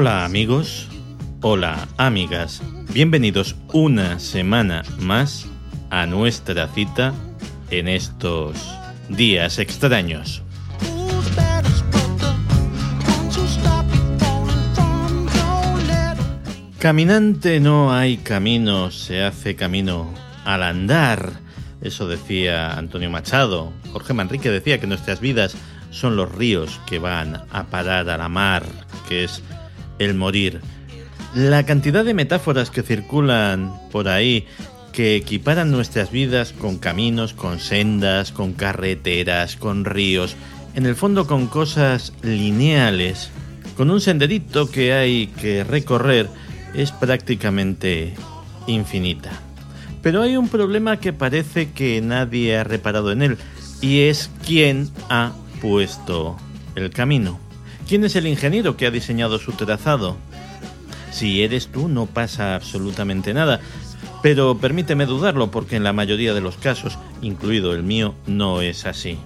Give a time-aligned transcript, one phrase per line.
[0.00, 0.86] Hola amigos,
[1.40, 2.62] hola amigas,
[2.92, 5.48] bienvenidos una semana más
[5.90, 7.12] a nuestra cita
[7.72, 8.54] en estos
[9.08, 10.44] días extraños.
[16.78, 21.32] Caminante no hay camino, se hace camino al andar.
[21.80, 23.72] Eso decía Antonio Machado.
[23.92, 25.56] Jorge Manrique decía que nuestras vidas
[25.90, 28.62] son los ríos que van a parar a la mar,
[29.08, 29.42] que es
[29.98, 30.60] el morir.
[31.34, 34.46] La cantidad de metáforas que circulan por ahí
[34.92, 40.34] que equiparan nuestras vidas con caminos, con sendas, con carreteras, con ríos,
[40.74, 43.30] en el fondo con cosas lineales,
[43.76, 46.28] con un senderito que hay que recorrer,
[46.74, 48.14] es prácticamente
[48.66, 49.30] infinita.
[50.02, 53.38] Pero hay un problema que parece que nadie ha reparado en él,
[53.80, 56.36] y es quién ha puesto
[56.74, 57.38] el camino.
[57.88, 60.18] ¿Quién es el ingeniero que ha diseñado su trazado?
[61.10, 63.60] Si eres tú no pasa absolutamente nada,
[64.22, 68.84] pero permíteme dudarlo porque en la mayoría de los casos, incluido el mío, no es
[68.84, 69.16] así.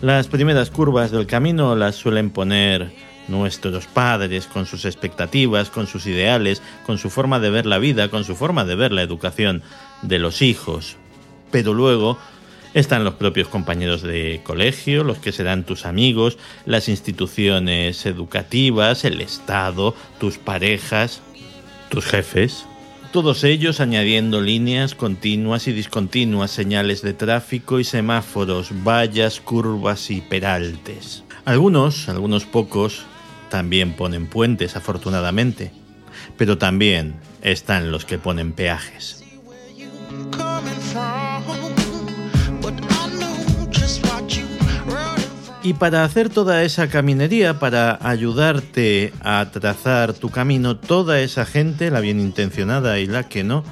[0.00, 2.94] Las primeras curvas del camino las suelen poner
[3.28, 8.08] nuestros padres con sus expectativas, con sus ideales, con su forma de ver la vida,
[8.08, 9.62] con su forma de ver la educación
[10.00, 10.96] de los hijos.
[11.50, 12.18] Pero luego
[12.74, 19.20] están los propios compañeros de colegio, los que serán tus amigos, las instituciones educativas, el
[19.20, 21.20] Estado, tus parejas,
[21.88, 22.64] tus jefes.
[23.12, 30.20] Todos ellos añadiendo líneas continuas y discontinuas, señales de tráfico y semáforos, vallas, curvas y
[30.20, 31.24] peraltes.
[31.46, 33.06] Algunos, algunos pocos,
[33.48, 35.72] también ponen puentes, afortunadamente,
[36.36, 39.17] pero también están los que ponen peajes.
[45.68, 51.90] Y para hacer toda esa caminería, para ayudarte a trazar tu camino, toda esa gente,
[51.90, 53.64] la bien intencionada y la que no,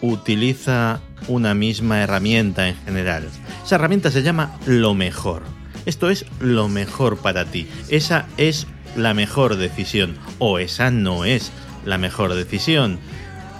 [0.00, 3.28] utiliza una misma herramienta en general.
[3.64, 5.44] Esa herramienta se llama lo mejor.
[5.86, 7.68] Esto es lo mejor para ti.
[7.88, 8.66] Esa es
[8.96, 11.52] la mejor decisión o esa no es
[11.84, 12.98] la mejor decisión.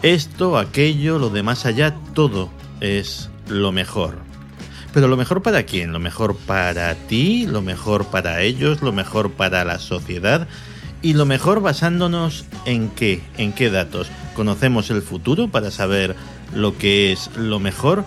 [0.03, 2.51] Esto, aquello, lo de más allá, todo
[2.81, 4.34] es lo mejor.
[4.95, 5.93] Pero lo mejor para quién?
[5.93, 10.47] Lo mejor para ti, lo mejor para ellos, lo mejor para la sociedad
[11.03, 14.09] y lo mejor basándonos en qué, en qué datos.
[14.35, 16.15] ¿Conocemos el futuro para saber
[16.55, 18.05] lo que es lo mejor?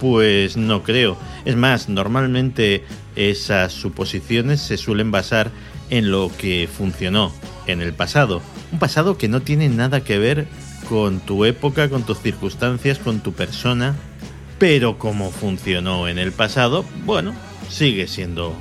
[0.00, 1.16] Pues no creo.
[1.44, 5.52] Es más, normalmente esas suposiciones se suelen basar
[5.90, 7.32] en lo que funcionó
[7.68, 8.42] en el pasado.
[8.72, 10.48] Un pasado que no tiene nada que ver
[10.88, 13.94] con tu época, con tus circunstancias, con tu persona.
[14.58, 17.34] Pero como funcionó en el pasado, bueno,
[17.68, 18.54] sigue siendo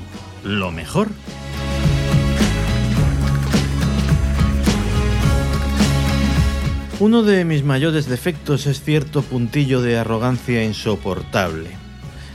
[0.43, 1.09] lo mejor.
[6.99, 11.69] Uno de mis mayores defectos es cierto puntillo de arrogancia insoportable.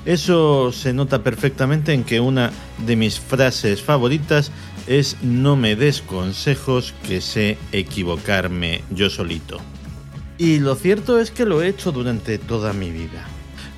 [0.04, 2.52] Eso se nota perfectamente en que una
[2.86, 4.50] de mis frases favoritas
[4.86, 9.60] es no me des consejos que sé equivocarme yo solito.
[10.36, 13.26] Y lo cierto es que lo he hecho durante toda mi vida.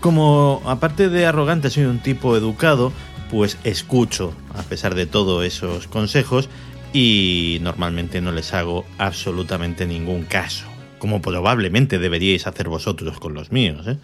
[0.02, 2.92] Como aparte de arrogante soy un tipo educado,
[3.30, 6.48] pues escucho a pesar de todo esos consejos
[6.92, 10.66] y normalmente no les hago absolutamente ningún caso,
[10.98, 13.86] como probablemente deberíais hacer vosotros con los míos.
[13.86, 13.96] ¿eh?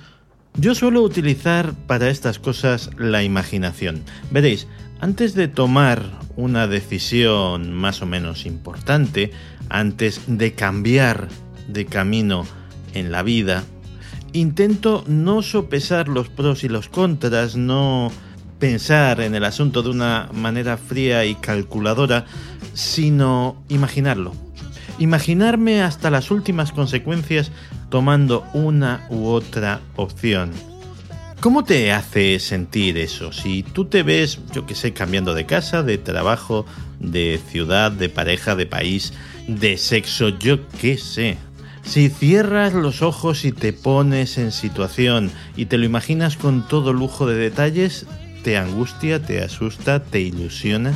[0.55, 4.05] Yo suelo utilizar para estas cosas la imaginación.
[4.31, 4.69] Veréis,
[5.01, 6.05] antes de tomar
[6.37, 9.33] una decisión más o menos importante,
[9.69, 11.27] antes de cambiar
[11.67, 12.47] de camino
[12.95, 13.65] en la vida,
[14.33, 18.11] intento no sopesar los pros y los contras, no
[18.59, 22.27] pensar en el asunto de una manera fría y calculadora,
[22.75, 24.33] sino imaginarlo.
[24.99, 27.53] Imaginarme hasta las últimas consecuencias
[27.89, 30.51] tomando una u otra opción.
[31.41, 33.33] ¿Cómo te hace sentir eso?
[33.33, 36.67] Si tú te ves, yo que sé, cambiando de casa, de trabajo,
[36.99, 39.13] de ciudad, de pareja, de país,
[39.47, 41.39] de sexo, yo qué sé.
[41.89, 46.93] Si cierras los ojos y te pones en situación y te lo imaginas con todo
[46.93, 48.05] lujo de detalles,
[48.45, 50.93] te angustia, te asusta, te ilusiona,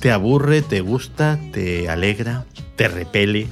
[0.00, 2.44] te aburre, te gusta, te alegra,
[2.74, 3.46] te repele.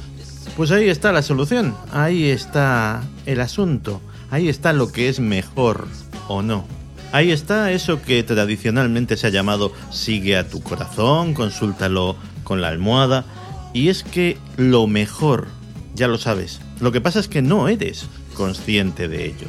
[0.57, 4.01] Pues ahí está la solución, ahí está el asunto,
[4.33, 5.87] ahí está lo que es mejor
[6.27, 6.67] o no.
[7.13, 12.67] Ahí está eso que tradicionalmente se ha llamado sigue a tu corazón, consúltalo con la
[12.67, 13.25] almohada.
[13.73, 15.47] Y es que lo mejor,
[15.95, 19.49] ya lo sabes, lo que pasa es que no eres consciente de ello.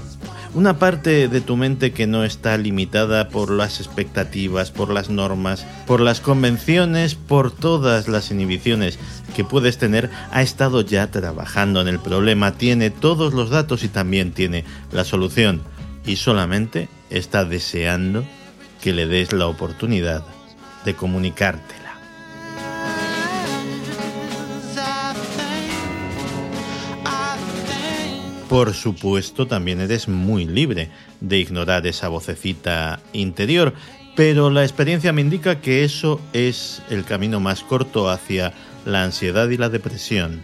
[0.54, 5.66] una parte de tu mente que no está limitada por las expectativas, por las normas,
[5.88, 9.00] por las convenciones, por todas las inhibiciones
[9.34, 13.88] que puedes tener, ha estado ya trabajando en el problema, tiene todos los datos y
[13.88, 15.62] también tiene la solución
[16.06, 18.26] y solamente está deseando
[18.82, 20.26] que le des la oportunidad
[20.84, 21.81] de comunicarte.
[28.52, 30.90] Por supuesto, también eres muy libre
[31.22, 33.74] de ignorar esa vocecita interior,
[34.18, 38.52] pero la experiencia me indica que eso es el camino más corto hacia
[38.86, 40.42] la ansiedad y la depresión.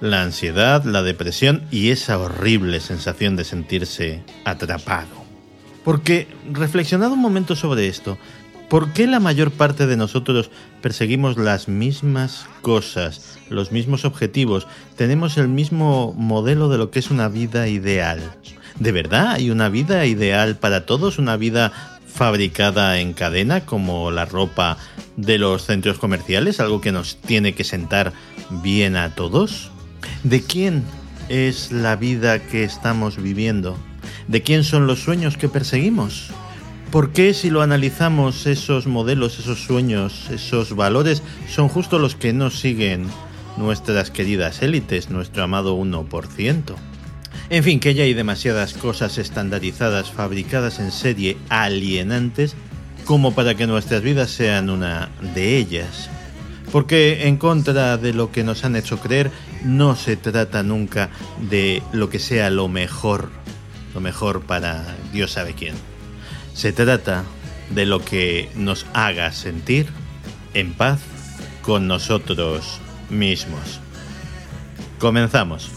[0.00, 5.22] La ansiedad, la depresión y esa horrible sensación de sentirse atrapado.
[5.84, 8.16] Porque, reflexionado un momento sobre esto,
[8.70, 10.48] ¿Por qué la mayor parte de nosotros
[10.80, 17.10] perseguimos las mismas cosas, los mismos objetivos, tenemos el mismo modelo de lo que es
[17.10, 18.20] una vida ideal?
[18.78, 21.18] ¿De verdad hay una vida ideal para todos?
[21.18, 21.72] ¿Una vida
[22.06, 24.78] fabricada en cadena como la ropa
[25.16, 26.60] de los centros comerciales?
[26.60, 28.12] ¿Algo que nos tiene que sentar
[28.62, 29.72] bien a todos?
[30.22, 30.84] ¿De quién
[31.28, 33.76] es la vida que estamos viviendo?
[34.28, 36.30] ¿De quién son los sueños que perseguimos?
[36.90, 42.32] ¿Por qué si lo analizamos esos modelos, esos sueños, esos valores son justo los que
[42.32, 43.06] nos siguen
[43.56, 46.74] nuestras queridas élites, nuestro amado 1%?
[47.48, 52.56] En fin, que ya hay demasiadas cosas estandarizadas, fabricadas en serie, alienantes,
[53.04, 56.10] como para que nuestras vidas sean una de ellas.
[56.72, 59.30] Porque en contra de lo que nos han hecho creer,
[59.64, 61.10] no se trata nunca
[61.50, 63.30] de lo que sea lo mejor,
[63.94, 65.89] lo mejor para Dios sabe quién.
[66.60, 67.24] Se trata
[67.70, 69.86] de lo que nos haga sentir
[70.52, 71.00] en paz
[71.62, 73.80] con nosotros mismos.
[74.98, 75.70] Comenzamos.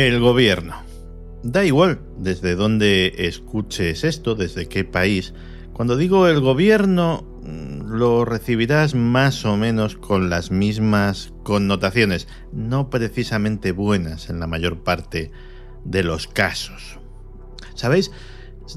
[0.00, 0.76] El gobierno.
[1.42, 5.34] Da igual desde dónde escuches esto, desde qué país.
[5.74, 12.88] Cuando digo el gobierno, mm, lo recibirás más o menos con las mismas connotaciones, no
[12.88, 15.32] precisamente buenas en la mayor parte
[15.84, 16.98] de los casos.
[17.74, 18.10] ¿Sabéis?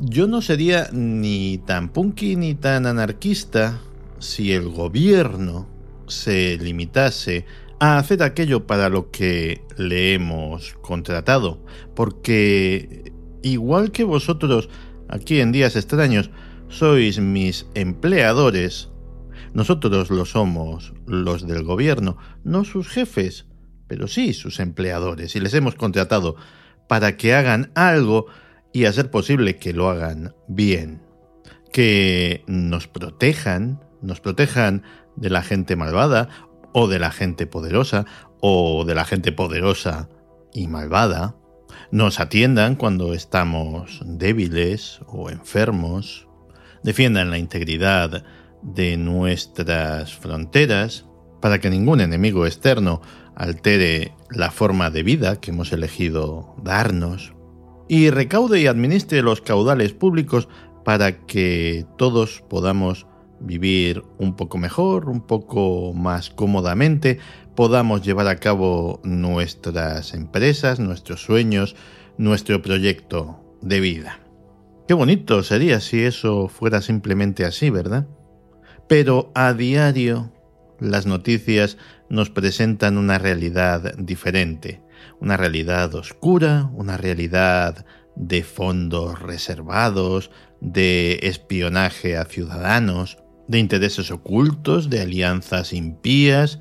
[0.02, 3.80] Yo no sería ni tan punky ni tan anarquista
[4.20, 5.70] si el gobierno
[6.08, 11.64] se limitase a hacer aquello para lo que le hemos contratado.
[11.96, 13.12] Porque
[13.42, 14.70] igual que vosotros
[15.10, 16.30] aquí en días extraños
[16.70, 18.90] sois mis empleadores,
[19.54, 23.46] nosotros lo somos los del gobierno, no sus jefes,
[23.88, 26.36] pero sí sus empleadores, y les hemos contratado
[26.88, 28.26] para que hagan algo
[28.74, 31.02] y a ser posible que lo hagan bien.
[31.72, 34.84] Que nos protejan, nos protejan
[35.16, 36.30] de la gente malvada
[36.74, 38.06] o de la gente poderosa,
[38.42, 40.10] o de la gente poderosa
[40.54, 41.36] y malvada,
[41.92, 46.28] nos atiendan cuando estamos débiles o enfermos,
[46.84, 48.24] defiendan la integridad
[48.62, 51.06] de nuestras fronteras,
[51.42, 53.02] para que ningún enemigo externo
[53.36, 57.34] altere la forma de vida que hemos elegido darnos,
[57.88, 60.48] y recaude y administre los caudales públicos
[60.86, 63.06] para que todos podamos
[63.44, 67.20] vivir un poco mejor, un poco más cómodamente,
[67.56, 71.76] podamos llevar a cabo nuestras empresas, nuestros sueños,
[72.18, 74.20] nuestro proyecto de vida.
[74.88, 78.08] Qué bonito sería si eso fuera simplemente así, ¿verdad?
[78.88, 80.32] Pero a diario
[80.80, 81.78] las noticias
[82.10, 84.82] nos presentan una realidad diferente,
[85.20, 87.86] una realidad oscura, una realidad
[88.16, 96.60] de fondos reservados, de espionaje a ciudadanos, de intereses ocultos, de alianzas impías,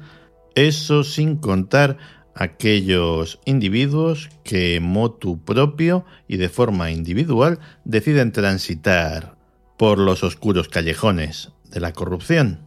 [0.55, 1.99] eso sin contar
[2.35, 9.37] aquellos individuos que motu propio y de forma individual deciden transitar
[9.77, 12.61] por los oscuros callejones de la corrupción.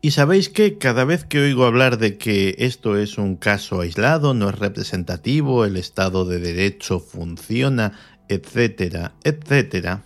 [0.00, 4.34] Y sabéis que cada vez que oigo hablar de que esto es un caso aislado,
[4.34, 10.04] no es representativo, el Estado de Derecho funciona, etcétera, etcétera,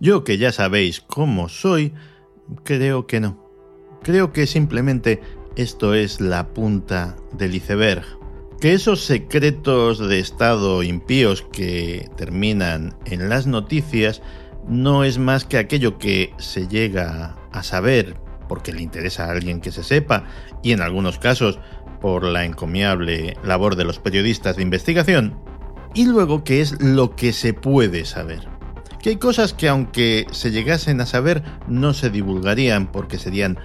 [0.00, 1.94] yo que ya sabéis cómo soy,
[2.64, 3.44] Creo que no.
[4.02, 5.20] Creo que simplemente
[5.56, 8.04] esto es la punta del iceberg.
[8.60, 14.20] que esos secretos de Estado impíos que terminan en las noticias
[14.66, 18.16] no es más que aquello que se llega a saber
[18.48, 20.24] porque le interesa a alguien que se sepa
[20.62, 21.60] y en algunos casos
[22.00, 25.38] por la encomiable labor de los periodistas de investigación,
[25.94, 28.57] y luego que es lo que se puede saber.
[29.02, 33.58] Que hay cosas que aunque se llegasen a saber no se divulgarían porque serían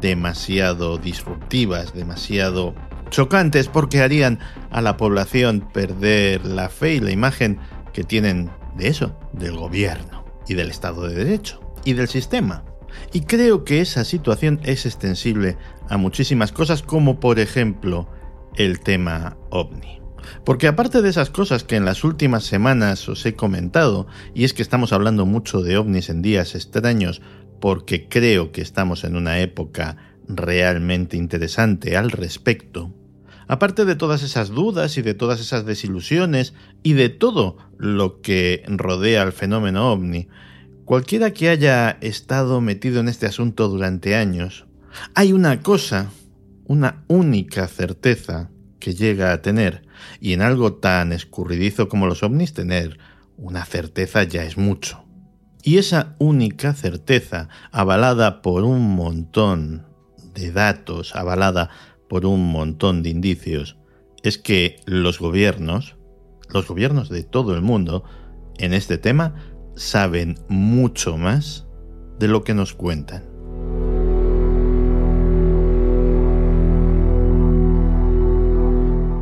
[0.00, 2.74] demasiado disruptivas, demasiado
[3.10, 4.38] chocantes porque harían
[4.70, 7.58] a la población perder la fe y la imagen
[7.92, 12.64] que tienen de eso, del gobierno y del Estado de Derecho y del sistema.
[13.12, 15.56] Y creo que esa situación es extensible
[15.88, 18.08] a muchísimas cosas como por ejemplo
[18.56, 20.00] el tema ovni.
[20.44, 24.54] Porque aparte de esas cosas que en las últimas semanas os he comentado, y es
[24.54, 27.20] que estamos hablando mucho de ovnis en días extraños
[27.60, 29.96] porque creo que estamos en una época
[30.28, 32.94] realmente interesante al respecto,
[33.48, 38.62] aparte de todas esas dudas y de todas esas desilusiones y de todo lo que
[38.68, 40.28] rodea al fenómeno ovni,
[40.84, 44.66] cualquiera que haya estado metido en este asunto durante años,
[45.14, 46.10] hay una cosa,
[46.66, 49.82] una única certeza que llega a tener,
[50.20, 52.98] y en algo tan escurridizo como los ovnis tener
[53.36, 55.04] una certeza ya es mucho.
[55.62, 59.86] Y esa única certeza, avalada por un montón
[60.34, 61.70] de datos, avalada
[62.08, 63.76] por un montón de indicios,
[64.22, 65.96] es que los gobiernos,
[66.48, 68.04] los gobiernos de todo el mundo,
[68.58, 69.34] en este tema,
[69.76, 71.66] saben mucho más
[72.18, 73.27] de lo que nos cuentan.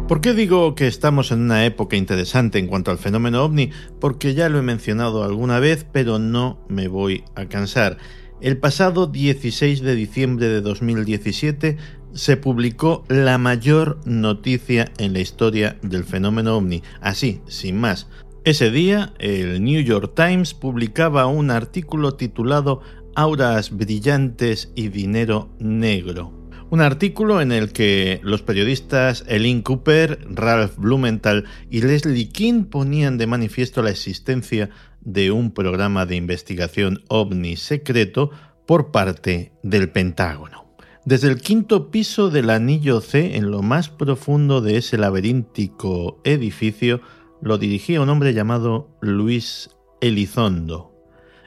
[0.08, 3.70] ¿Por qué digo que estamos en una época interesante en cuanto al fenómeno ovni?
[4.00, 7.98] Porque ya lo he mencionado alguna vez, pero no me voy a cansar.
[8.40, 11.76] El pasado 16 de diciembre de 2017
[12.12, 16.84] se publicó la mayor noticia en la historia del fenómeno ovni.
[17.00, 18.06] Así, sin más.
[18.44, 22.80] Ese día, el New York Times publicaba un artículo titulado
[23.16, 26.35] Auras brillantes y dinero negro
[26.70, 33.18] un artículo en el que los periodistas Eileen Cooper, Ralph Blumenthal y Leslie King ponían
[33.18, 34.70] de manifiesto la existencia
[35.00, 38.30] de un programa de investigación ovni secreto
[38.66, 40.66] por parte del Pentágono.
[41.04, 47.00] Desde el quinto piso del anillo C, en lo más profundo de ese laberíntico edificio,
[47.40, 49.70] lo dirigía un hombre llamado Luis
[50.00, 50.92] Elizondo.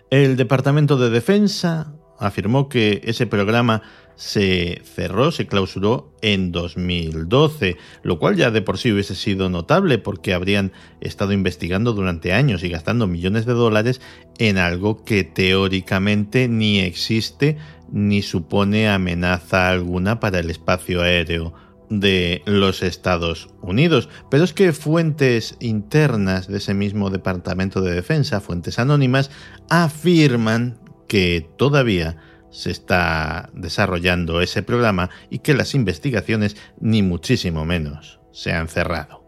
[0.10, 3.82] El Departamento de Defensa afirmó que ese programa
[4.20, 9.98] se cerró, se clausuró en 2012, lo cual ya de por sí hubiese sido notable
[9.98, 14.02] porque habrían estado investigando durante años y gastando millones de dólares
[14.38, 17.56] en algo que teóricamente ni existe
[17.94, 21.54] ni supone amenaza alguna para el espacio aéreo
[21.90, 24.10] de los Estados Unidos.
[24.30, 29.32] Pero es que fuentes internas de ese mismo Departamento de Defensa, fuentes anónimas,
[29.70, 32.18] afirman que todavía
[32.52, 39.20] se está desarrollando ese programa y que las investigaciones ni muchísimo menos se han cerrado.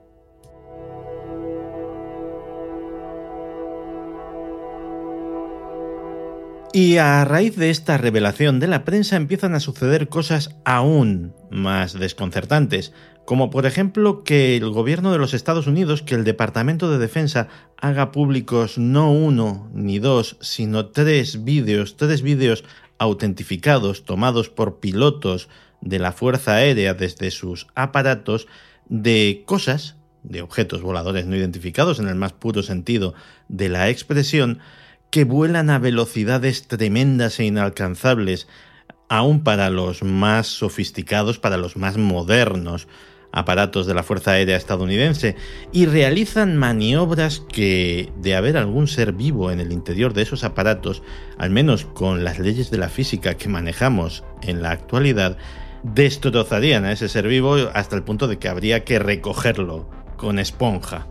[6.74, 12.00] Y a raíz de esta revelación de la prensa empiezan a suceder cosas aún más
[12.00, 12.94] desconcertantes,
[13.26, 17.50] como por ejemplo que el gobierno de los Estados Unidos, que el Departamento de Defensa
[17.76, 22.64] haga públicos no uno ni dos, sino tres vídeos, tres vídeos
[23.02, 25.50] autentificados, tomados por pilotos
[25.82, 28.48] de la Fuerza Aérea desde sus aparatos,
[28.90, 33.16] de cosas, de objetos voladores no identificados en el más puro sentido
[33.48, 34.60] de la expresión,
[35.10, 38.48] que vuelan a velocidades tremendas e inalcanzables,
[39.10, 42.88] aún para los más sofisticados, para los más modernos
[43.32, 45.36] aparatos de la Fuerza Aérea estadounidense
[45.72, 51.02] y realizan maniobras que, de haber algún ser vivo en el interior de esos aparatos,
[51.38, 55.38] al menos con las leyes de la física que manejamos en la actualidad,
[55.84, 61.08] destrozarían a ese ser vivo hasta el punto de que habría que recogerlo con esponja.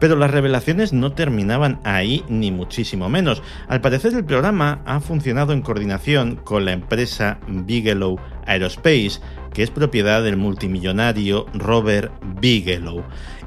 [0.00, 3.42] Pero las revelaciones no terminaban ahí ni muchísimo menos.
[3.68, 9.20] Al parecer el programa ha funcionado en coordinación con la empresa Bigelow Aerospace,
[9.56, 13.02] que es propiedad del multimillonario Robert Bigelow.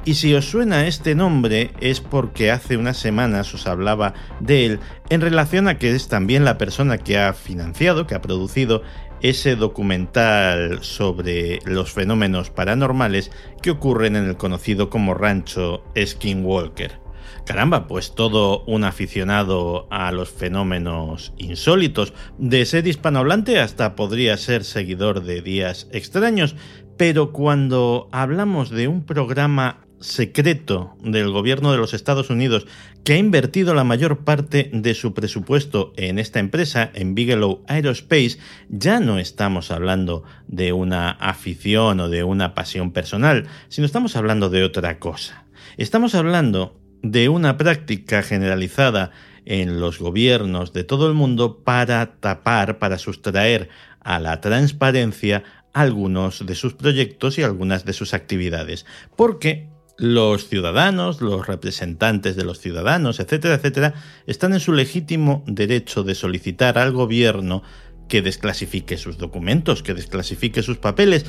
[0.05, 4.79] Y si os suena este nombre es porque hace unas semanas os hablaba de él
[5.11, 8.81] en relación a que es también la persona que ha financiado, que ha producido
[9.21, 13.29] ese documental sobre los fenómenos paranormales
[13.61, 17.08] que ocurren en el conocido como rancho Skinwalker.
[17.49, 24.63] Caramba, pues todo un aficionado a los fenómenos insólitos, de ser hispanohablante hasta podría ser
[24.63, 26.55] seguidor de días extraños,
[26.95, 32.67] Pero cuando hablamos de un programa secreto del gobierno de los Estados Unidos
[33.03, 38.37] que ha invertido la mayor parte de su presupuesto en esta empresa, en Bigelow Aerospace,
[38.69, 44.51] ya no estamos hablando de una afición o de una pasión personal, sino estamos hablando
[44.51, 45.45] de otra cosa.
[45.77, 49.11] Estamos hablando de una práctica generalizada
[49.45, 53.69] en los gobiernos de todo el mundo para tapar, para sustraer
[54.01, 58.85] a la transparencia algunos de sus proyectos y algunas de sus actividades.
[59.15, 63.93] Porque los ciudadanos, los representantes de los ciudadanos, etcétera, etcétera,
[64.27, 67.63] están en su legítimo derecho de solicitar al gobierno
[68.07, 71.25] que desclasifique sus documentos, que desclasifique sus papeles,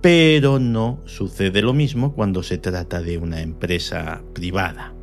[0.00, 4.94] pero no sucede lo mismo cuando se trata de una empresa privada.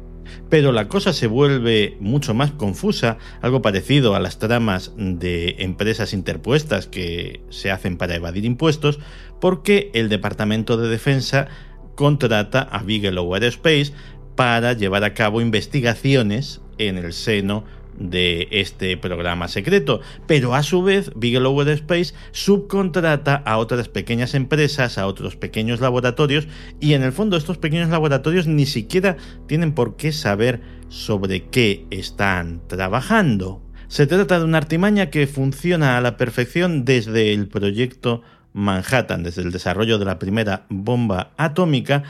[0.50, 6.14] Pero la cosa se vuelve mucho más confusa, algo parecido a las tramas de empresas
[6.14, 9.00] interpuestas que se hacen para evadir impuestos,
[9.40, 11.48] porque el Departamento de Defensa
[11.96, 13.94] contrata a Bigelow Aerospace
[14.36, 17.66] para llevar a cabo investigaciones en el seno
[18.00, 24.98] de este programa secreto, pero a su vez Bigelow Aerospace subcontrata a otras pequeñas empresas,
[24.98, 26.48] a otros pequeños laboratorios
[26.80, 31.86] y en el fondo estos pequeños laboratorios ni siquiera tienen por qué saber sobre qué
[31.92, 33.62] están trabajando.
[33.88, 38.22] Se trata de una artimaña que funciona a la perfección desde el proyecto
[38.54, 42.04] Manhattan desde el desarrollo de la primera bomba atómica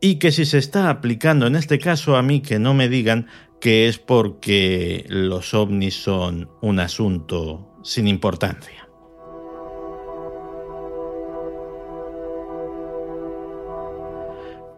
[0.00, 3.26] y que si se está aplicando en este caso a mí que no me digan
[3.60, 8.88] que es porque los ovnis son un asunto sin importancia.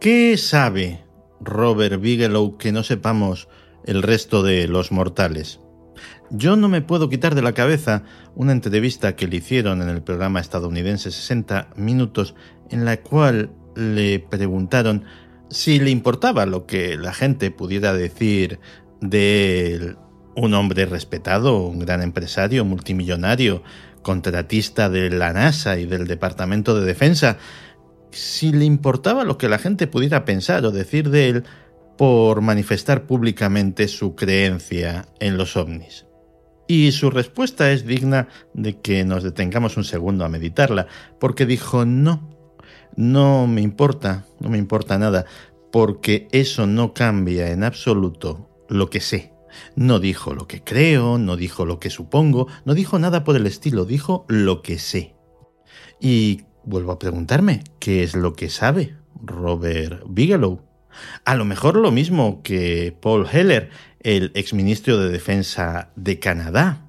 [0.01, 1.05] ¿Qué sabe
[1.41, 3.49] Robert Bigelow que no sepamos
[3.85, 5.61] el resto de los mortales?
[6.31, 8.03] Yo no me puedo quitar de la cabeza
[8.35, 12.35] una entrevista que le hicieron en el programa estadounidense 60 Minutos
[12.71, 15.05] en la cual le preguntaron
[15.53, 18.59] si le importaba lo que la gente pudiera decir
[19.01, 19.97] de
[20.35, 23.63] un hombre respetado, un gran empresario, multimillonario,
[24.01, 27.37] contratista de la NASA y del Departamento de Defensa,
[28.11, 31.45] si le importaba lo que la gente pudiera pensar o decir de él
[31.99, 36.07] por manifestar públicamente su creencia en los ovnis.
[36.67, 40.87] Y su respuesta es digna de que nos detengamos un segundo a meditarla,
[41.21, 42.32] porque dijo no,
[42.97, 45.27] no me importa, no me importa nada,
[45.71, 49.33] porque eso no cambia en absoluto lo que sé.
[49.77, 53.47] No dijo lo que creo, no dijo lo que supongo, no dijo nada por el
[53.47, 55.15] estilo, dijo lo que sé.
[56.01, 60.63] Y vuelvo a preguntarme, ¿qué es lo que sabe Robert Bigelow?
[61.25, 66.82] A lo mejor lo mismo que Paul Heller, el exministro de Defensa de Canadá,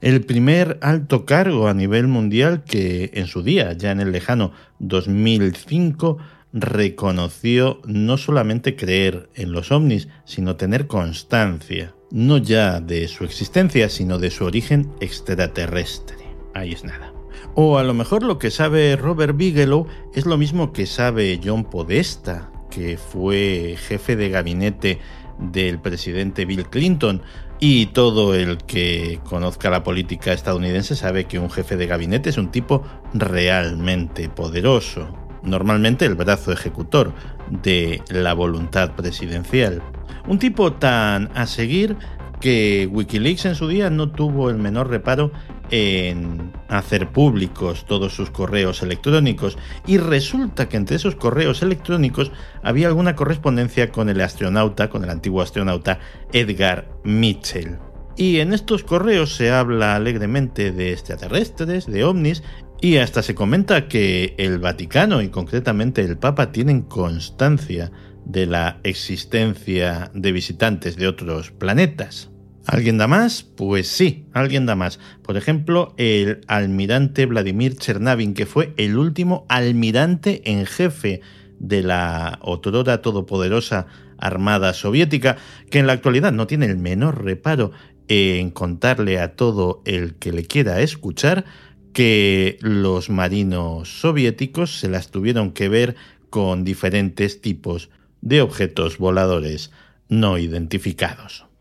[0.00, 4.52] el primer alto cargo a nivel mundial que en su día, ya en el lejano
[4.78, 6.18] 2005,
[6.52, 13.88] reconoció no solamente creer en los ovnis, sino tener constancia, no ya de su existencia,
[13.88, 16.18] sino de su origen extraterrestre.
[16.54, 17.12] Ahí es nada.
[17.54, 21.64] O a lo mejor lo que sabe Robert Bigelow es lo mismo que sabe John
[21.64, 24.98] Podesta, que fue jefe de gabinete
[25.38, 27.22] del presidente Bill Clinton.
[27.64, 32.36] Y todo el que conozca la política estadounidense sabe que un jefe de gabinete es
[32.36, 32.82] un tipo
[33.14, 37.12] realmente poderoso, normalmente el brazo ejecutor
[37.48, 39.80] de la voluntad presidencial.
[40.26, 41.96] Un tipo tan a seguir
[42.42, 45.30] que Wikileaks en su día no tuvo el menor reparo
[45.70, 52.32] en hacer públicos todos sus correos electrónicos y resulta que entre esos correos electrónicos
[52.64, 56.00] había alguna correspondencia con el astronauta, con el antiguo astronauta
[56.32, 57.78] Edgar Mitchell.
[58.16, 62.42] Y en estos correos se habla alegremente de extraterrestres, de ovnis,
[62.80, 67.92] y hasta se comenta que el Vaticano y concretamente el Papa tienen constancia
[68.24, 72.31] de la existencia de visitantes de otros planetas.
[72.66, 73.42] ¿Alguien da más?
[73.42, 75.00] Pues sí, alguien da más.
[75.22, 81.20] Por ejemplo, el almirante Vladimir Chernavin, que fue el último almirante en jefe
[81.58, 85.36] de la otrora todopoderosa Armada Soviética,
[85.70, 87.72] que en la actualidad no tiene el menor reparo
[88.06, 91.44] en contarle a todo el que le quiera escuchar
[91.92, 95.96] que los marinos soviéticos se las tuvieron que ver
[96.30, 99.72] con diferentes tipos de objetos voladores
[100.08, 101.51] no identificados.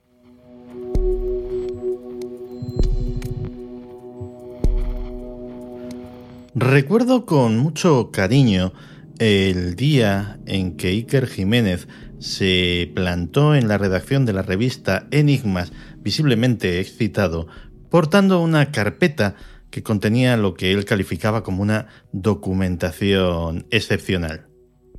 [6.53, 8.73] Recuerdo con mucho cariño
[9.19, 11.87] el día en que Iker Jiménez
[12.19, 17.47] se plantó en la redacción de la revista Enigmas, visiblemente excitado,
[17.89, 19.35] portando una carpeta
[19.69, 24.47] que contenía lo que él calificaba como una documentación excepcional.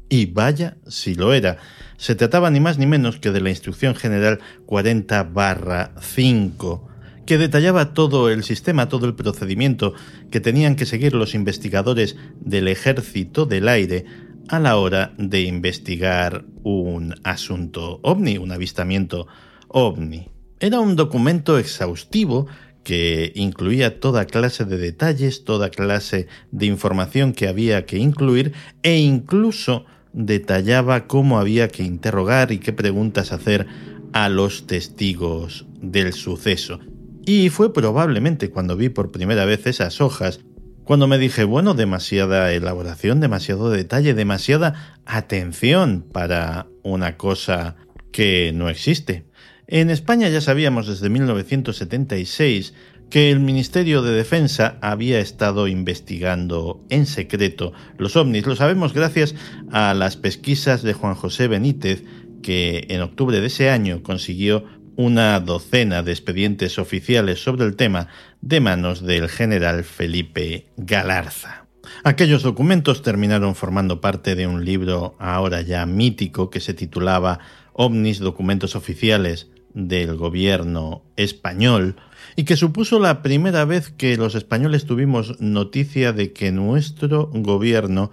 [0.08, 1.58] Y vaya si lo era.
[1.96, 6.91] Se trataba ni más ni menos que de la Instrucción General 40-5,
[7.26, 9.94] que detallaba todo el sistema, todo el procedimiento
[10.30, 14.04] que tenían que seguir los investigadores del Ejército del Aire
[14.48, 19.26] a la hora de investigar un asunto ovni, un avistamiento
[19.68, 20.28] ovni.
[20.60, 22.46] Era un documento exhaustivo
[22.84, 28.98] que incluía toda clase de detalles, toda clase de información que había que incluir e
[28.98, 33.66] incluso detallaba cómo había que interrogar y qué preguntas hacer
[34.12, 36.80] a los testigos del suceso.
[37.24, 40.40] Y fue probablemente cuando vi por primera vez esas hojas,
[40.84, 47.76] cuando me dije, bueno, demasiada elaboración, demasiado detalle, demasiada atención para una cosa
[48.10, 49.24] que no existe.
[49.68, 52.74] En España ya sabíamos desde 1976
[53.08, 58.46] que el Ministerio de Defensa había estado investigando en secreto los ovnis.
[58.46, 59.34] Lo sabemos gracias
[59.70, 62.04] a las pesquisas de Juan José Benítez,
[62.42, 64.64] que en octubre de ese año consiguió
[64.96, 68.08] una docena de expedientes oficiales sobre el tema
[68.40, 71.66] de manos del general Felipe Galarza.
[72.04, 77.40] Aquellos documentos terminaron formando parte de un libro ahora ya mítico que se titulaba
[77.72, 81.96] OVNIs Documentos Oficiales del gobierno español
[82.36, 88.10] y que supuso la primera vez que los españoles tuvimos noticia de que nuestro gobierno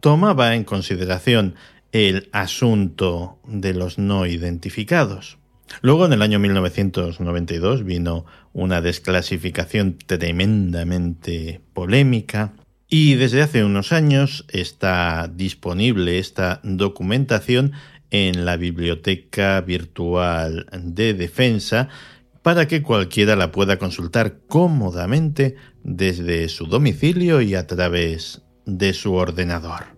[0.00, 1.54] tomaba en consideración
[1.92, 5.38] el asunto de los no identificados.
[5.82, 12.54] Luego, en el año 1992, vino una desclasificación tremendamente polémica
[12.88, 17.72] y desde hace unos años está disponible esta documentación
[18.10, 21.88] en la Biblioteca Virtual de Defensa
[22.42, 29.14] para que cualquiera la pueda consultar cómodamente desde su domicilio y a través de su
[29.14, 29.93] ordenador.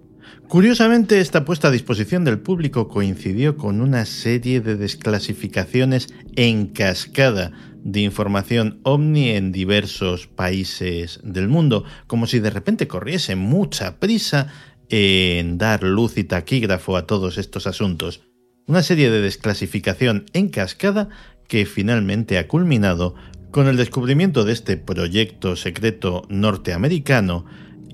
[0.48, 6.06] Curiosamente, esta puesta a disposición del público coincidió con una serie de desclasificaciones
[6.36, 7.50] en cascada
[7.82, 14.46] de información ovni en diversos países del mundo, como si de repente corriese mucha prisa
[14.88, 18.22] en dar luz y taquígrafo a todos estos asuntos.
[18.68, 21.08] Una serie de desclasificación en cascada
[21.48, 23.16] que finalmente ha culminado
[23.50, 27.46] con el descubrimiento de este proyecto secreto norteamericano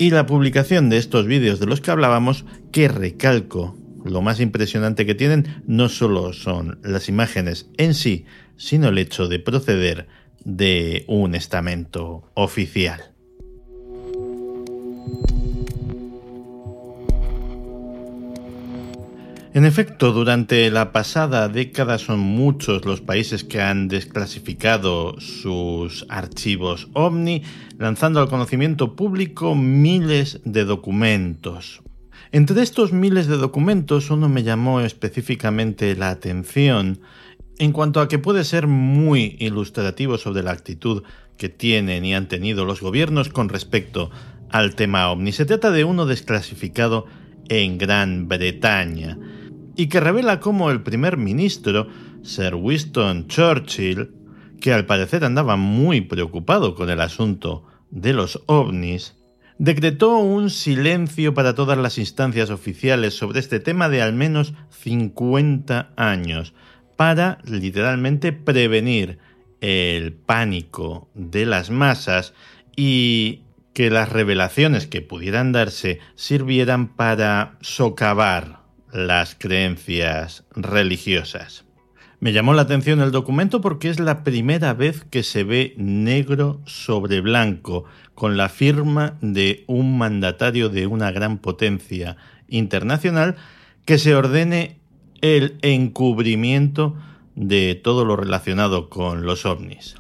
[0.03, 3.79] y la publicación de estos vídeos de los que hablábamos que recalco.
[4.05, 8.25] Lo más impresionante que tienen no solo son las imágenes en sí,
[8.57, 10.09] sino el hecho de proceder
[10.45, 13.12] de un estamento oficial.
[19.55, 26.88] En efecto, durante la pasada década son muchos los países que han desclasificado sus archivos
[26.95, 27.43] OVNI,
[27.77, 31.83] lanzando al conocimiento público miles de documentos.
[32.31, 37.01] Entre estos miles de documentos, uno me llamó específicamente la atención
[37.59, 41.03] en cuanto a que puede ser muy ilustrativo sobre la actitud
[41.37, 44.11] que tienen y han tenido los gobiernos con respecto
[44.49, 45.33] al tema OVNI.
[45.33, 47.05] Se trata de uno desclasificado
[47.51, 49.19] en Gran Bretaña
[49.77, 51.89] y que revela cómo el primer ministro,
[52.23, 54.11] Sir Winston Churchill,
[54.61, 59.17] que al parecer andaba muy preocupado con el asunto de los ovnis,
[59.59, 65.93] decretó un silencio para todas las instancias oficiales sobre este tema de al menos 50
[65.97, 66.55] años,
[66.97, 69.19] para literalmente prevenir
[69.61, 72.35] el pánico de las masas
[72.77, 78.62] y que las revelaciones que pudieran darse sirvieran para socavar
[78.92, 81.64] las creencias religiosas.
[82.20, 86.61] Me llamó la atención el documento porque es la primera vez que se ve negro
[86.66, 93.35] sobre blanco con la firma de un mandatario de una gran potencia internacional
[93.85, 94.78] que se ordene
[95.20, 96.94] el encubrimiento
[97.35, 99.96] de todo lo relacionado con los ovnis.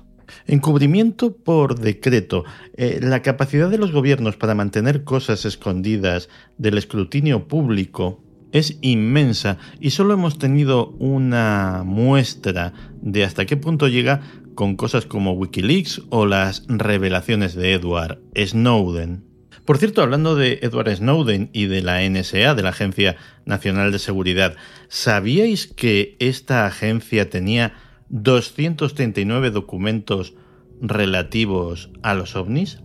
[0.46, 2.44] Encubrimiento por decreto.
[2.76, 6.28] Eh, la capacidad de los gobiernos para mantener cosas escondidas
[6.58, 8.20] del escrutinio público
[8.52, 14.20] es inmensa y solo hemos tenido una muestra de hasta qué punto llega
[14.54, 19.24] con cosas como Wikileaks o las revelaciones de Edward Snowden.
[19.64, 24.00] Por cierto, hablando de Edward Snowden y de la NSA, de la Agencia Nacional de
[24.00, 24.56] Seguridad,
[24.88, 27.74] ¿sabíais que esta agencia tenía
[28.08, 30.34] 239 documentos
[30.80, 32.80] relativos a los ovnis?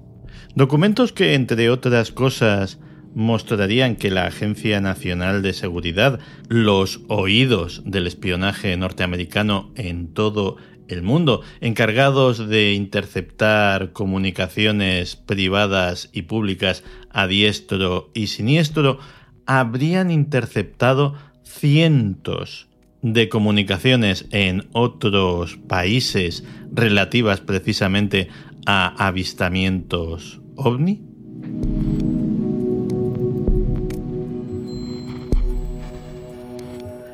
[0.56, 2.80] Documentos que, entre otras cosas,
[3.18, 11.02] mostrarían que la Agencia Nacional de Seguridad, los oídos del espionaje norteamericano en todo el
[11.02, 19.00] mundo, encargados de interceptar comunicaciones privadas y públicas a diestro y siniestro,
[19.48, 22.68] habrían interceptado cientos
[23.02, 28.28] de comunicaciones en otros países relativas precisamente
[28.68, 31.02] a avistamientos ovni?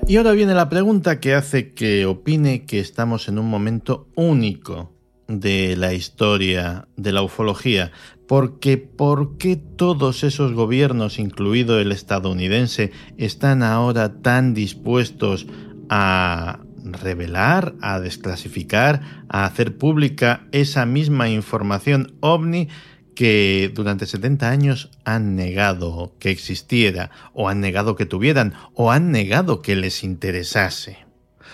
[0.06, 4.92] Y ahora viene la pregunta que hace que opine que estamos en un momento único
[5.30, 7.92] de la historia de la ufología,
[8.28, 15.48] porque ¿por qué todos esos gobiernos, incluido el estadounidense, están ahora tan dispuestos
[15.90, 22.68] a revelar, a desclasificar, a hacer pública esa misma información ovni
[23.16, 29.12] que durante 70 años han negado que existiera, o han negado que tuvieran, o han
[29.12, 30.98] negado que les interesase.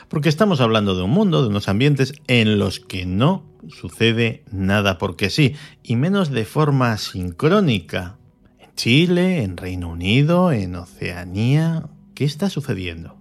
[0.08, 4.98] Porque estamos hablando de un mundo, de unos ambientes en los que no sucede nada
[4.98, 8.18] porque sí, y menos de forma sincrónica.
[8.58, 13.18] En Chile, en Reino Unido, en Oceanía, ¿qué está sucediendo?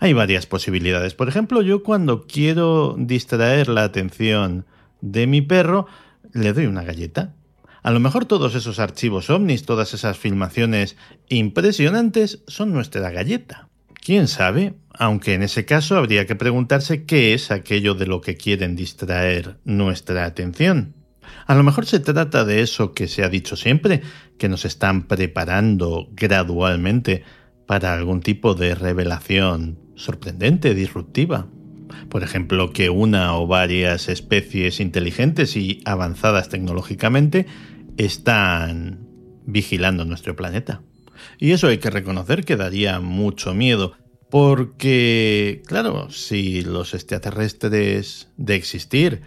[0.00, 1.14] Hay varias posibilidades.
[1.14, 4.66] Por ejemplo, yo cuando quiero distraer la atención
[5.00, 5.86] de mi perro,
[6.32, 7.35] le doy una galleta
[7.86, 10.96] a lo mejor todos esos archivos ovnis, todas esas filmaciones
[11.28, 13.68] impresionantes son nuestra galleta.
[13.94, 14.74] ¿Quién sabe?
[14.92, 19.58] Aunque en ese caso habría que preguntarse qué es aquello de lo que quieren distraer
[19.64, 20.96] nuestra atención.
[21.46, 24.02] A lo mejor se trata de eso que se ha dicho siempre,
[24.36, 27.22] que nos están preparando gradualmente
[27.68, 31.46] para algún tipo de revelación sorprendente, disruptiva.
[32.08, 37.46] Por ejemplo, que una o varias especies inteligentes y avanzadas tecnológicamente
[37.96, 39.06] están
[39.46, 40.82] vigilando nuestro planeta.
[41.38, 43.94] Y eso hay que reconocer que daría mucho miedo,
[44.30, 49.22] porque, claro, si los extraterrestres de existir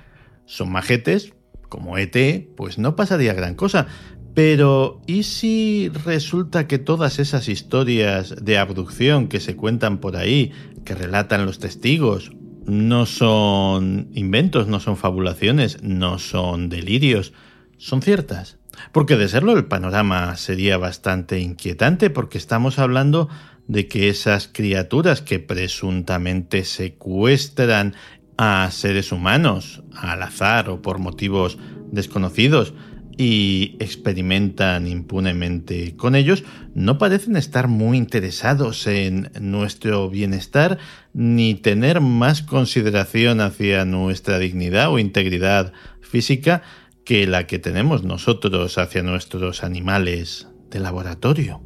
[0.46, 1.34] son majetes,
[1.70, 2.16] como ET,
[2.56, 3.88] pues no pasaría gran cosa.
[4.34, 10.52] Pero, ¿y si resulta que todas esas historias de abducción que se cuentan por ahí,
[10.86, 12.32] que relatan los testigos,
[12.66, 17.34] no son inventos, no son fabulaciones, no son delirios,
[17.78, 18.59] son ciertas?
[18.92, 23.30] Porque de serlo el panorama sería bastante inquietante porque estamos hablando
[23.68, 27.96] de que esas criaturas que presuntamente secuestran
[28.38, 31.58] a seres humanos al azar o por motivos
[31.92, 32.74] desconocidos
[33.20, 40.78] y experimentan impunemente con ellos, no parecen estar muy interesados en nuestro bienestar
[41.14, 46.64] ni tener más consideración hacia nuestra dignidad o integridad física
[47.10, 51.60] que la que tenemos nosotros hacia nuestros animales de laboratorio.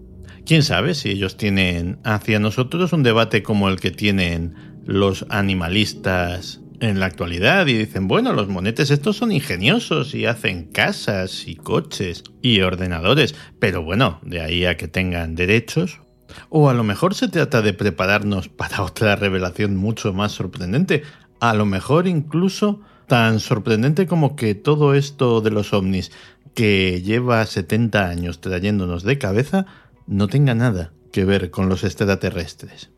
[0.45, 6.61] ¿Quién sabe si ellos tienen hacia nosotros un debate como el que tienen los animalistas
[6.79, 11.55] en la actualidad y dicen, bueno, los monetes estos son ingeniosos y hacen casas y
[11.55, 15.99] coches y ordenadores, pero bueno, de ahí a que tengan derechos.
[16.47, 21.03] O a lo mejor se trata de prepararnos para otra revelación mucho más sorprendente,
[21.41, 22.79] a lo mejor incluso
[23.13, 26.11] Tan sorprendente como que todo esto de los ovnis
[26.55, 29.67] que lleva 70 años trayéndonos de cabeza
[30.07, 32.89] no tenga nada que ver con los extraterrestres.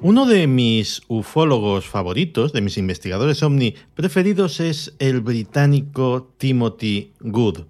[0.00, 7.66] Uno de mis ufólogos favoritos, de mis investigadores ovni preferidos, es el británico Timothy Good.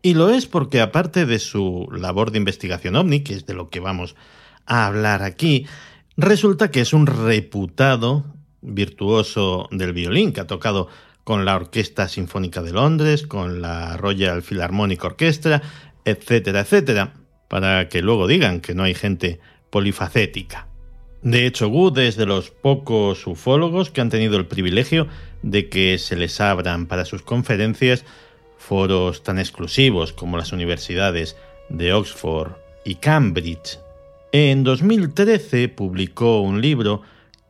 [0.00, 3.68] Y lo es porque aparte de su labor de investigación ovni, que es de lo
[3.68, 4.16] que vamos
[4.66, 5.66] a hablar aquí.
[6.16, 8.24] Resulta que es un reputado
[8.62, 10.88] virtuoso del violín que ha tocado
[11.24, 15.62] con la Orquesta Sinfónica de Londres, con la Royal Philharmonic Orchestra,
[16.04, 17.14] etcétera, etcétera,
[17.48, 20.68] para que luego digan que no hay gente polifacética.
[21.22, 25.08] De hecho, Wood es de los pocos ufólogos que han tenido el privilegio
[25.42, 28.04] de que se les abran para sus conferencias
[28.58, 31.36] foros tan exclusivos como las universidades
[31.70, 32.52] de Oxford
[32.84, 33.78] y Cambridge,
[34.36, 37.02] en 2013 publicó un libro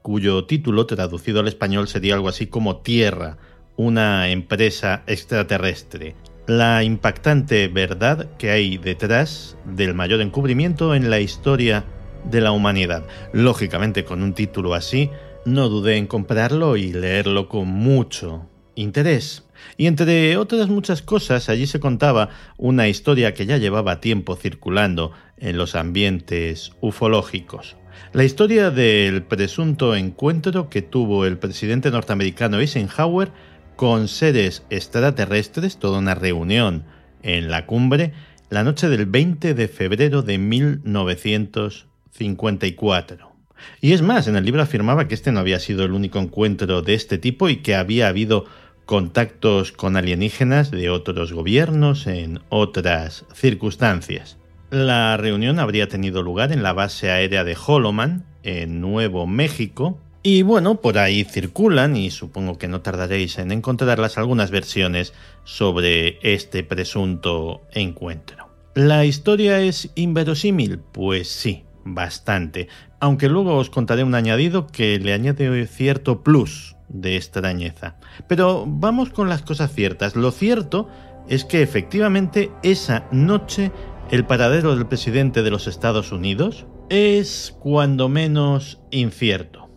[0.02, 3.38] cuyo título traducido al español sería algo así como Tierra,
[3.76, 6.14] una empresa extraterrestre.
[6.46, 11.86] La impactante verdad que hay detrás del mayor encubrimiento en la historia
[12.30, 13.06] de la humanidad.
[13.32, 15.08] Lógicamente, con un título así,
[15.46, 19.43] no dudé en comprarlo y leerlo con mucho interés.
[19.76, 25.12] Y entre otras muchas cosas, allí se contaba una historia que ya llevaba tiempo circulando
[25.38, 27.76] en los ambientes ufológicos.
[28.12, 33.32] La historia del presunto encuentro que tuvo el presidente norteamericano Eisenhower
[33.76, 36.84] con seres extraterrestres, toda una reunión
[37.22, 38.12] en la cumbre,
[38.50, 41.86] la noche del 20 de febrero de 1900
[42.20, 43.32] 1954.
[43.80, 46.82] Y es más, en el libro afirmaba que este no había sido el único encuentro
[46.82, 48.46] de este tipo y que había habido
[48.84, 54.38] contactos con alienígenas de otros gobiernos en otras circunstancias.
[54.70, 60.42] La reunión habría tenido lugar en la base aérea de Holoman, en Nuevo México, y
[60.42, 65.12] bueno, por ahí circulan, y supongo que no tardaréis en encontrarlas, algunas versiones
[65.44, 68.48] sobre este presunto encuentro.
[68.74, 70.78] ¿La historia es inverosímil?
[70.78, 72.68] Pues sí, bastante,
[73.00, 77.96] aunque luego os contaré un añadido que le añade cierto plus de extrañeza.
[78.26, 80.16] Pero vamos con las cosas ciertas.
[80.16, 80.88] Lo cierto
[81.28, 83.72] es que efectivamente esa noche
[84.10, 89.70] el paradero del presidente de los Estados Unidos es cuando menos incierto.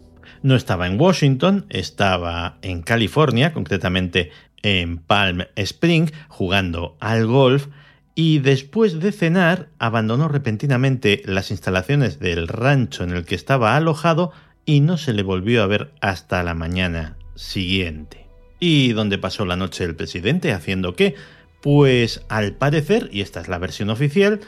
[0.43, 7.67] No estaba en Washington, estaba en California, concretamente en Palm Spring, jugando al golf,
[8.13, 14.31] y después de cenar abandonó repentinamente las instalaciones del rancho en el que estaba alojado
[14.67, 18.27] y no se le volvió a ver hasta la mañana siguiente.
[18.59, 20.51] ¿Y dónde pasó la noche el presidente?
[20.51, 21.15] ¿Haciendo qué?
[21.61, 24.41] Pues al parecer, y esta es la versión oficial,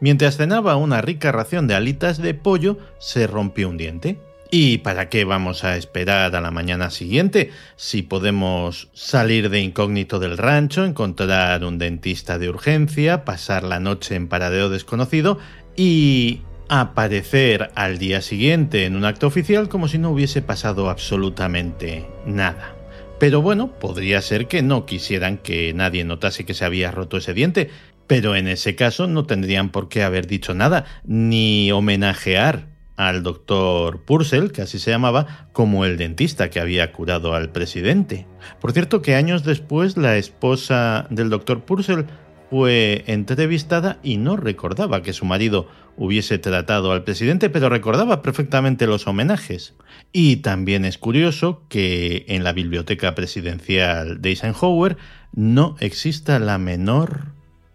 [0.00, 4.18] mientras cenaba una rica ración de alitas de pollo, se rompió un diente.
[4.50, 10.20] ¿Y para qué vamos a esperar a la mañana siguiente si podemos salir de incógnito
[10.20, 15.38] del rancho, encontrar un dentista de urgencia, pasar la noche en paradero desconocido
[15.76, 22.06] y aparecer al día siguiente en un acto oficial como si no hubiese pasado absolutamente
[22.26, 22.74] nada?
[23.18, 27.32] Pero bueno, podría ser que no quisieran que nadie notase que se había roto ese
[27.32, 27.70] diente,
[28.06, 34.02] pero en ese caso no tendrían por qué haber dicho nada, ni homenajear al doctor
[34.04, 38.26] Purcell, que así se llamaba, como el dentista que había curado al presidente.
[38.60, 42.06] Por cierto que años después la esposa del doctor Purcell
[42.50, 48.86] fue entrevistada y no recordaba que su marido hubiese tratado al presidente, pero recordaba perfectamente
[48.86, 49.74] los homenajes.
[50.12, 54.96] Y también es curioso que en la biblioteca presidencial de Eisenhower
[55.32, 57.32] no exista la menor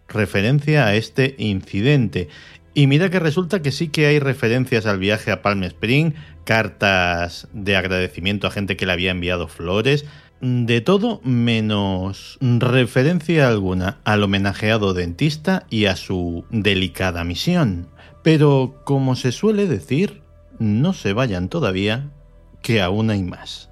[0.08, 2.28] referencia a este incidente.
[2.74, 7.48] Y mira que resulta que sí que hay referencias al viaje a Palm Spring, cartas
[7.52, 10.06] de agradecimiento a gente que le había enviado flores,
[10.42, 17.86] de todo menos referencia alguna al homenajeado dentista y a su delicada misión.
[18.24, 20.22] Pero, como se suele decir,
[20.58, 22.10] no se vayan todavía,
[22.60, 23.70] que aún hay más.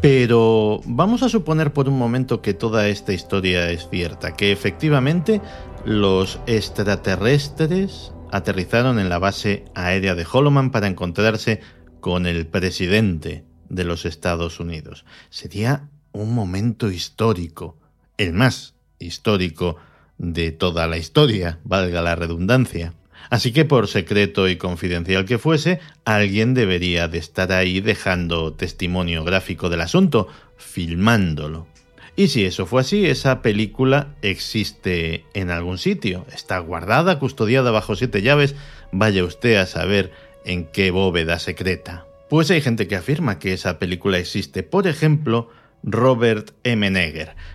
[0.00, 5.42] Pero vamos a suponer por un momento que toda esta historia es cierta, que efectivamente
[5.84, 11.60] los extraterrestres aterrizaron en la base aérea de Holoman para encontrarse
[12.00, 15.04] con el presidente de los Estados Unidos.
[15.30, 17.76] Sería un momento histórico
[18.16, 19.76] el más histórico
[20.18, 22.94] de toda la historia, valga la redundancia.
[23.28, 29.24] Así que por secreto y confidencial que fuese, alguien debería de estar ahí dejando testimonio
[29.24, 31.66] gráfico del asunto, filmándolo.
[32.16, 37.94] Y si eso fue así, esa película existe en algún sitio, está guardada, custodiada bajo
[37.94, 38.54] siete llaves,
[38.90, 40.12] vaya usted a saber
[40.46, 42.06] en qué bóveda secreta.
[42.30, 45.50] Pues hay gente que afirma que esa película existe, por ejemplo,
[45.82, 46.90] Robert M.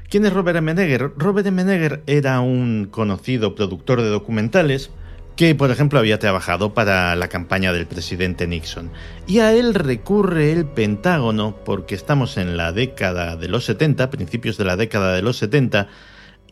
[0.10, 0.97] ¿Quién es Robert M.
[1.17, 2.00] Robert M.
[2.06, 4.91] Era un conocido productor de documentales
[5.36, 8.91] que, por ejemplo, había trabajado para la campaña del presidente Nixon.
[9.28, 14.58] Y a él recurre el Pentágono porque estamos en la década de los 70, principios
[14.58, 15.88] de la década de los 70,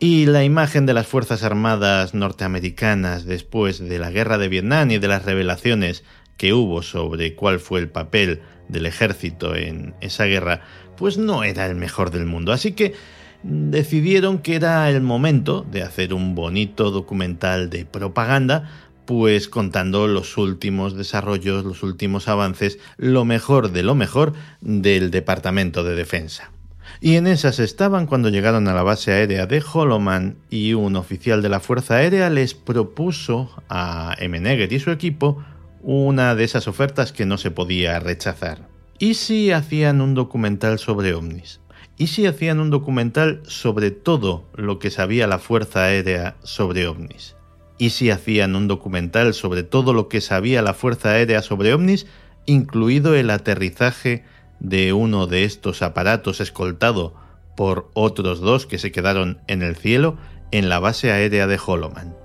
[0.00, 4.98] y la imagen de las Fuerzas Armadas norteamericanas después de la guerra de Vietnam y
[4.98, 6.04] de las revelaciones
[6.38, 10.62] que hubo sobre cuál fue el papel del ejército en esa guerra,
[10.96, 12.52] pues no era el mejor del mundo.
[12.52, 12.94] Así que
[13.42, 18.70] decidieron que era el momento de hacer un bonito documental de propaganda,
[19.06, 25.82] pues contando los últimos desarrollos, los últimos avances, lo mejor de lo mejor del Departamento
[25.82, 26.52] de Defensa.
[27.00, 31.40] Y en esas estaban cuando llegaron a la base aérea de Holoman y un oficial
[31.40, 34.38] de la Fuerza Aérea les propuso a M.
[34.38, 35.42] Neger y su equipo
[35.82, 38.68] una de esas ofertas que no se podía rechazar.
[38.98, 41.60] ¿Y si hacían un documental sobre ovnis?
[42.00, 47.36] ¿Y si hacían un documental sobre todo lo que sabía la Fuerza Aérea sobre ovnis?
[47.76, 52.06] ¿Y si hacían un documental sobre todo lo que sabía la Fuerza Aérea sobre ovnis,
[52.46, 54.24] incluido el aterrizaje
[54.60, 57.12] de uno de estos aparatos escoltado
[57.54, 60.16] por otros dos que se quedaron en el cielo
[60.52, 62.16] en la base aérea de Holoman?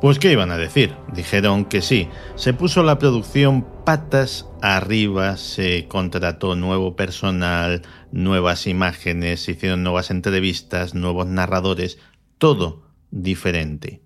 [0.00, 5.86] Pues qué iban a decir, dijeron que sí, se puso la producción patas arriba, se
[5.86, 7.82] contrató nuevo personal,
[8.12, 11.98] nuevas imágenes, se hicieron nuevas entrevistas, nuevos narradores,
[12.38, 14.02] todo diferente.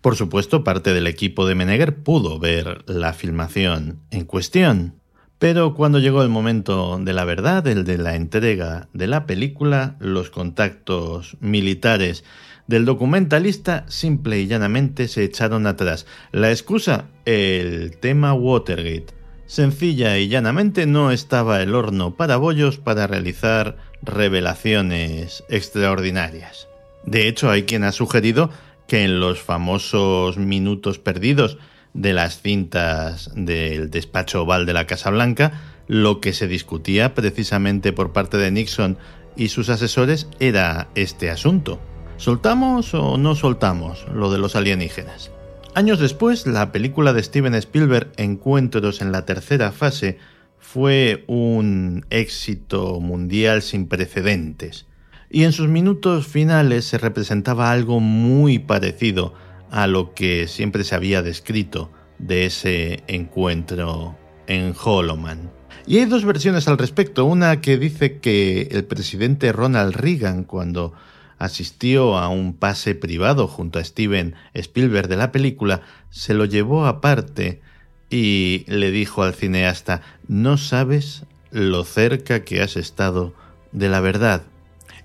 [0.00, 5.00] Por supuesto, parte del equipo de Menegger pudo ver la filmación en cuestión,
[5.38, 9.96] pero cuando llegó el momento de la verdad, el de la entrega de la película,
[9.98, 12.24] los contactos militares
[12.66, 16.06] del documentalista simple y llanamente se echaron atrás.
[16.30, 19.19] La excusa, el tema Watergate.
[19.50, 26.68] Sencilla y llanamente no estaba el horno para bollos para realizar revelaciones extraordinarias.
[27.04, 28.50] De hecho, hay quien ha sugerido
[28.86, 31.58] que en los famosos minutos perdidos
[31.94, 37.92] de las cintas del despacho oval de la Casa Blanca, lo que se discutía precisamente
[37.92, 38.98] por parte de Nixon
[39.36, 41.80] y sus asesores era este asunto.
[42.18, 45.32] ¿Soltamos o no soltamos lo de los alienígenas?
[45.74, 50.18] Años después, la película de Steven Spielberg, Encuentros en la tercera fase,
[50.58, 54.86] fue un éxito mundial sin precedentes
[55.30, 59.32] y en sus minutos finales se representaba algo muy parecido
[59.70, 64.18] a lo que siempre se había descrito de ese encuentro
[64.48, 65.50] en Holoman.
[65.86, 70.92] Y hay dos versiones al respecto, una que dice que el presidente Ronald Reagan cuando
[71.40, 76.86] asistió a un pase privado junto a Steven Spielberg de la película, se lo llevó
[76.86, 77.60] aparte
[78.08, 83.34] y le dijo al cineasta, no sabes lo cerca que has estado
[83.72, 84.44] de la verdad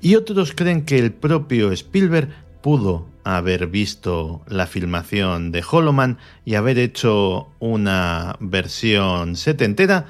[0.05, 2.29] y otros creen que el propio Spielberg
[2.61, 10.05] pudo haber visto la filmación de Holoman y haber hecho una versión setentera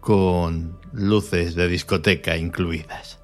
[0.00, 3.17] con luces de discoteca incluidas.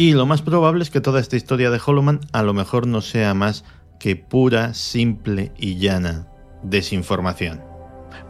[0.00, 3.02] Y lo más probable es que toda esta historia de Holoman a lo mejor no
[3.02, 3.66] sea más
[3.98, 6.26] que pura, simple y llana
[6.62, 7.60] desinformación.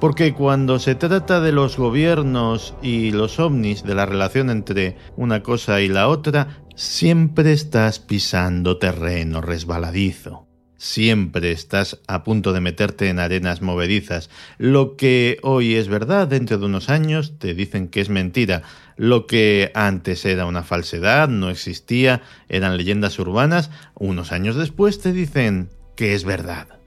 [0.00, 5.44] Porque cuando se trata de los gobiernos y los ovnis, de la relación entre una
[5.44, 10.49] cosa y la otra, siempre estás pisando terreno resbaladizo.
[10.82, 14.30] Siempre estás a punto de meterte en arenas movedizas.
[14.56, 18.62] Lo que hoy es verdad, dentro de unos años te dicen que es mentira.
[18.96, 25.12] Lo que antes era una falsedad, no existía, eran leyendas urbanas, unos años después te
[25.12, 26.80] dicen que es verdad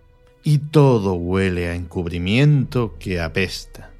[0.43, 3.91] y todo huele a encubrimiento que apesta.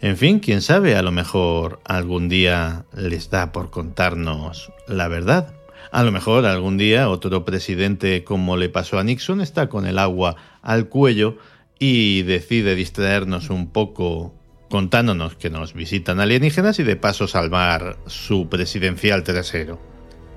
[0.00, 5.54] En fin, quién sabe, a lo mejor algún día les da por contarnos la verdad.
[5.90, 9.98] A lo mejor algún día otro presidente como le pasó a Nixon está con el
[9.98, 11.38] agua al cuello
[11.78, 14.34] y decide distraernos un poco
[14.68, 19.78] contándonos que nos visitan alienígenas y de paso salvar su presidencial trasero.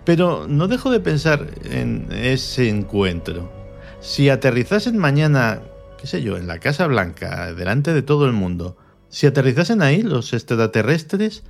[0.05, 3.51] Pero no dejo de pensar en ese encuentro
[3.99, 5.61] si aterrizasen mañana,
[5.99, 8.77] qué sé yo, en la Casa Blanca, delante de todo el mundo,
[9.09, 11.43] si aterrizasen ahí los extraterrestres,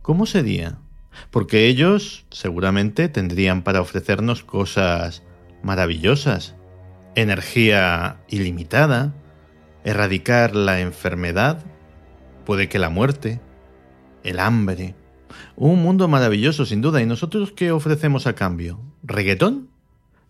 [0.00, 0.78] ¿cómo sería?
[1.30, 5.22] Porque ellos seguramente tendrían para ofrecernos cosas
[5.62, 6.54] maravillosas,
[7.14, 9.14] energía ilimitada,
[9.84, 11.64] erradicar la enfermedad,
[12.44, 13.40] puede que la muerte,
[14.24, 14.94] el hambre,
[15.56, 17.00] un mundo maravilloso sin duda.
[17.00, 18.80] ¿Y nosotros qué ofrecemos a cambio?
[19.02, 19.72] ¿Reggaetón?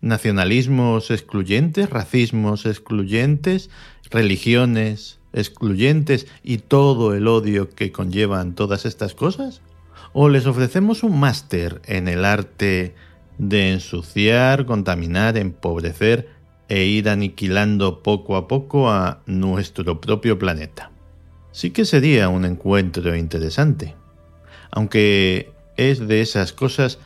[0.03, 3.69] nacionalismos excluyentes, racismos excluyentes,
[4.11, 9.61] religiones excluyentes y todo el odio que conllevan todas estas cosas?
[10.13, 12.93] ¿O les ofrecemos un máster en el arte
[13.39, 16.29] de ensuciar, contaminar, empobrecer
[16.69, 20.91] e ir aniquilando poco a poco a nuestro propio planeta?
[21.51, 23.95] Sí que sería un encuentro interesante,
[24.69, 26.99] aunque es de esas cosas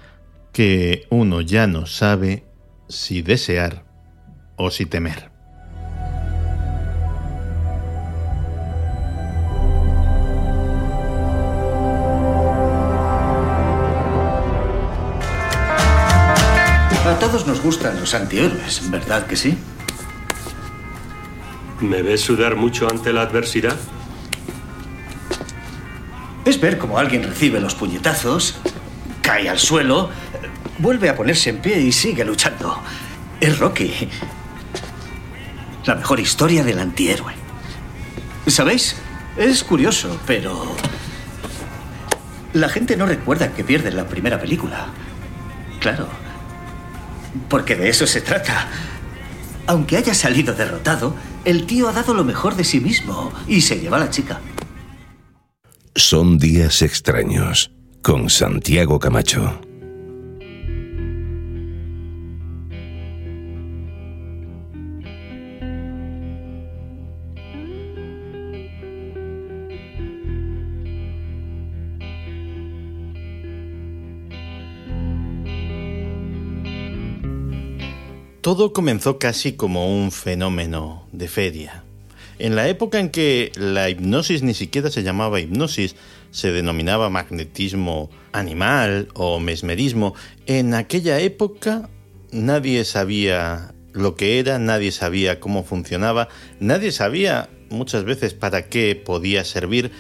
[0.51, 2.43] que uno ya no sabe
[2.89, 3.86] si desear
[4.58, 5.36] o si temer.
[17.28, 19.57] Todos nos gustan los antihéroes, ¿verdad que sí?
[21.82, 23.75] ¿Me ves sudar mucho ante la adversidad?
[26.45, 28.55] Es ver cómo alguien recibe los puñetazos,
[29.21, 30.09] cae al suelo,
[30.80, 32.80] Vuelve a ponerse en pie y sigue luchando.
[33.41, 33.91] Es Rocky.
[35.86, 37.34] La mejor historia del antihéroe.
[38.45, 38.95] ¿Sabéis?
[39.36, 40.75] Es curioso, pero...
[42.53, 44.89] La gente no recuerda que pierde la primera película.
[45.80, 46.26] Claro.
[47.49, 48.67] Porque de eso se trata.
[49.67, 51.15] Aunque haya salido derrotado,
[51.45, 54.39] el tío ha dado lo mejor de sí mismo y se lleva la chica.
[55.95, 57.71] Son días extraños
[58.01, 59.66] con Santiago Camacho.
[78.47, 81.83] Todo comenzó casi como un fenómeno de feria.
[82.39, 85.97] En la época en que la hipnosis ni siquiera se llamaba hipnosis,
[86.31, 91.89] se denominaba magnetismo animal o mesmerismo, en aquella época
[92.31, 96.29] nadie sabía lo que era, nadie sabía cómo funcionaba,
[96.61, 99.91] nadie sabía muchas veces para qué podía servir,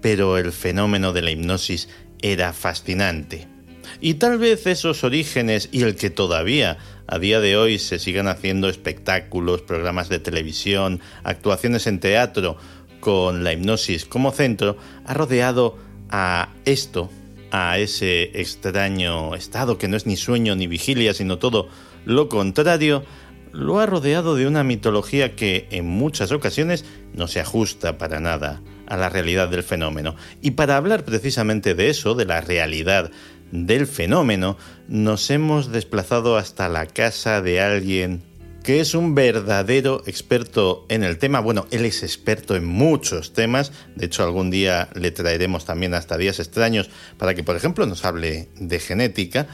[0.00, 1.88] pero el fenómeno de la hipnosis
[2.22, 3.55] era fascinante.
[4.00, 8.28] Y tal vez esos orígenes y el que todavía a día de hoy se sigan
[8.28, 12.56] haciendo espectáculos, programas de televisión, actuaciones en teatro
[13.00, 15.78] con la hipnosis como centro, ha rodeado
[16.10, 17.10] a esto,
[17.50, 21.68] a ese extraño estado que no es ni sueño ni vigilia, sino todo
[22.04, 23.04] lo contrario,
[23.52, 26.84] lo ha rodeado de una mitología que en muchas ocasiones
[27.14, 30.14] no se ajusta para nada a la realidad del fenómeno.
[30.42, 33.10] Y para hablar precisamente de eso, de la realidad
[33.52, 34.56] del fenómeno,
[34.88, 38.22] nos hemos desplazado hasta la casa de alguien
[38.66, 41.38] que es un verdadero experto en el tema.
[41.38, 43.70] Bueno, él es experto en muchos temas.
[43.94, 48.04] De hecho, algún día le traeremos también hasta días extraños para que, por ejemplo, nos
[48.04, 49.46] hable de genética.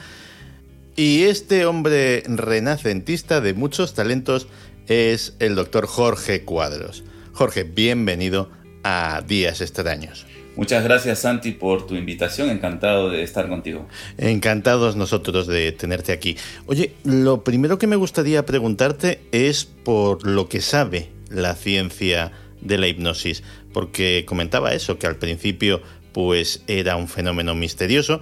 [0.95, 4.47] Y este hombre renacentista de muchos talentos
[4.87, 7.03] es el doctor Jorge Cuadros.
[7.33, 8.49] Jorge, bienvenido
[8.83, 10.25] a Días Extraños.
[10.55, 13.87] Muchas gracias Santi por tu invitación, encantado de estar contigo.
[14.17, 16.37] Encantados nosotros de tenerte aquí.
[16.67, 22.31] Oye, lo primero que me gustaría preguntarte es por lo que sabe la ciencia
[22.61, 23.43] de la hipnosis,
[23.73, 25.81] porque comentaba eso, que al principio
[26.11, 28.19] pues era un fenómeno misterioso,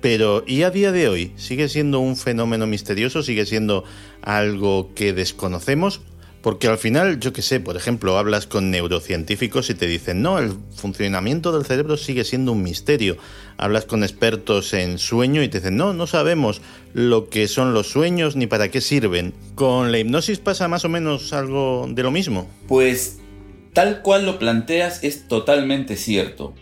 [0.00, 1.32] pero ¿y a día de hoy?
[1.36, 3.22] ¿Sigue siendo un fenómeno misterioso?
[3.22, 3.84] ¿Sigue siendo
[4.22, 6.00] algo que desconocemos?
[6.42, 10.38] Porque al final, yo qué sé, por ejemplo, hablas con neurocientíficos y te dicen, no,
[10.38, 13.16] el funcionamiento del cerebro sigue siendo un misterio.
[13.56, 16.62] Hablas con expertos en sueño y te dicen, no, no sabemos
[16.94, 19.34] lo que son los sueños ni para qué sirven.
[19.56, 22.48] ¿Con la hipnosis pasa más o menos algo de lo mismo?
[22.68, 23.18] Pues
[23.72, 26.54] tal cual lo planteas es totalmente cierto.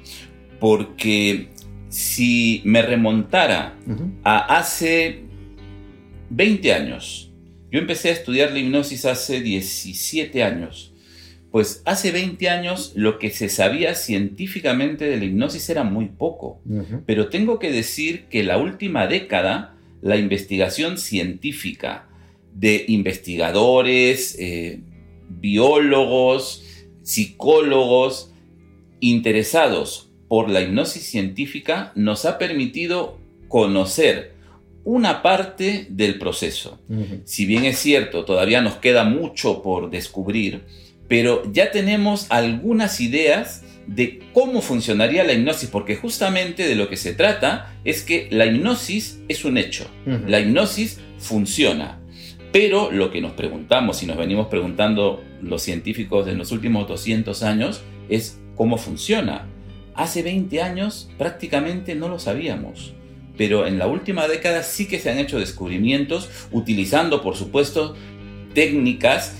[0.58, 1.50] Porque
[1.90, 3.76] si me remontara
[4.24, 5.24] a hace
[6.30, 7.25] 20 años,
[7.70, 10.92] yo empecé a estudiar la hipnosis hace 17 años.
[11.50, 16.60] Pues hace 20 años lo que se sabía científicamente de la hipnosis era muy poco.
[17.06, 22.08] Pero tengo que decir que la última década, la investigación científica
[22.54, 24.80] de investigadores, eh,
[25.28, 26.64] biólogos,
[27.02, 28.32] psicólogos
[29.00, 34.35] interesados por la hipnosis científica nos ha permitido conocer
[34.86, 36.78] una parte del proceso.
[37.24, 40.62] Si bien es cierto, todavía nos queda mucho por descubrir,
[41.08, 46.96] pero ya tenemos algunas ideas de cómo funcionaría la hipnosis, porque justamente de lo que
[46.96, 52.00] se trata es que la hipnosis es un hecho, la hipnosis funciona.
[52.52, 57.42] Pero lo que nos preguntamos y nos venimos preguntando los científicos en los últimos 200
[57.42, 59.46] años es cómo funciona.
[59.94, 62.95] Hace 20 años prácticamente no lo sabíamos
[63.36, 67.94] pero en la última década sí que se han hecho descubrimientos utilizando, por supuesto,
[68.54, 69.34] técnicas,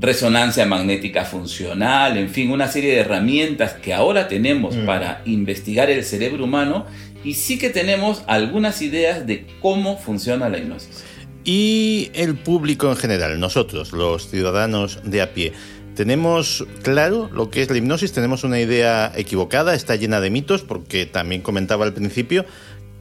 [0.00, 4.86] resonancia magnética funcional, en fin, una serie de herramientas que ahora tenemos mm.
[4.86, 6.86] para investigar el cerebro humano
[7.22, 11.04] y sí que tenemos algunas ideas de cómo funciona la hipnosis.
[11.44, 15.52] Y el público en general, nosotros, los ciudadanos de a pie,
[15.94, 20.62] tenemos claro lo que es la hipnosis, tenemos una idea equivocada, está llena de mitos,
[20.62, 22.44] porque también comentaba al principio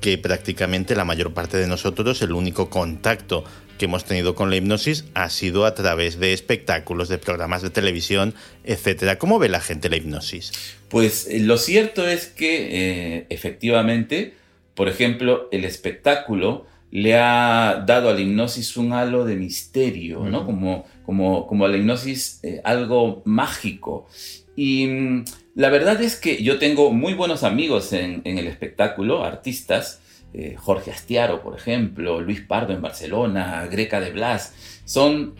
[0.01, 3.43] que prácticamente la mayor parte de nosotros el único contacto
[3.77, 7.69] que hemos tenido con la hipnosis ha sido a través de espectáculos, de programas de
[7.69, 9.17] televisión, etcétera.
[9.17, 10.51] ¿Cómo ve la gente la hipnosis?
[10.89, 14.33] Pues eh, lo cierto es que eh, efectivamente,
[14.75, 20.45] por ejemplo, el espectáculo le ha dado a la hipnosis un halo de misterio, ¿no?
[20.45, 24.07] Como, como, como a la hipnosis eh, algo mágico.
[24.55, 25.25] Y mm,
[25.59, 29.99] la verdad es que yo tengo muy buenos amigos en, el espectáculo, artistas,
[30.33, 34.53] eh, Jorge Astiaro, por ejemplo, Luis Pardo en Barcelona, Greca de Blas,
[34.85, 35.35] son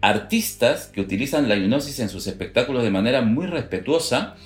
[0.00, 4.36] artistas que utilizan la hipnosis en sus espectáculos de manera muy respetuosa,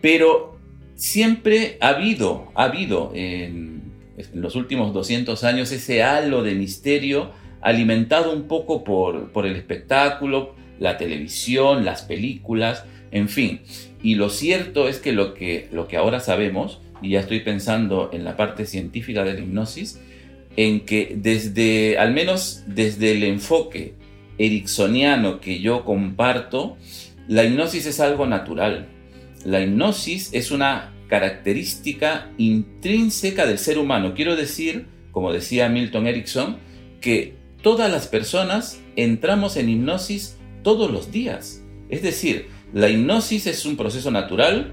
[0.00, 0.58] pero
[0.96, 3.92] siempre ha habido, ha habido en,
[4.34, 7.30] los últimos 200 años ese halo de misterio
[7.60, 13.60] alimentado un poco por, por el espectáculo, la televisión, las películas, en fin.
[14.02, 18.10] Y lo cierto es que lo que, lo que ahora sabemos, y ya estoy pensando
[18.12, 20.00] en la parte científica de la hipnosis,
[20.56, 23.94] en que desde, al menos desde el enfoque
[24.38, 26.76] ericksoniano que yo comparto,
[27.28, 28.88] la hipnosis es algo natural.
[29.44, 34.14] La hipnosis es una característica intrínseca del ser humano.
[34.14, 36.56] Quiero decir, como decía Milton Erickson,
[37.00, 41.62] que todas las personas entramos en hipnosis todos los días.
[41.88, 44.72] Es decir, la hipnosis es un proceso natural,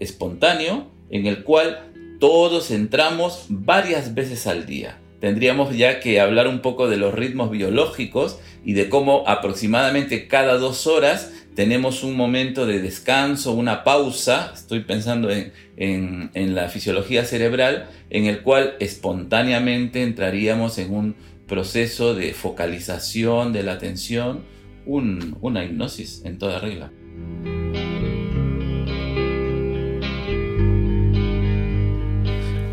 [0.00, 4.98] espontáneo, en el cual todos entramos varias veces al día.
[5.20, 10.58] Tendríamos ya que hablar un poco de los ritmos biológicos y de cómo aproximadamente cada
[10.58, 17.88] dos horas tenemos un momento de descanso, una pausa, estoy pensando en, la fisiología cerebral,
[18.10, 21.14] en el cual espontáneamente entraríamos en un
[21.46, 24.44] proceso de focalización de la atención,
[24.86, 26.90] una hipnosis en toda regla.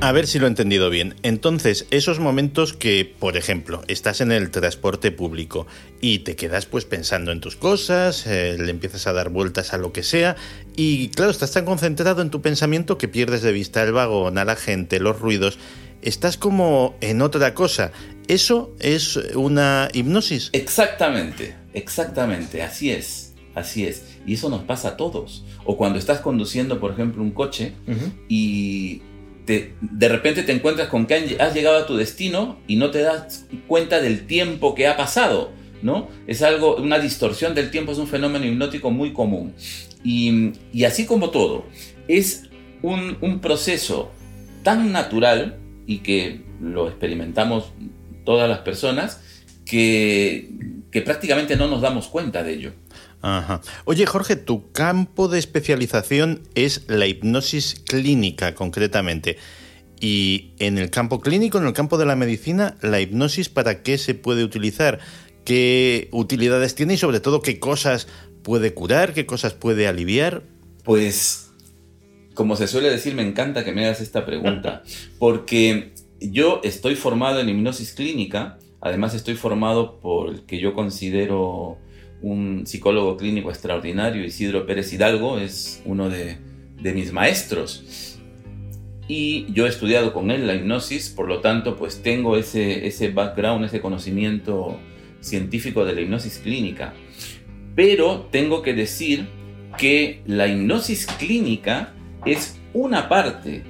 [0.04, 1.14] A ver si lo he entendido bien.
[1.22, 5.68] Entonces, esos momentos que, por ejemplo, estás en el transporte público
[6.02, 9.78] y te quedas pues pensando en tus cosas, eh, le empiezas a dar vueltas a
[9.78, 10.36] lo que sea
[10.76, 14.44] y claro, estás tan concentrado en tu pensamiento que pierdes de vista el vagón, a
[14.44, 15.60] la gente, los ruidos,
[16.02, 17.92] estás como en otra cosa.
[18.28, 20.50] ¿Eso es una hipnosis?
[20.54, 24.20] Exactamente, exactamente, así es, así es.
[24.26, 25.44] Y eso nos pasa a todos.
[25.66, 27.74] O cuando estás conduciendo, por ejemplo, un coche
[28.28, 29.02] y
[29.46, 33.48] de repente te encuentras con que has llegado a tu destino y no te das
[33.68, 36.10] cuenta del tiempo que ha pasado, ¿no?
[36.28, 39.54] Es algo, una distorsión del tiempo, es un fenómeno hipnótico muy común.
[40.04, 41.66] Y, así como todo,
[42.08, 42.50] es
[42.82, 44.12] un, proceso
[44.64, 47.74] tan natural y que lo experimentamos
[48.24, 49.22] todas las personas
[49.66, 50.50] que,
[50.92, 52.74] que prácticamente no nos damos cuenta de ello.
[53.22, 53.62] Ajá.
[53.86, 59.38] Oye, Jorge, tu campo de especialización es la hipnosis clínica, concretamente.
[60.00, 64.00] Y en el campo clínico, en el campo de la medicina, la hipnosis, ¿para qué
[64.00, 65.00] se puede utilizar?
[65.46, 68.08] ¿Qué utilidades tiene y sobre todo qué cosas
[68.42, 70.42] puede curar, qué cosas puede aliviar?
[70.84, 71.52] Pues,
[72.34, 74.82] como se suele decir, me encanta que me hagas esta pregunta,
[75.20, 81.78] porque yo estoy formado en hipnosis clínica, además estoy formado por el que yo considero
[82.22, 86.38] un psicólogo clínico extraordinario, Isidro Pérez Hidalgo, es uno de,
[86.82, 88.20] mis maestros.
[89.08, 93.10] Y yo he estudiado con él la hipnosis, por lo tanto, pues tengo ese, ese
[93.10, 94.80] background, ese conocimiento
[95.20, 96.94] científico de la hipnosis clínica.
[97.76, 99.28] Pero tengo que decir
[99.78, 101.94] que la hipnosis clínica
[102.26, 103.64] es una parte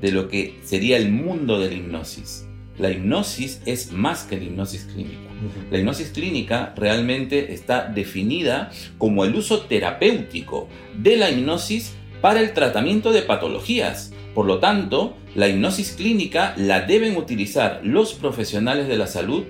[0.00, 2.45] de lo que sería el mundo de la hipnosis.
[2.78, 5.30] La hipnosis es más que la hipnosis clínica.
[5.70, 12.52] La hipnosis clínica realmente está definida como el uso terapéutico de la hipnosis para el
[12.52, 14.12] tratamiento de patologías.
[14.34, 19.44] Por lo tanto, la hipnosis clínica la deben utilizar los profesionales de la salud,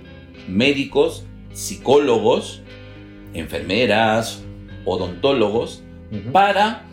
[0.49, 2.63] médicos, psicólogos,
[3.35, 4.45] enfermeras,
[4.85, 5.83] odontólogos,
[6.33, 6.87] para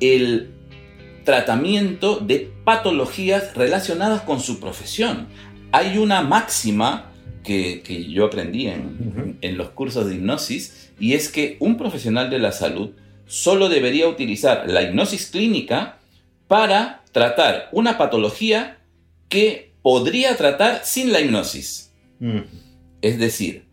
[0.00, 0.50] el
[1.24, 5.28] tratamiento de patologías relacionadas con su profesión.
[5.72, 7.10] Hay una máxima
[7.42, 12.38] que, yo aprendí en, en los cursos de hipnosis y es que un profesional de
[12.38, 12.90] la salud
[13.26, 15.98] solo debería utilizar la hipnosis clínica
[16.48, 18.78] para tratar una patología
[19.28, 21.92] que podría tratar sin la hipnosis.
[23.02, 23.66] Es decir,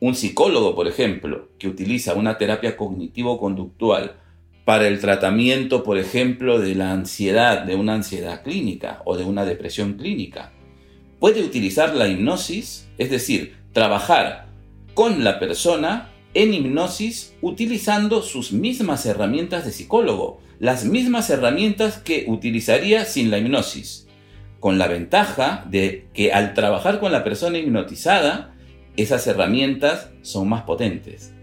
[0.00, 4.16] un psicólogo, por ejemplo, que utiliza una terapia cognitivo-conductual
[4.64, 9.44] para el tratamiento, por ejemplo, de la ansiedad, de una ansiedad clínica o de una
[9.44, 10.52] depresión clínica,
[11.20, 14.46] puede utilizar la hipnosis, es decir, trabajar
[14.94, 22.24] con la persona en hipnosis utilizando sus mismas herramientas de psicólogo, las mismas herramientas que
[22.26, 24.08] utilizaría sin la hipnosis,
[24.60, 28.54] con la ventaja de que al trabajar con la persona hipnotizada,
[28.96, 31.33] esas herramientas son más potentes.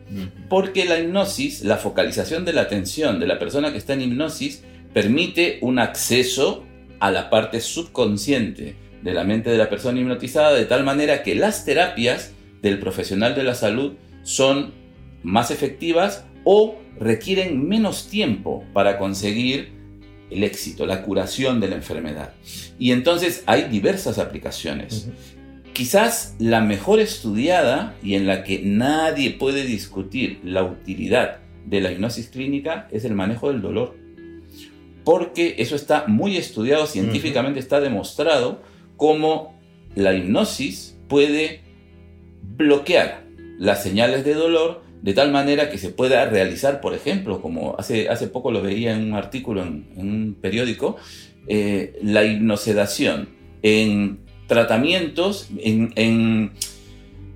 [0.50, 4.64] Porque la hipnosis, la focalización de la atención de la persona que está en hipnosis,
[4.94, 6.66] permite un acceso
[7.00, 11.36] a la parte subconsciente de la mente de la persona hipnotizada de tal manera que
[11.36, 13.94] las terapias del profesional de la salud
[14.24, 14.74] son
[15.24, 19.74] más efectivas o requieren menos tiempo para conseguir
[20.30, 22.34] el éxito, la curación de la enfermedad.
[22.80, 25.10] Y entonces hay diversas aplicaciones.
[25.74, 31.92] Quizás la mejor estudiada y en la que nadie puede discutir la utilidad de la
[31.92, 33.96] hipnosis clínica es el manejo del dolor.
[35.04, 38.62] Porque eso está muy estudiado, científicamente está demostrado
[38.98, 39.60] cómo
[39.96, 41.62] la hipnosis puede
[42.42, 43.24] bloquear
[43.58, 48.10] las señales de dolor de tal manera que se pueda realizar, por ejemplo, como hace,
[48.10, 50.98] hace poco lo veía en un artículo en, un periódico,
[51.48, 53.30] eh, la hipnosedación
[53.64, 54.20] en
[54.52, 56.52] tratamientos, en, en,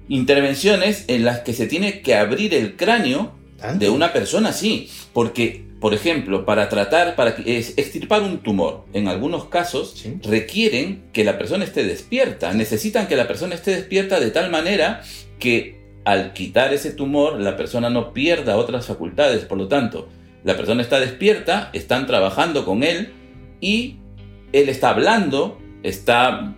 [0.09, 3.32] intervenciones en las que se tiene que abrir el cráneo
[3.80, 9.45] de una persona, sí, porque por ejemplo, para tratar, para extirpar un tumor, en algunos
[9.45, 14.49] casos requieren que la persona esté despierta, necesitan que la persona esté despierta de tal
[14.49, 15.03] manera
[15.38, 20.09] que al quitar ese tumor la persona no pierda otras facultades, por lo tanto,
[20.43, 23.13] la persona está despierta, están trabajando con él
[23.61, 23.97] y
[24.53, 26.55] él está hablando, está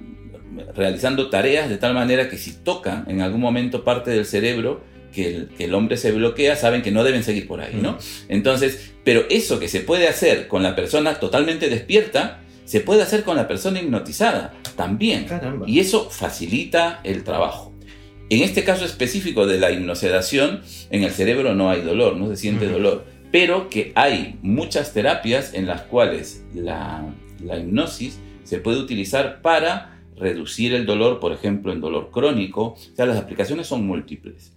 [0.76, 4.82] realizando tareas de tal manera que si tocan en algún momento parte del cerebro,
[5.12, 7.98] que el, hombre se bloquea, saben que no deben seguir por ahí, ¿no?
[8.30, 13.24] Entonces, pero eso que se puede hacer con la persona totalmente despierta, se puede hacer
[13.24, 15.26] con la persona hipnotizada también.
[15.66, 17.74] Y eso facilita el trabajo.
[18.30, 22.36] En este caso específico de la hipnosedación, en el cerebro no hay dolor, no se
[22.36, 27.06] siente dolor, pero que hay muchas terapias en las cuales la,
[27.42, 32.74] la hipnosis se puede utilizar para reducir el dolor, por ejemplo, en dolor crónico.
[32.74, 34.52] O sea, las aplicaciones son múltiples.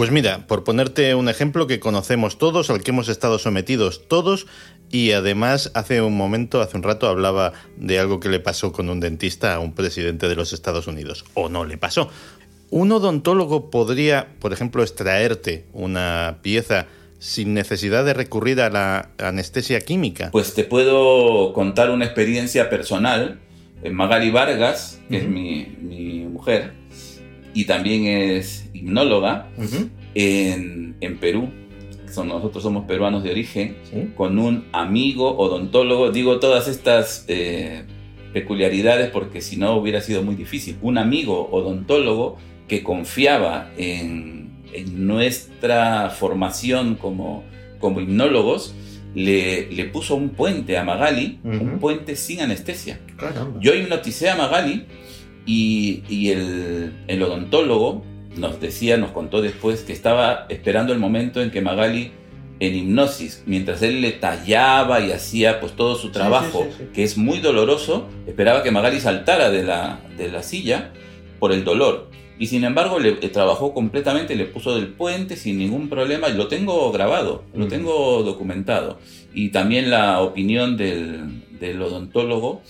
[0.00, 4.46] Pues mira, por ponerte un ejemplo que conocemos todos, al que hemos estado sometidos todos,
[4.90, 8.88] y además hace un momento, hace un rato, hablaba de algo que le pasó con
[8.88, 12.08] un dentista a un presidente de los Estados Unidos, o no le pasó.
[12.70, 16.86] ¿Un odontólogo podría, por ejemplo, extraerte una pieza
[17.20, 20.30] sin necesidad de recurrir a la anestesia química?
[20.32, 23.38] Pues te puedo contar una experiencia personal.
[23.88, 26.72] Magali Vargas, que es mi, mi mujer,
[27.54, 29.48] y también es hipnóloga
[30.14, 31.50] en, Perú.
[32.10, 33.76] Son, nosotros somos peruanos de origen,
[34.16, 36.10] con un amigo odontólogo.
[36.10, 37.84] Digo todas estas eh,
[38.32, 40.76] peculiaridades porque si no hubiera sido muy difícil.
[40.82, 44.49] Un amigo odontólogo que confiaba en,
[44.92, 47.44] nuestra formación como,
[47.78, 48.74] como hipnólogos,
[49.14, 53.00] le, puso un puente a Magali, un puente sin anestesia.
[53.60, 54.86] Yo hipnoticé a Magali
[55.46, 58.04] y, el, odontólogo
[58.36, 62.12] nos decía, nos contó después que estaba esperando el momento en que Magali
[62.60, 67.40] en hipnosis, mientras él le tallaba y hacía pues todo su trabajo, que es muy
[67.40, 70.92] doloroso, esperaba que Magali saltara de la, de la silla
[71.38, 72.09] por el dolor.
[72.40, 76.90] Y sin embargo le, trabajó completamente, le puso del puente sin ningún problema, lo tengo
[76.90, 78.98] grabado, lo tengo documentado.
[79.34, 82.62] Y también la opinión del, del odontólogo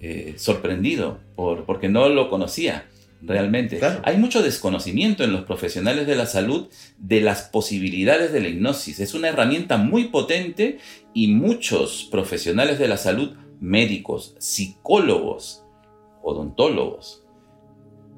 [0.00, 2.86] eh, sorprendido por, porque no lo conocía
[3.20, 3.80] realmente.
[4.04, 9.00] Hay mucho desconocimiento en los profesionales de la salud de las posibilidades de la hipnosis.
[9.00, 10.78] Es una herramienta muy potente
[11.12, 15.64] y muchos profesionales de la salud, médicos, psicólogos,
[16.22, 17.19] odontólogos,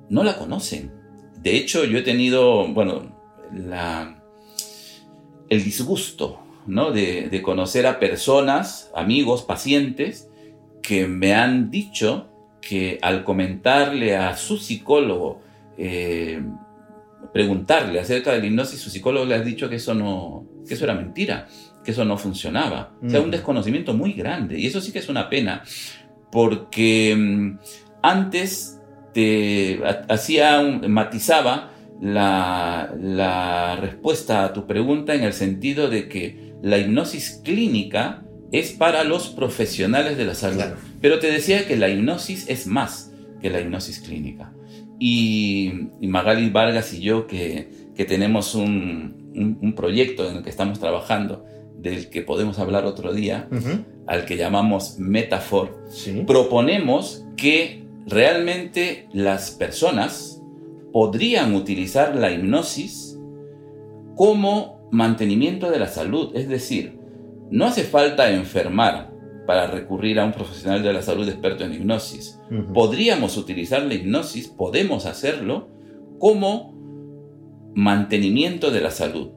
[0.08, 0.92] no la conocen.
[1.40, 3.16] De hecho, yo he tenido, bueno,
[3.52, 4.22] la,
[5.48, 6.92] el disgusto ¿no?
[6.92, 10.30] de, de conocer a personas, amigos, pacientes,
[10.82, 12.28] que me han dicho
[12.60, 15.40] que al comentarle a su psicólogo,
[15.76, 16.42] eh,
[17.32, 20.84] preguntarle acerca de la hipnosis, su psicólogo le ha dicho que eso no, que eso
[20.84, 21.48] era mentira,
[21.84, 22.92] que eso no funcionaba.
[23.04, 23.32] O sea, un mm.
[23.32, 24.58] desconocimiento muy grande.
[24.58, 25.62] Y eso sí que es una pena,
[26.30, 27.58] porque mm,
[28.02, 28.71] antes
[29.12, 36.78] te hacía matizaba la, la respuesta a tu pregunta en el sentido de que la
[36.78, 40.62] hipnosis clínica es para los profesionales de la salud.
[41.00, 44.52] Pero te decía que la hipnosis es más que la hipnosis clínica.
[44.98, 47.68] Y, Magali Vargas y yo, que,
[48.06, 51.44] tenemos un, proyecto en el que estamos trabajando,
[51.76, 53.48] del que podemos hablar otro día,
[54.06, 55.84] al que llamamos Metafor,
[56.26, 60.42] proponemos que realmente las personas
[60.92, 63.18] podrían utilizar la hipnosis
[64.14, 66.98] como mantenimiento de la salud, es decir,
[67.50, 69.12] no hace falta enfermar
[69.46, 72.38] para recurrir a un profesional de la salud experto en hipnosis.
[72.72, 75.68] Podríamos utilizar la hipnosis, podemos hacerlo
[76.18, 76.72] como
[77.74, 79.30] mantenimiento de la salud.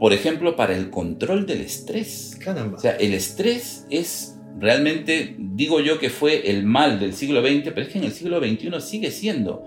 [0.00, 2.38] Por ejemplo, para el control del estrés.
[2.76, 7.70] O sea, el estrés es realmente, digo yo que fue el mal del siglo XX,
[7.74, 9.64] pero es que en el siglo XXI sigue siendo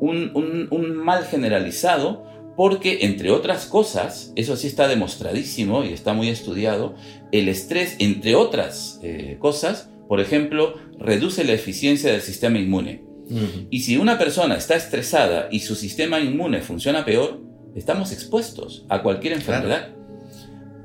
[0.00, 2.24] un, un mal generalizado
[2.56, 6.94] porque, entre otras cosas, eso sí está demostradísimo y está muy estudiado,
[7.30, 13.04] el estrés, entre otras eh, cosas, por ejemplo, reduce la eficiencia del sistema inmune.
[13.70, 17.40] Y si una persona está estresada y su sistema inmune funciona peor,
[17.74, 19.94] estamos expuestos a cualquier enfermedad.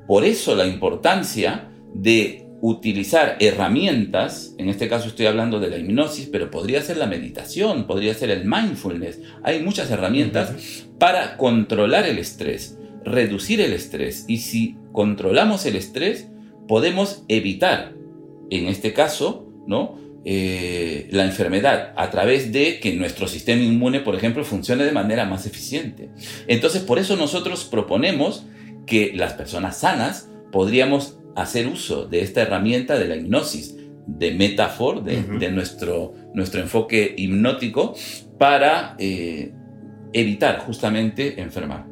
[0.07, 6.27] Por eso la importancia de utilizar herramientas, en este caso estoy hablando de la hipnosis,
[6.31, 9.19] pero podría ser la meditación, podría ser el mindfulness.
[9.43, 10.53] Hay muchas herramientas
[10.97, 14.25] para controlar el estrés, reducir el estrés.
[14.27, 16.29] Y si controlamos el estrés,
[16.67, 17.93] podemos evitar,
[18.49, 20.07] en este caso, ¿no?
[20.29, 25.23] eh, la enfermedad a través de que nuestro sistema inmune, por ejemplo, funcione de manera
[25.23, 26.09] más eficiente.
[26.47, 28.45] Entonces, por eso nosotros proponemos
[28.85, 33.75] que las personas sanas podríamos hacer uso de esta herramienta de la hipnosis,
[34.07, 37.95] de metáfora, de, nuestro, nuestro enfoque hipnótico,
[38.39, 39.53] para eh,
[40.13, 41.85] evitar justamente enfermar.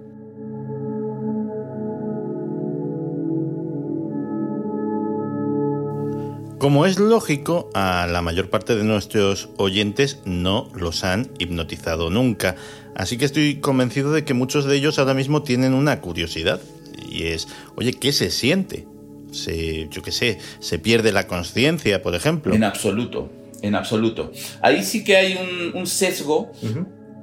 [6.58, 12.56] Como es lógico, a la mayor parte de nuestros oyentes no los han hipnotizado nunca,
[12.96, 16.60] así que estoy convencido de que muchos de ellos ahora mismo tienen una curiosidad,
[17.08, 18.88] y es, oye, ¿qué se siente?
[19.36, 22.54] Se, yo qué sé, se pierde la conciencia, por ejemplo.
[22.54, 23.30] En absoluto,
[23.62, 24.32] en absoluto.
[24.62, 25.38] Ahí sí que hay
[25.74, 26.52] un, sesgo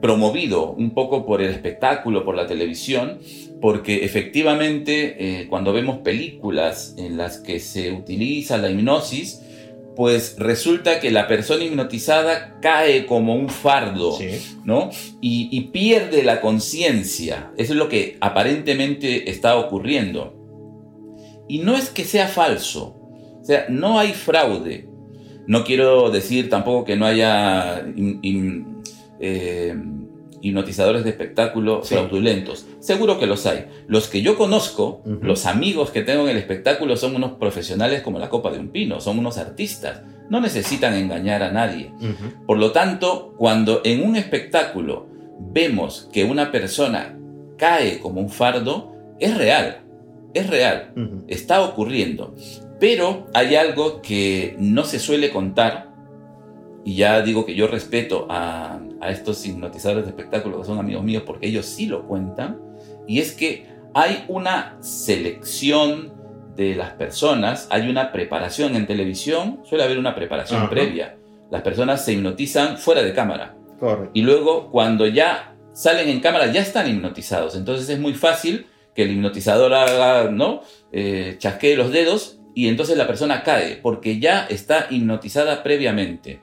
[0.00, 3.18] promovido un poco por el espectáculo, por la televisión,
[3.60, 9.40] porque efectivamente eh, cuando vemos películas en las que se utiliza la hipnosis,
[9.94, 14.18] pues resulta que la persona hipnotizada cae como un fardo,
[14.64, 14.90] ¿no?
[15.20, 17.52] Y, pierde la conciencia.
[17.56, 20.34] Eso es lo que aparentemente está ocurriendo.
[21.48, 22.96] Y no es que sea falso,
[23.40, 24.88] o sea, no hay fraude.
[25.46, 27.84] No quiero decir tampoco que no haya
[29.20, 29.74] eh,
[30.40, 32.66] hipnotizadores de espectáculo fraudulentos.
[32.80, 33.66] Seguro que los hay.
[33.88, 38.18] Los que yo conozco, los amigos que tengo en el espectáculo son unos profesionales como
[38.18, 40.02] la copa de un pino, son unos artistas.
[40.30, 41.92] No necesitan engañar a nadie.
[42.46, 45.06] Por lo tanto, cuando en un espectáculo
[45.40, 47.18] vemos que una persona
[47.58, 49.82] cae como un fardo, es real.
[50.34, 50.92] Es real.
[51.28, 52.34] Está ocurriendo.
[52.80, 55.92] Pero hay algo que no se suele contar
[56.84, 61.24] y ya digo que yo respeto a, estos hipnotizadores de espectáculos que son amigos míos
[61.26, 62.60] porque ellos sí lo cuentan,
[63.06, 66.12] y es que hay una selección
[66.56, 71.16] de las personas, hay una preparación en televisión, suele haber una preparación previa.
[71.50, 73.56] Las personas se hipnotizan fuera de cámara.
[74.14, 77.56] Y luego cuando ya salen en cámara ya están hipnotizados.
[77.56, 80.62] Entonces es muy fácil que el hipnotizador haga, ¿no?
[80.92, 86.40] Eh, chasquee los dedos y entonces la persona cae porque ya está hipnotizada previamente.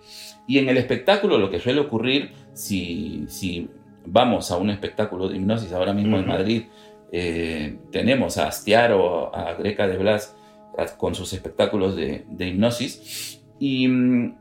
[0.48, 3.70] Y en el espectáculo lo que suele ocurrir, si, si
[4.06, 6.64] vamos a un espectáculo de hipnosis ahora mismo en Madrid,
[7.12, 10.36] eh, tenemos a Astiar o a Greca de Blas
[10.98, 13.42] con sus espectáculos de, hipnosis.
[13.60, 14.38] Y mm,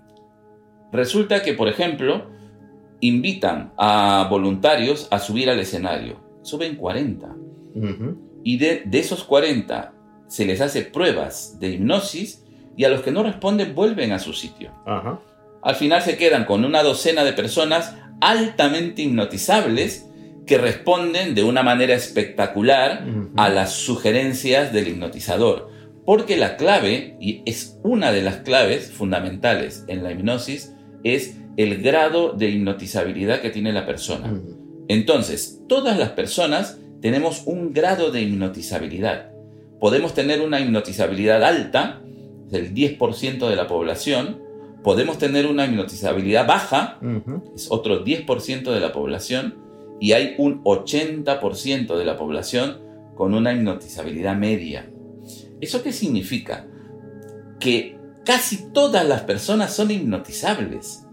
[0.92, 2.30] resulta que, por ejemplo,
[3.00, 6.20] invitan a voluntarios a subir al escenario.
[6.42, 7.36] Suben 40.
[8.44, 9.92] Y de, de, esos 40
[10.26, 12.44] se les hace pruebas de hipnosis
[12.76, 14.72] y a los que no responden vuelven a su sitio.
[15.62, 20.08] Al final se quedan con una docena de personas altamente hipnotizables
[20.46, 23.04] que responden de una manera espectacular
[23.36, 25.70] a las sugerencias del hipnotizador.
[26.04, 31.82] Porque la clave, y es una de las claves fundamentales en la hipnosis, es el
[31.82, 34.40] grado de hipnotizabilidad que tiene la persona.
[34.88, 39.30] Entonces, todas las personas tenemos un grado de hipnotizabilidad.
[39.80, 42.02] Podemos tener una hipnotizabilidad alta,
[42.50, 44.40] del 10% de la población,
[44.82, 46.98] podemos tener una hipnotizabilidad baja,
[47.54, 49.56] es otro 10% de la población,
[50.00, 52.78] y hay un 80% de la población
[53.14, 54.88] con una hipnotizabilidad media.
[55.60, 56.66] ¿Eso qué significa?
[57.58, 61.04] Que casi todas las personas son hipnotizables.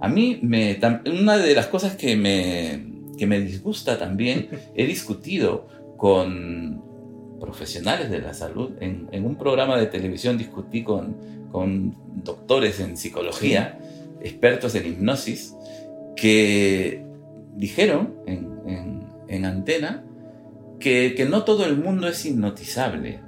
[0.00, 0.78] A mí, me,
[1.12, 6.82] una de las cosas que me, que me disgusta también, he discutido con
[7.38, 8.72] profesionales de la salud.
[8.80, 11.16] En, en un programa de televisión discutí con,
[11.52, 11.94] con
[12.24, 13.78] doctores en psicología,
[14.22, 15.54] expertos en hipnosis,
[16.16, 17.04] que
[17.54, 20.04] dijeron en, antena
[20.80, 23.20] que, no todo el mundo es hipnotizable.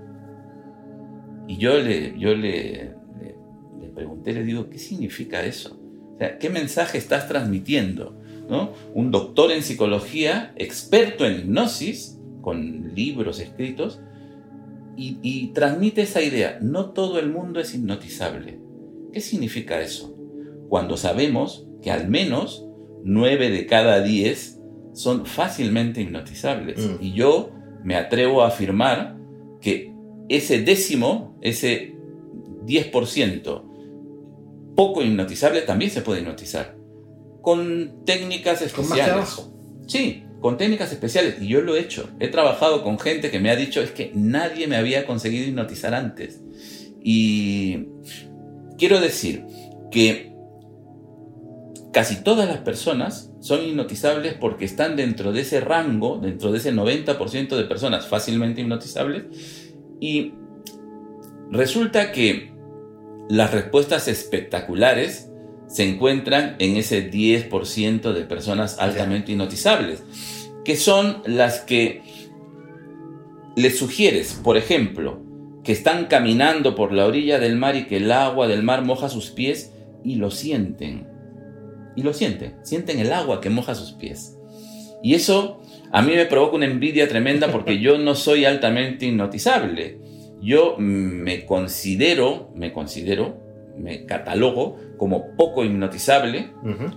[1.46, 2.94] Y yo le, yo le,
[3.80, 5.78] le, pregunté, le digo, ¿qué significa eso?
[6.38, 8.19] ¿Qué mensaje estás transmitiendo?
[8.50, 8.72] ¿No?
[8.94, 14.00] Un doctor en psicología, experto en hipnosis, con libros escritos,
[14.96, 16.58] y, transmite esa idea.
[16.60, 18.58] No todo el mundo es hipnotizable.
[19.12, 20.14] ¿Qué significa eso?
[20.68, 22.66] Cuando sabemos que al menos
[23.04, 24.60] 9 de cada 10
[24.92, 26.78] son fácilmente hipnotizables.
[26.78, 26.96] Mm.
[27.00, 27.50] Y yo
[27.82, 29.16] me atrevo a afirmar
[29.60, 29.94] que
[30.28, 31.94] ese décimo, ese
[32.66, 33.70] 10%
[34.76, 36.79] poco hipnotizable también se puede hipnotizar.
[37.42, 39.42] Con técnicas especiales.
[39.86, 42.08] Sí, con técnicas especiales, y yo lo he hecho.
[42.18, 45.94] He trabajado con gente que me ha dicho es que nadie me había conseguido hipnotizar
[45.94, 46.40] antes.
[47.02, 47.86] Y
[48.78, 49.44] quiero decir
[49.90, 50.32] que
[51.92, 56.72] casi todas las personas son hipnotizables porque están dentro de ese rango, dentro de ese
[56.72, 59.24] 90% de personas fácilmente hipnotizables.
[60.00, 60.34] Y
[61.50, 62.52] resulta que
[63.28, 65.29] las respuestas espectaculares
[65.70, 70.02] se encuentran en ese 10% de personas altamente hipnotizables,
[70.64, 72.02] que son las que
[73.54, 75.20] les sugieres, por ejemplo,
[75.62, 79.08] que están caminando por la orilla del mar y que el agua del mar moja
[79.08, 81.06] sus pies y lo sienten.
[81.94, 84.36] Y lo sienten, sienten el agua que moja sus pies.
[85.02, 85.60] Y eso
[85.92, 89.98] a mí me provoca una envidia tremenda porque yo no soy altamente hipnotizable.
[90.40, 93.49] Yo me considero, me considero,
[93.80, 96.52] me catalogo como poco hipnotizable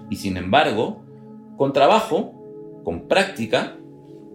[0.10, 1.04] y sin embargo,
[1.58, 3.78] con trabajo, con práctica,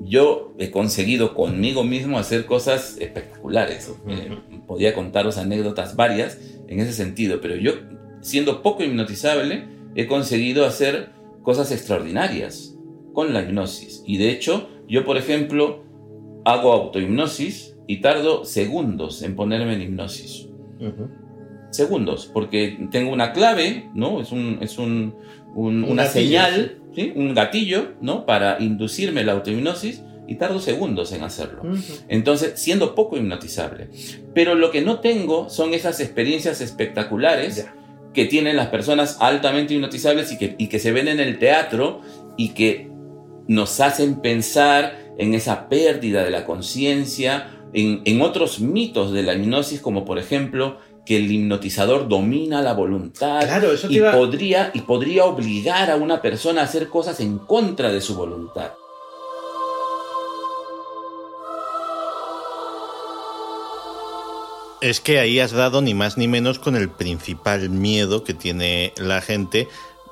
[0.00, 3.92] yo he conseguido conmigo mismo hacer cosas espectaculares.
[4.08, 6.38] Eh, podía contaros anécdotas varias
[6.68, 7.72] en ese sentido, pero yo,
[8.20, 11.10] siendo poco hipnotizable, he conseguido hacer
[11.42, 12.76] cosas extraordinarias
[13.12, 14.02] con la hipnosis.
[14.06, 15.84] Y de hecho, yo, por ejemplo,
[16.44, 20.48] hago autohipnosis y tardo segundos en ponerme en hipnosis.
[21.70, 24.20] Segundos, porque tengo una clave, ¿no?
[24.20, 25.14] Es, un, es un,
[25.54, 26.78] una señal,
[27.14, 28.24] un gatillo, ¿no?
[28.24, 31.62] Para inducirme la autohipnosis y tardo segundos en hacerlo.
[32.08, 33.88] Entonces, siendo poco hipnotizable.
[34.34, 37.66] Pero lo que no tengo son esas experiencias espectaculares
[38.12, 42.02] que tienen las personas altamente hipnotizables y que, y que se ven en el teatro
[42.36, 42.90] y que
[43.46, 49.34] nos hacen pensar en esa pérdida de la conciencia, en, en, otros mitos de la
[49.34, 50.78] hipnosis, como por ejemplo
[51.08, 53.40] que el hipnotizador domina la voluntad
[53.88, 58.14] y, podría, y podría obligar a una persona a hacer cosas en contra de su
[58.14, 58.72] voluntad.
[64.82, 68.92] Es que ahí has dado ni más ni menos con el principal miedo que tiene
[68.98, 69.66] la gente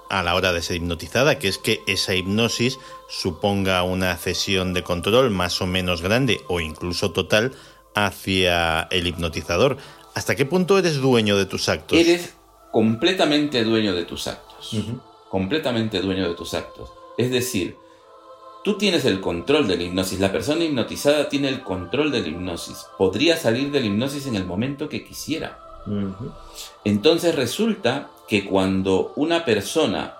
[0.08, 2.78] a la hora de ser hipnotizada, que es que esa hipnosis
[3.10, 7.52] suponga una cesión de control más o menos grande o incluso total
[7.94, 9.76] hacia el hipnotizador.
[10.16, 11.98] ¿Hasta qué punto eres dueño de tus actos?
[11.98, 12.32] Eres
[12.72, 14.74] completamente dueño de tus actos.
[15.28, 16.88] Completamente dueño de tus actos.
[17.18, 17.76] Es decir,
[18.64, 20.18] tú tienes el control de la hipnosis.
[20.18, 22.86] La persona hipnotizada tiene el control de la hipnosis.
[22.96, 25.58] Podría salir de la hipnosis en el momento que quisiera.
[26.82, 30.16] Entonces resulta que cuando una persona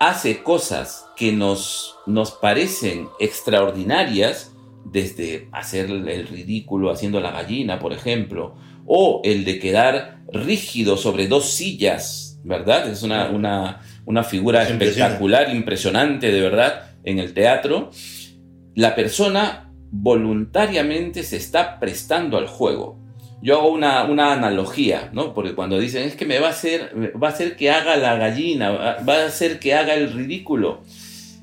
[0.00, 4.52] hace cosas que nos, nos parecen extraordinarias,
[4.82, 8.54] desde hacer el ridículo haciendo la gallina, por ejemplo,
[8.92, 12.88] o el de quedar rígido sobre dos sillas, ¿verdad?
[12.88, 17.92] Es una, una, figura espectacular, impresionante, de verdad, en el teatro.
[18.74, 22.98] La persona voluntariamente se está prestando al juego.
[23.40, 25.34] Yo hago una, una, analogía, ¿no?
[25.34, 28.16] Porque cuando dicen, es que me va a, hacer, va a hacer que haga la
[28.16, 28.72] gallina,
[29.08, 30.82] va a hacer que haga el ridículo.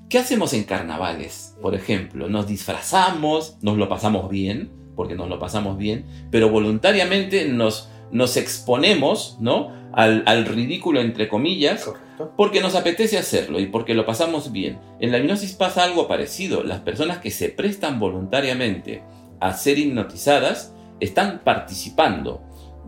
[0.09, 2.27] ¿Qué hacemos en carnavales, por ejemplo?
[2.27, 8.35] Nos disfrazamos, nos lo pasamos bien, porque nos lo pasamos bien, pero voluntariamente nos, nos
[8.35, 9.71] exponemos ¿no?
[9.93, 11.89] al, ridículo, entre comillas,
[12.35, 14.79] porque nos apetece hacerlo y porque lo pasamos bien.
[14.99, 16.63] En la hipnosis pasa algo parecido.
[16.63, 19.03] Las personas que se prestan voluntariamente
[19.39, 22.41] a ser hipnotizadas están participando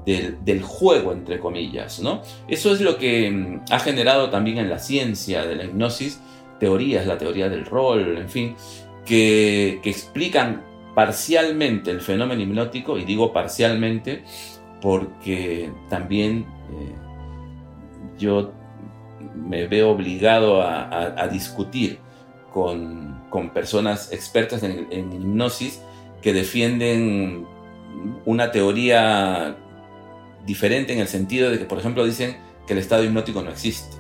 [0.06, 2.00] del, juego, entre comillas.
[2.00, 2.22] ¿no?
[2.48, 6.20] Eso es lo que mm, ha generado también en la ciencia de la hipnosis
[6.60, 8.56] teorías, la teoría del rol, en fin,
[9.06, 10.64] que, que explican
[10.96, 14.24] parcialmente el fenómeno hipnótico, y digo parcialmente
[14.82, 16.96] porque también eh,
[18.18, 18.54] yo
[19.36, 22.00] me veo obligado a, discutir
[22.52, 23.20] con,
[23.54, 25.82] personas expertas en, hipnosis
[26.22, 27.46] que defienden
[28.26, 29.56] una teoría
[30.46, 32.38] diferente en el sentido de que, por ejemplo, dicen
[32.68, 33.98] que el estado hipnótico no existe.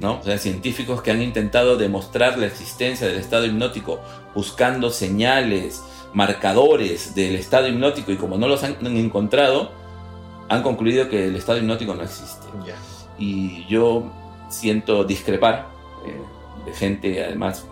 [0.00, 0.20] ¿no?
[0.20, 4.00] O sea, científicos que han intentado demostrar la existencia del estado hipnótico
[4.34, 5.82] buscando señales,
[6.16, 9.70] marcadores del estado hipnótico y como no los han encontrado,
[10.48, 12.46] han concluido que el estado hipnótico no existe.
[13.18, 14.10] Y yo
[14.48, 15.66] siento discrepar
[16.06, 16.18] eh,
[16.64, 17.66] de gente además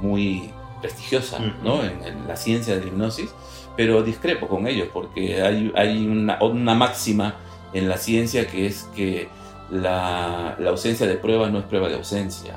[0.00, 1.82] muy prestigiosa ¿no?
[1.82, 3.34] en, la ciencia de la hipnosis,
[3.76, 7.34] pero discrepo con ellos porque hay, hay una, una, máxima
[7.72, 9.28] en la ciencia que es que
[9.68, 12.54] la, la ausencia de pruebas no es prueba de ausencia.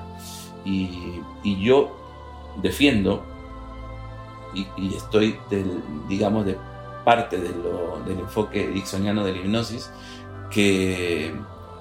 [0.63, 1.97] Y, y yo
[2.61, 3.30] defiendo
[4.53, 6.57] y, estoy, del, digamos, de
[7.03, 9.91] parte de lo, del enfoque dixoniano de la hipnosis,
[10.49, 11.33] que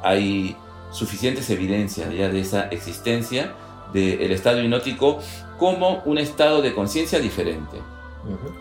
[0.02, 0.56] hay
[0.92, 3.52] suficientes evidencias ya de esa existencia
[3.92, 5.18] del estado hipnótico
[5.58, 7.78] como un estado de conciencia diferente.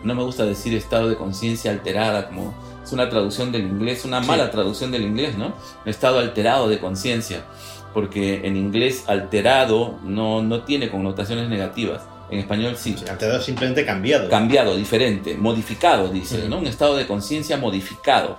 [0.02, 4.20] No me gusta decir estado de conciencia alterada, como es una traducción del inglés, una
[4.20, 5.46] mala traducción del inglés, ¿no?
[5.46, 7.44] Un estado alterado de conciencia,
[7.92, 12.02] porque en inglés alterado no, no tiene connotaciones negativas.
[12.30, 12.96] En español sí.
[13.08, 14.28] Alterado simplemente cambiado.
[14.28, 16.58] Cambiado, diferente, modificado, dice, ¿no?
[16.58, 18.38] Un estado de conciencia modificado.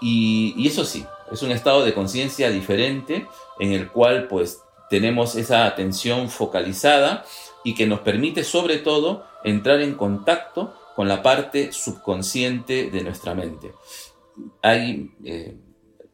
[0.00, 3.26] Y, eso sí, Es un estado de conciencia diferente
[3.58, 4.60] en el cual pues
[4.90, 7.24] tenemos esa atención focalizada
[7.64, 13.34] y que nos permite sobre todo entrar en contacto con la parte subconsciente de nuestra
[13.34, 13.72] mente.
[14.60, 15.56] Hay, eh,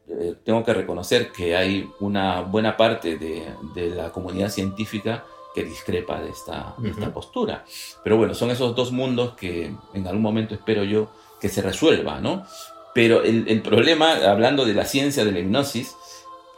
[0.07, 6.21] eh, tengo que reconocer que hay una buena parte de, la comunidad científica que discrepa
[6.21, 7.65] de esta, esta, postura.
[8.03, 11.09] Pero bueno, son esos dos mundos que en algún momento espero yo
[11.41, 12.45] que se resuelva, ¿no?
[12.93, 15.95] Pero el, problema, hablando de la ciencia de la hipnosis,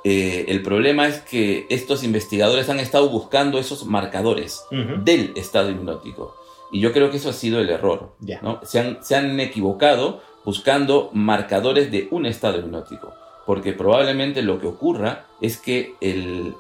[0.03, 6.35] eh, el problema es que estos investigadores han estado buscando esos marcadores del estado hipnótico.
[6.71, 8.13] Y yo creo que eso ha sido el error.
[8.41, 8.61] ¿no?
[8.63, 13.13] Se, han, se han equivocado buscando marcadores de un estado hipnótico.
[13.45, 16.55] Porque probablemente lo que ocurra es que el,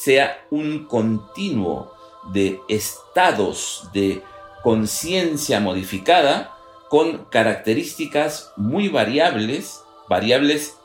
[0.00, 1.92] sea un continuo
[2.32, 4.22] de estados de
[4.62, 6.54] conciencia modificada
[6.88, 10.76] con características muy variables, variables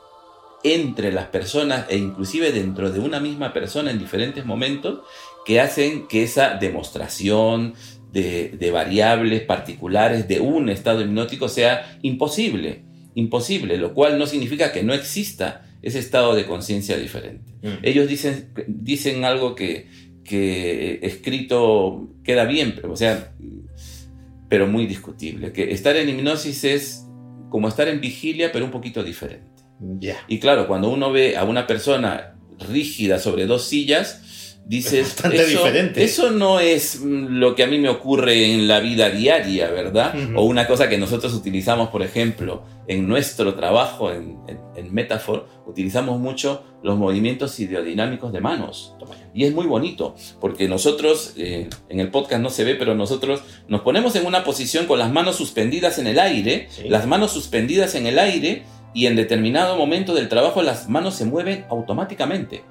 [0.62, 5.00] entre las personas e inclusive dentro de una misma persona en diferentes momentos,
[5.44, 7.74] que hacen que esa demostración
[8.12, 14.82] de, variables particulares de un estado hipnótico sea imposible, imposible, lo cual no significa que
[14.82, 17.52] no exista ese estado de conciencia diferente.
[17.62, 17.84] Mm.
[17.84, 19.86] Ellos dicen, dicen algo que,
[20.24, 23.32] que escrito queda bien, pero, o sea,
[24.48, 27.06] pero muy discutible, que estar en hipnosis es
[27.50, 29.62] como estar en vigilia, pero un poquito diferente.
[30.26, 34.22] Y claro, cuando uno ve a una persona rígida sobre dos sillas,
[34.66, 36.02] dices, eso, diferente.
[36.02, 40.14] eso no es mm, lo que a mí me ocurre en la vida diaria, ¿verdad?
[40.34, 46.18] O una cosa que nosotros utilizamos, por ejemplo, en nuestro trabajo en, en, Metafor, utilizamos
[46.20, 48.94] mucho los movimientos ideodinámicos de manos.
[49.34, 53.42] Y es muy bonito, porque nosotros, eh, en el podcast no se ve, pero nosotros
[53.68, 57.94] nos ponemos en una posición con las manos suspendidas en el aire, las manos suspendidas
[57.94, 58.64] en el aire,
[58.94, 62.64] y en determinado momento del trabajo las manos se mueven automáticamente.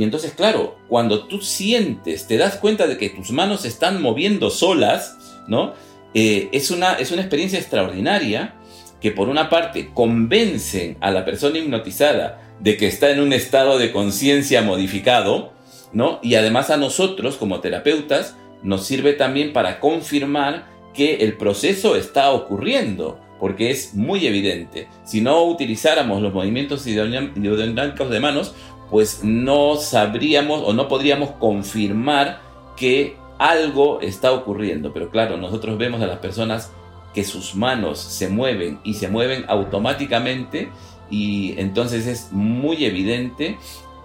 [0.00, 4.00] Y entonces, claro, cuando tú sientes, te das cuenta de que tus manos se están
[4.00, 5.74] moviendo solas, ¿no?
[6.14, 8.54] Eh, es, una, es una experiencia extraordinaria
[8.98, 13.76] que por una parte convencen a la persona hipnotizada de que está en un estado
[13.76, 15.52] de conciencia modificado,
[15.92, 16.18] ¿no?
[16.22, 22.30] Y además a nosotros como terapeutas nos sirve también para confirmar que el proceso está
[22.30, 24.88] ocurriendo, porque es muy evidente.
[25.04, 28.54] Si no utilizáramos los movimientos ideodinámicos de manos,
[28.90, 32.40] pues no sabríamos o no podríamos confirmar
[32.76, 34.92] que algo está ocurriendo.
[34.92, 36.72] Pero claro, nosotros vemos a las personas
[37.14, 40.70] que sus manos se mueven y se mueven automáticamente
[41.10, 43.58] y entonces es muy evidente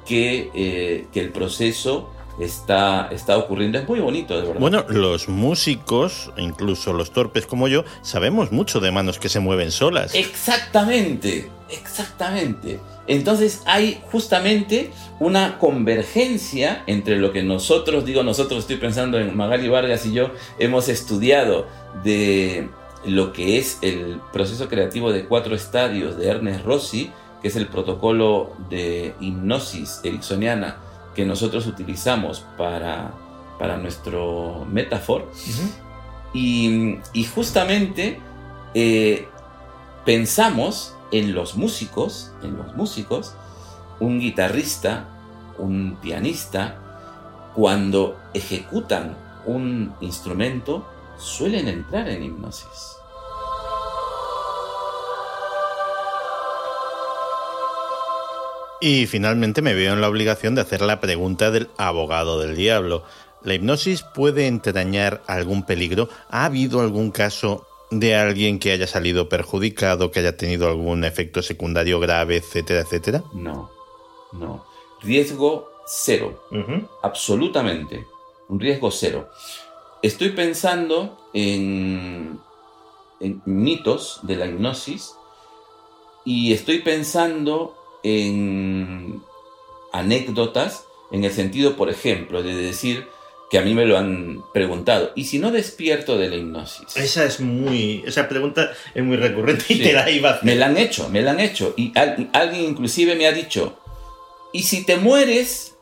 [0.05, 2.09] que, eh, que el proceso
[2.39, 3.77] está, está ocurriendo.
[3.77, 4.59] Es muy bonito, de verdad.
[4.59, 9.71] Bueno, los músicos, incluso los torpes como yo, sabemos mucho de manos que se mueven
[9.71, 10.15] solas.
[10.15, 12.79] Exactamente, exactamente.
[13.07, 19.69] Entonces hay justamente una convergencia entre lo que nosotros, digo nosotros, estoy pensando en Magali
[19.69, 21.67] Vargas y yo, hemos estudiado
[22.03, 22.67] de
[23.05, 27.67] lo que es el proceso creativo de cuatro estadios de Ernest Rossi, que es el
[27.67, 30.77] protocolo de hipnosis ericksoniana
[31.15, 33.13] que nosotros utilizamos para,
[33.59, 35.31] para nuestro Metafor.
[36.33, 36.99] y,
[37.33, 38.19] justamente
[38.73, 39.27] eh,
[40.05, 43.33] pensamos en los músicos, en los músicos,
[43.99, 45.05] un guitarrista,
[45.57, 46.75] un pianista,
[47.55, 50.85] cuando ejecutan un instrumento,
[51.17, 52.97] suelen entrar en hipnosis.
[58.81, 63.03] Y finalmente me veo en la obligación de hacer la pregunta del abogado del diablo.
[63.41, 66.09] ¿La hipnosis puede entrañar algún peligro?
[66.29, 67.65] ¿Ha habido algún caso
[67.99, 73.23] de alguien que haya salido perjudicado, que haya tenido algún efecto secundario grave, etcétera, etcétera?
[73.33, 73.69] No,
[74.31, 74.65] no.
[75.01, 76.41] Riesgo cero.
[77.01, 78.05] Absolutamente.
[78.47, 79.29] Un riesgo cero.
[80.01, 82.39] Estoy pensando en,
[83.19, 85.15] en mitos de la hipnosis
[86.25, 89.21] y estoy pensando en
[89.93, 93.07] anécdotas en el sentido, por ejemplo, de decir,
[93.55, 95.13] que a mí me lo han preguntado.
[95.15, 96.97] ¿Y si no despierto de la hipnosis?
[96.97, 98.03] Esa es muy.
[98.05, 100.43] Esa pregunta es muy recurrente y te la iba a hacer.
[100.43, 101.73] Me la han hecho, me la han hecho.
[101.77, 101.93] Y
[102.33, 103.79] alguien inclusive me ha dicho:
[104.51, 105.73] ¿y si te mueres?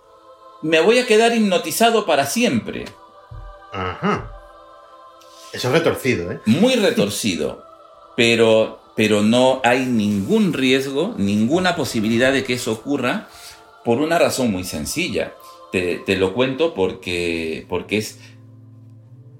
[0.61, 2.85] Me voy a quedar hipnotizado para siempre.
[3.71, 4.31] Ajá.
[5.51, 6.41] Eso es retorcido, ¿eh?
[6.45, 7.65] Muy retorcido.
[8.15, 13.29] pero, pero no hay ningún riesgo, ninguna posibilidad de que eso ocurra
[13.83, 15.33] por una razón muy sencilla
[15.73, 18.19] te, lo cuento porque, porque es...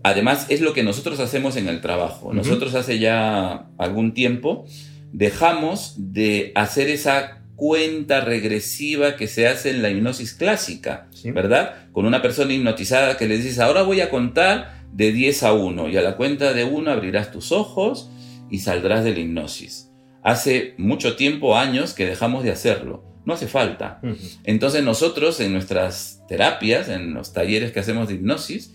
[0.02, 2.34] Además, es lo que nosotros hacemos en el trabajo.
[2.34, 4.66] Nosotros hace ya algún tiempo
[5.14, 11.88] dejamos de hacer esa cuenta regresiva que se hace en la hipnosis clásica, ¿verdad?
[11.94, 15.90] Con una persona hipnotizada que le dices, ahora voy a contar de 10 a 1
[15.90, 18.10] y a la cuenta de 1 abrirás tus ojos
[18.50, 19.92] y saldrás de la hipnosis.
[20.24, 23.13] Hace mucho tiempo, años, que dejamos de hacerlo.
[23.26, 24.02] No hace falta.
[24.44, 28.74] Entonces nosotros en nuestras terapias, en los talleres que hacemos de hipnosis,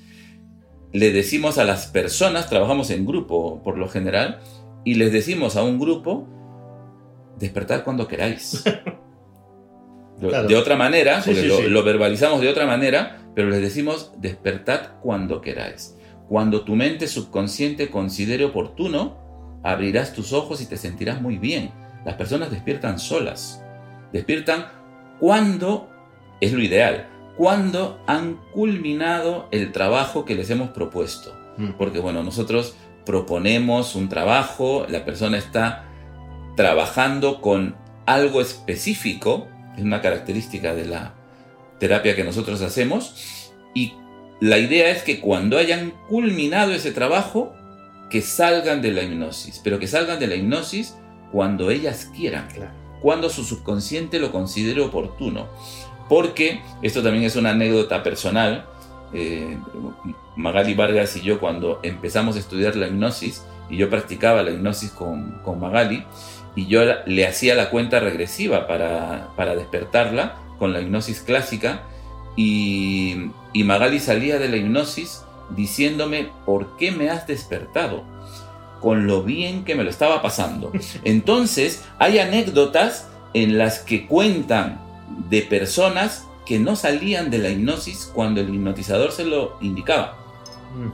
[0.92, 4.40] le decimos a las personas, trabajamos en grupo por lo general,
[4.84, 6.26] y les decimos a un grupo,
[7.38, 8.64] despertar cuando queráis.
[10.20, 11.22] De otra manera,
[11.68, 15.96] lo, verbalizamos de otra manera, pero les decimos despertad cuando queráis.
[16.28, 21.70] Cuando tu mente subconsciente considere oportuno, abrirás tus ojos y te sentirás muy bien.
[22.04, 23.62] Las personas despiertan solas.
[24.12, 24.66] Despiertan
[25.18, 25.90] cuando
[26.40, 31.34] es lo ideal, cuando han culminado el trabajo que les hemos propuesto.
[31.56, 31.70] Mm.
[31.78, 35.84] Porque bueno, nosotros proponemos un trabajo, la persona está
[36.56, 37.76] trabajando con
[38.06, 41.14] algo específico, es una característica de la
[41.78, 43.94] terapia que nosotros hacemos, y
[44.40, 47.54] la idea es que cuando hayan culminado ese trabajo,
[48.10, 50.96] que salgan de la hipnosis, pero que salgan de la hipnosis
[51.32, 52.48] cuando ellas quieran,
[53.00, 55.46] cuando su subconsciente lo considere oportuno.
[56.08, 58.66] Porque, esto también es una anécdota personal,
[59.12, 59.58] eh,
[60.36, 64.90] Magali Vargas y yo cuando empezamos a estudiar la hipnosis, y yo practicaba la hipnosis
[64.90, 66.04] con, con Magali,
[66.54, 71.82] y yo le hacía la cuenta regresiva para, para despertarla con la hipnosis clásica
[72.36, 78.04] y, y, Magali salía de la hipnosis diciéndome, ¿por qué me has despertado?
[78.80, 80.72] Con lo bien que me lo estaba pasando.
[81.04, 84.80] Entonces, hay anécdotas en las que cuentan
[85.28, 90.16] de personas que no salían de la hipnosis cuando el hipnotizador se lo indicaba.
[90.74, 90.88] Mm.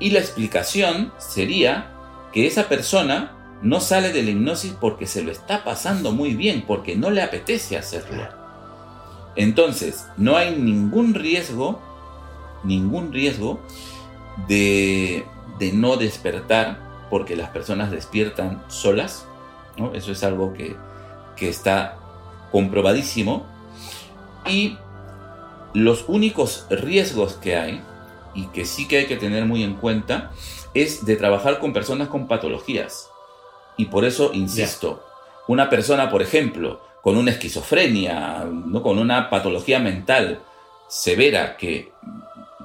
[0.00, 1.92] Y la explicación sería
[2.32, 3.32] que esa persona
[3.62, 7.22] no sale de la hipnosis porque se lo está pasando muy bien, porque no le
[7.22, 8.24] apetece hacerlo.
[9.36, 11.80] Entonces, no hay ningún riesgo,
[12.64, 13.60] ningún riesgo
[14.48, 15.24] de,
[15.74, 19.26] no despertar porque las personas despiertan solas.
[19.94, 20.76] Eso es algo que,
[21.36, 21.98] que está
[22.50, 23.46] comprobadísimo.
[24.46, 24.78] Y
[25.74, 27.82] los únicos riesgos que hay,
[28.34, 30.30] y que sí que hay que tener muy en cuenta,
[30.74, 33.10] es de trabajar con personas con patologías.
[33.76, 35.04] Y por eso, insisto,
[35.48, 38.82] una persona, por ejemplo, con una esquizofrenia, ¿no?
[38.82, 40.40] con una patología mental
[40.88, 41.92] severa que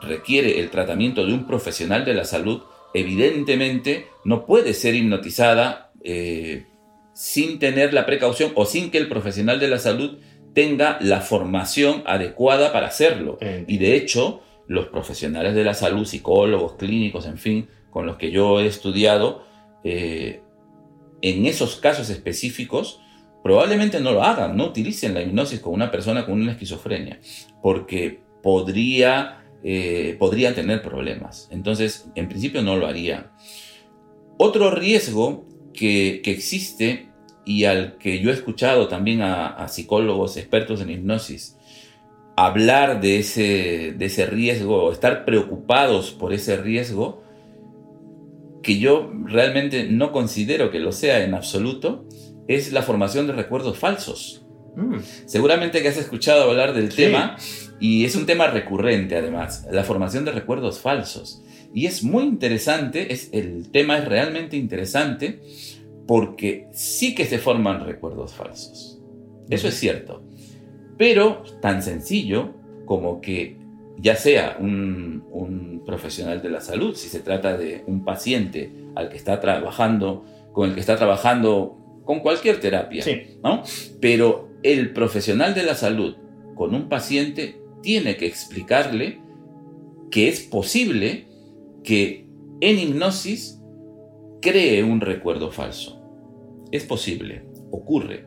[0.01, 2.61] requiere el tratamiento de un profesional de la salud,
[2.93, 6.65] evidentemente no puede ser hipnotizada eh,
[7.13, 10.19] sin tener la precaución o sin que el profesional de la salud
[10.53, 13.37] tenga la formación adecuada para hacerlo.
[13.67, 18.31] Y de hecho, los profesionales de la salud, psicólogos, clínicos, en fin, con los que
[18.31, 19.43] yo he estudiado,
[19.83, 20.41] eh,
[21.21, 23.01] en esos casos específicos,
[23.43, 27.19] probablemente no lo hagan, no utilicen la hipnosis con una persona con una esquizofrenia,
[27.61, 31.47] porque podría, eh, podría tener problemas.
[31.51, 33.31] Entonces, en principio no lo haría.
[34.37, 37.09] Otro riesgo que, existe
[37.45, 41.57] y al que yo he escuchado también a, psicólogos expertos en hipnosis
[42.35, 47.21] hablar de ese, de ese riesgo o estar preocupados por ese riesgo,
[48.63, 52.07] que yo realmente no considero que lo sea en absoluto,
[52.47, 54.45] es la formación de recuerdos falsos.
[54.75, 54.97] Mm.
[55.25, 57.37] Seguramente que has escuchado hablar del tema
[57.81, 61.41] y es un tema recurrente además, la formación de recuerdos falsos.
[61.73, 65.41] Y es muy interesante, es, el tema es realmente interesante
[66.05, 69.01] porque sí que se forman recuerdos falsos.
[69.49, 70.21] Eso es cierto.
[70.95, 72.53] Pero tan sencillo
[72.85, 73.57] como que
[73.97, 79.17] ya sea un, profesional de la salud, si se trata de un paciente al que
[79.17, 83.03] está trabajando, con el que está trabajando con cualquier terapia,
[83.43, 83.63] ¿no?
[83.99, 86.15] Pero el profesional de la salud
[86.55, 89.21] con un paciente tiene que explicarle
[90.09, 91.27] que es posible
[91.83, 92.27] que
[92.59, 93.59] en hipnosis
[94.41, 96.01] cree un recuerdo falso.
[96.71, 98.25] Es posible, ocurre.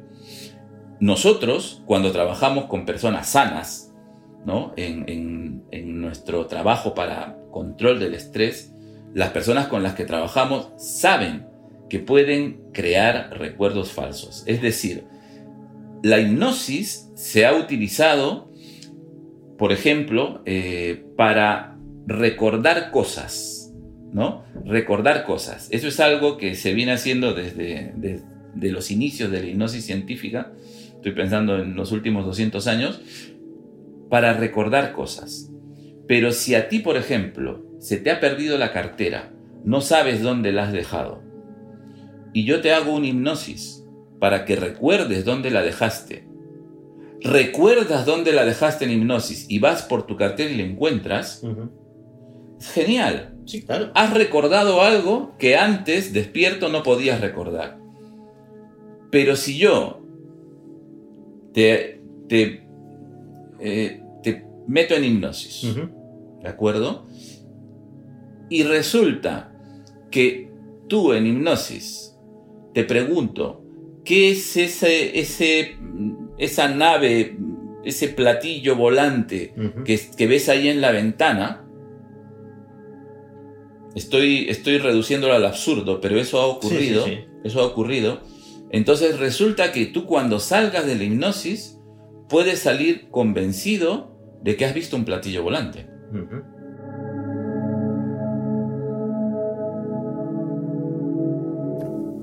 [1.00, 3.94] Nosotros, cuando trabajamos con personas sanas,
[4.76, 8.72] en, nuestro trabajo para control del estrés,
[9.14, 11.46] las personas con las que trabajamos saben
[11.88, 14.42] que pueden crear recuerdos falsos.
[14.46, 15.04] Es decir,
[16.02, 18.50] la hipnosis se ha utilizado,
[19.58, 21.76] por ejemplo, eh, para
[22.06, 23.72] recordar cosas,
[24.12, 24.44] ¿no?
[24.64, 25.68] Recordar cosas.
[25.70, 30.52] Eso es algo que se viene haciendo desde, desde los inicios de la hipnosis científica.
[30.96, 33.00] Estoy pensando en los últimos 200 años,
[34.08, 35.50] para recordar cosas.
[36.06, 39.32] Pero si a ti, por ejemplo, se te ha perdido la cartera,
[39.64, 41.22] no sabes dónde la has dejado,
[42.32, 43.84] y yo te hago una hipnosis
[44.18, 46.26] para que recuerdes dónde la dejaste,
[47.24, 51.42] recuerdas dónde la dejaste en hipnosis y vas por tu cartera y la encuentras,
[52.60, 53.34] genial.
[53.46, 53.90] Sí, claro.
[53.94, 57.78] Has recordado algo que antes despierto no podías recordar.
[59.10, 60.02] Pero si yo
[61.52, 62.66] te, te,
[63.60, 65.74] eh, te meto en hipnosis,
[66.42, 67.06] ¿de acuerdo?
[68.48, 69.52] Y resulta
[70.10, 70.50] que
[70.88, 72.14] tú en hipnosis
[72.74, 73.64] te pregunto,
[74.04, 75.76] ¿qué es ese, ese,
[76.38, 77.36] esa nave,
[77.84, 79.54] ese platillo volante
[79.84, 81.64] que, que ves ahí en la ventana?
[83.94, 87.04] Estoy, estoy reduciéndolo al absurdo, pero eso ha ocurrido.
[87.04, 87.28] Sí, sí, sí.
[87.44, 88.20] Eso ha ocurrido.
[88.70, 91.78] Entonces resulta que tú cuando salgas de la hipnosis
[92.28, 95.86] puedes salir convencido de que has visto un platillo volante.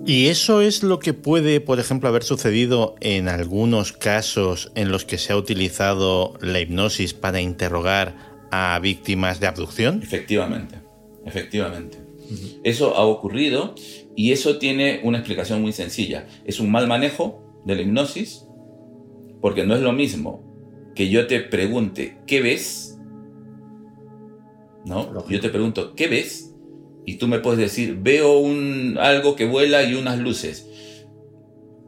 [0.05, 5.05] Y eso es lo que puede, por ejemplo, haber sucedido en algunos casos en los
[5.05, 10.01] que se ha utilizado la hipnosis para interrogar a víctimas de abducción.
[10.01, 10.75] Efectivamente,
[11.25, 11.99] efectivamente.
[12.63, 13.75] Eso ha ocurrido
[14.15, 16.27] y eso tiene una explicación muy sencilla.
[16.45, 18.47] Es un mal manejo de la hipnosis,
[19.39, 20.51] porque no es lo mismo
[20.95, 22.99] que yo te pregunte, ¿qué ves?
[24.85, 25.27] ¿No?
[25.29, 26.50] Yo te pregunto, ¿qué ves?
[27.05, 30.67] Y tú me puedes decir, veo un, algo que vuela y unas luces.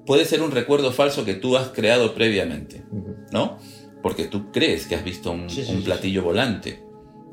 [0.05, 2.83] Puede ser un recuerdo falso que tú has creado previamente,
[3.31, 3.57] ¿no?
[4.01, 6.83] Porque tú crees que has visto un, Sí, sí, un sí, platillo volante,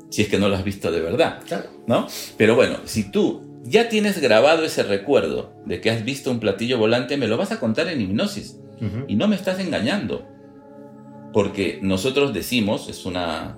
[0.09, 1.41] si es que no lo has visto de verdad.
[1.45, 1.69] Claro.
[1.87, 2.07] ¿no?
[2.37, 6.77] Pero bueno, si tú ya tienes grabado ese recuerdo de que has visto un platillo
[6.77, 8.57] volante, me lo vas a contar en hipnosis
[9.07, 10.25] y no me estás engañando.
[11.33, 13.57] Porque nosotros decimos, es una,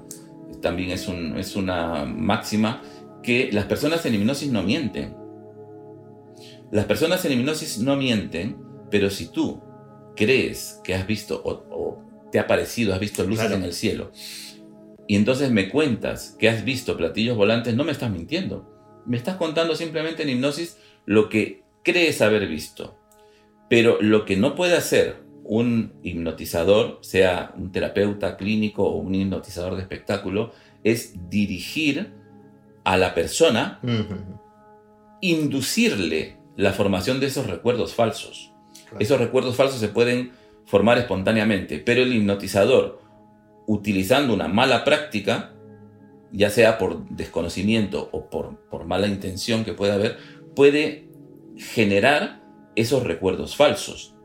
[0.61, 2.81] también es, un- es una máxima,
[3.23, 5.15] que las personas en hipnosis no mienten.
[6.71, 8.57] Las personas en hipnosis no mienten,
[8.91, 9.61] pero si tú
[10.15, 13.55] crees que has visto o, o te ha parecido, has visto luces Claro.
[13.55, 14.11] en el cielo,
[15.07, 18.69] y entonces me cuentas que has visto platillos volantes, no me estás mintiendo.
[19.05, 22.97] Me estás contando simplemente en hipnosis lo que crees haber visto.
[23.69, 29.75] Pero lo que no puede hacer un hipnotizador, sea un terapeuta clínico o un hipnotizador
[29.75, 30.53] de espectáculo,
[30.85, 32.13] es dirigir
[32.83, 33.79] a la persona,
[35.21, 38.51] inducirle la formación de esos recuerdos falsos.
[38.99, 40.31] Esos recuerdos falsos se pueden
[40.65, 43.01] formar espontáneamente, pero el hipnotizador,
[43.67, 45.53] utilizando una mala práctica,
[46.31, 50.17] ya sea por desconocimiento o por, por mala intención que pueda haber,
[50.55, 51.07] puede
[51.57, 52.41] generar
[52.75, 54.15] esos recuerdos falsos.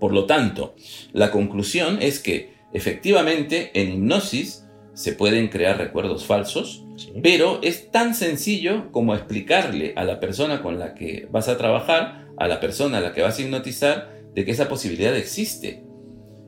[0.00, 0.74] Por lo tanto,
[1.12, 4.63] la conclusión es que efectivamente en hipnosis
[4.94, 7.12] se pueden crear recuerdos falsos, Sí.
[7.22, 12.28] pero es tan sencillo como explicarle a la persona con la que vas a trabajar,
[12.36, 15.84] a la persona a la que vas a hipnotizar, de que esa posibilidad existe.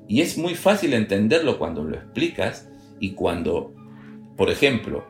[0.09, 2.68] Y es muy fácil entenderlo cuando lo explicas
[3.01, 3.74] y cuando,
[4.36, 5.05] por ejemplo,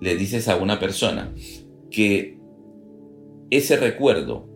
[0.00, 1.32] le dices a una persona
[1.90, 2.38] que
[3.50, 4.48] ese recuerdo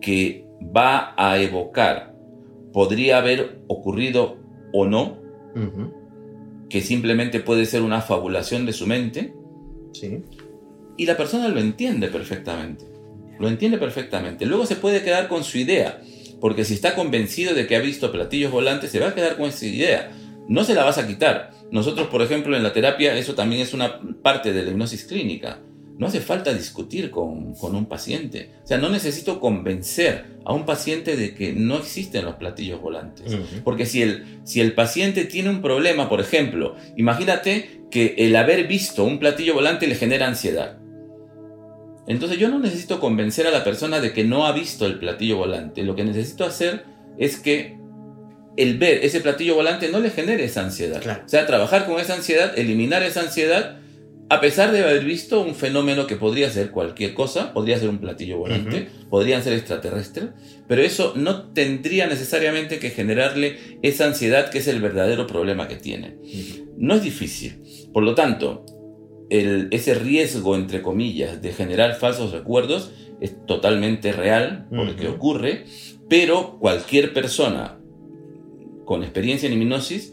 [0.00, 2.14] que va a evocar
[2.72, 4.38] podría haber ocurrido
[4.72, 5.18] o no.
[6.68, 9.32] Que simplemente puede ser una fabulación de su mente,
[9.92, 10.22] Sí.
[10.96, 12.84] y la persona lo entiende perfectamente.
[13.38, 14.46] Lo entiende perfectamente.
[14.46, 16.00] Luego se puede quedar con su idea,
[16.40, 19.48] porque si está convencido de que ha visto platillos volantes, se va a quedar con
[19.48, 20.10] esa idea.
[20.48, 21.52] No se la vas a quitar.
[21.70, 25.60] Nosotros, por ejemplo, en la terapia, eso también es una parte de la hipnosis clínica.
[25.98, 28.50] No hace falta discutir con, con un paciente.
[28.62, 33.36] O sea, no necesito convencer a un paciente de que no existen los platillos volantes.
[33.64, 38.66] Porque si el, si el paciente tiene un problema, por ejemplo, imagínate que el haber
[38.66, 40.78] visto un platillo volante le genera ansiedad.
[42.06, 45.38] Entonces yo no necesito convencer a la persona de que no ha visto el platillo
[45.38, 45.82] volante.
[45.82, 46.84] Lo que necesito hacer
[47.18, 47.76] es que
[48.56, 51.00] el ver ese platillo volante no le genere esa ansiedad.
[51.02, 51.22] Claro.
[51.26, 53.78] O sea, trabajar con esa ansiedad, eliminar esa ansiedad,
[54.28, 57.98] a pesar de haber visto un fenómeno que podría ser cualquier cosa, podría ser un
[57.98, 60.30] platillo volante, podrían ser extraterrestres,
[60.66, 65.76] pero eso no tendría necesariamente que generarle esa ansiedad que es el verdadero problema que
[65.76, 66.16] tiene.
[66.76, 67.62] No es difícil.
[67.92, 68.64] Por lo tanto,
[69.30, 72.90] el- ese riesgo, entre comillas, de generar falsos recuerdos
[73.20, 75.16] es totalmente real, porque Ujú.
[75.16, 75.64] ocurre,
[76.08, 77.78] pero cualquier persona
[78.84, 80.12] con experiencia en hipnosis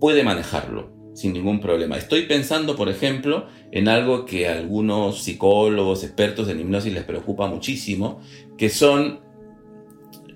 [0.00, 1.96] puede manejarlo sin ningún problema.
[1.96, 7.48] Estoy pensando, por ejemplo, en algo que a algunos psicólogos, expertos en hipnosis les preocupa
[7.48, 8.20] muchísimo,
[8.56, 9.18] que son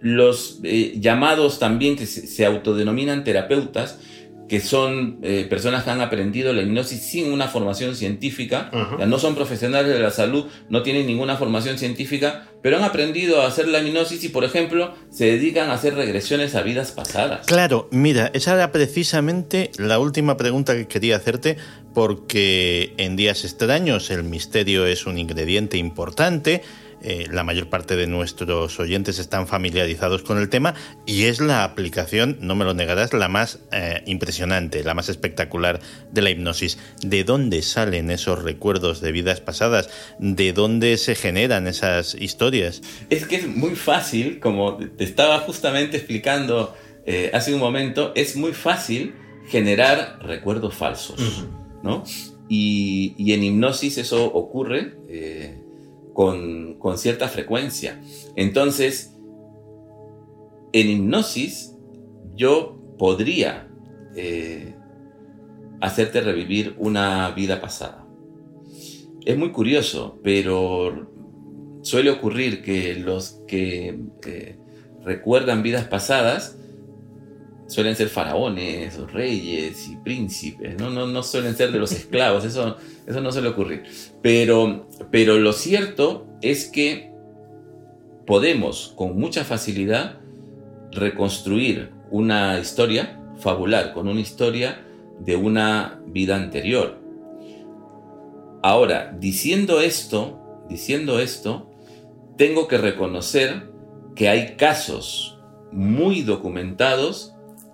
[0.00, 4.00] los eh, llamados también que se, se autodenominan terapeutas,
[4.52, 9.06] que son eh, personas que han aprendido la hipnosis sin una formación científica, o sea,
[9.06, 13.46] no son profesionales de la salud, no tienen ninguna formación científica, pero han aprendido a
[13.46, 17.46] hacer la hipnosis y, por ejemplo, se dedican a hacer regresiones a vidas pasadas.
[17.46, 21.56] Claro, mira, esa era precisamente la última pregunta que quería hacerte,
[21.94, 26.60] porque en días extraños el misterio es un ingrediente importante.
[27.02, 30.74] Eh, la mayor parte de nuestros oyentes están familiarizados con el tema
[31.04, 35.80] y es la aplicación, no me lo negarás, la más eh, impresionante, la más espectacular
[36.12, 36.78] de la hipnosis.
[37.02, 39.90] ¿De dónde salen esos recuerdos de vidas pasadas?
[40.18, 42.82] ¿De dónde se generan esas historias?
[43.10, 46.74] Es que es muy fácil, como te estaba justamente explicando
[47.04, 49.14] eh, hace un momento, es muy fácil
[49.48, 51.46] generar recuerdos falsos,
[51.82, 52.04] ¿no?
[52.48, 55.61] Y, y en hipnosis eso ocurre eh,
[56.12, 58.00] con, con cierta frecuencia.
[58.36, 59.16] Entonces,
[60.72, 61.74] en hipnosis
[62.34, 63.68] yo podría
[64.16, 64.74] eh,
[65.80, 68.06] hacerte revivir una vida pasada.
[69.24, 71.10] Es muy curioso, pero
[71.82, 74.58] suele ocurrir que los que eh,
[75.04, 76.58] recuerdan vidas pasadas
[77.72, 80.90] suelen ser faraones, reyes y príncipes, ¿no?
[80.90, 82.76] No, no suelen ser de los esclavos, eso,
[83.06, 83.84] eso no suele ocurrir.
[84.20, 87.10] Pero, pero lo cierto es que
[88.26, 90.18] podemos con mucha facilidad
[90.90, 94.84] reconstruir una historia, fabular con una historia
[95.20, 97.00] de una vida anterior.
[98.62, 101.70] Ahora, diciendo esto, diciendo esto,
[102.36, 103.70] tengo que reconocer
[104.14, 105.38] que hay casos
[105.72, 107.31] muy documentados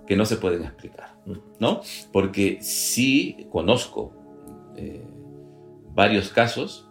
[0.09, 1.13] que no se pueden explicar,
[1.59, 1.83] ¿no?
[2.11, 4.11] Porque sí conozco
[4.75, 5.05] eh,
[5.93, 6.89] varios casos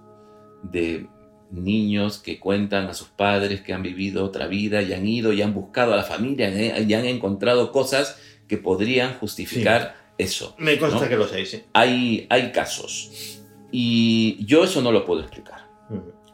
[0.62, 1.08] de
[1.50, 5.42] niños que cuentan a sus padres que han vivido otra vida y han ido y
[5.42, 10.54] han buscado a la familia eh, y han encontrado cosas que podrían justificar eso.
[10.56, 11.08] Me consta ¿no?
[11.08, 11.64] que lo sé, sí.
[11.72, 13.40] Hay, hay casos.
[13.72, 15.68] Y yo eso no lo puedo explicar.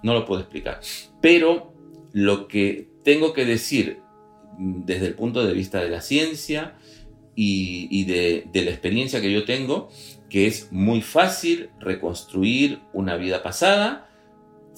[0.02, 0.80] No lo puedo explicar.
[1.22, 1.72] Pero
[2.12, 4.03] lo que tengo que decir
[4.58, 6.74] desde el punto de vista de la ciencia
[7.34, 9.88] y, y de, de la experiencia que yo tengo,
[10.28, 14.08] que es muy fácil reconstruir una vida pasada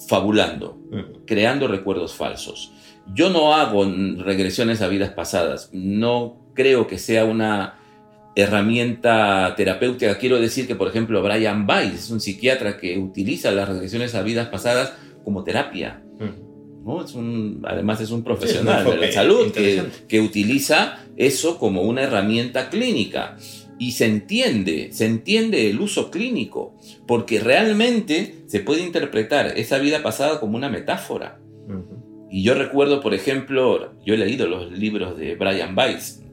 [0.07, 0.77] fabulando,
[1.25, 2.71] creando recuerdos falsos.
[3.13, 3.85] Yo no hago
[4.17, 5.69] regresiones a vidas pasadas.
[5.73, 7.79] No creo que sea una
[8.35, 10.17] herramienta terapéutica.
[10.17, 14.21] Quiero decir que, por ejemplo, Brian Weiss es un psiquiatra que utiliza las regresiones a
[14.21, 14.93] vidas pasadas
[15.23, 16.03] como terapia.
[16.87, 17.03] ¿No?
[17.03, 20.99] Es un, además es un profesional Sí, es un de la salud que, que utiliza
[21.17, 23.37] eso como una herramienta clínica.
[23.77, 26.73] Y se entiende, se entiende el uso clínico,
[27.05, 31.39] porque realmente se puede interpretar esa vida pasada como una metáfora.
[32.31, 36.23] Y yo recuerdo, por ejemplo, yo he leído los libros de Brian Weiss,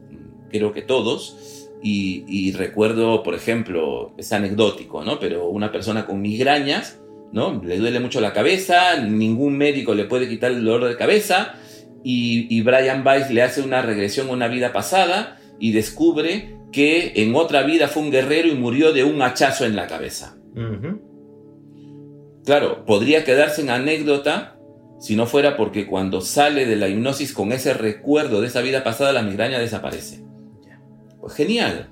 [0.48, 5.18] creo que todos, y, y recuerdo, por ejemplo, es anecdótico, ¿no?
[5.18, 6.98] Pero una persona con migrañas,
[7.34, 7.60] ¿no?
[7.64, 11.56] Le duele mucho la cabeza, ningún médico le puede quitar el dolor de cabeza,
[12.04, 17.12] y, y Brian Weiss le hace una regresión a una vida pasada y descubre que
[17.16, 20.36] en otra vida fue un guerrero y murió de un hachazo en la cabeza.
[22.44, 24.56] Claro, podría quedarse en anécdota
[25.00, 28.84] si no fuera porque cuando sale de la hipnosis con ese recuerdo de esa vida
[28.84, 30.24] pasada, la migraña desaparece.
[31.20, 31.88] Pues genial,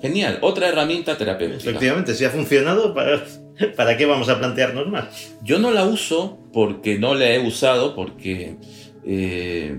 [0.00, 0.38] genial.
[0.40, 1.70] Otra herramienta terapéutica.
[1.70, 3.22] Efectivamente, si ha funcionado, ¿para,
[3.76, 5.34] ¿para qué vamos a plantearnos más?
[5.42, 8.56] Yo no la uso porque no la he usado, porque
[9.04, 9.76] eh,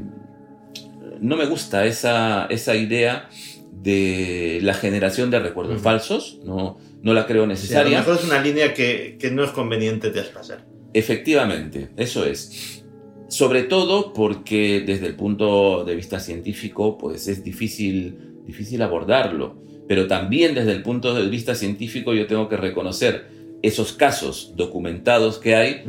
[1.20, 3.30] no me gusta esa, esa idea
[3.72, 5.84] de la generación de recuerdos Ujú.
[5.84, 6.40] falsos.
[6.44, 8.00] No, no la creo Sí, a lo necesaria.
[8.00, 10.66] mejor es una línea que, que no es conveniente traspasar.
[10.94, 12.84] Efectivamente, eso es.
[13.28, 19.62] Sobre todo porque desde el punto de vista científico, pues es difícil, difícil abordarlo.
[19.88, 23.28] Pero también desde el punto de vista científico yo tengo que reconocer
[23.62, 25.84] esos casos documentados que hay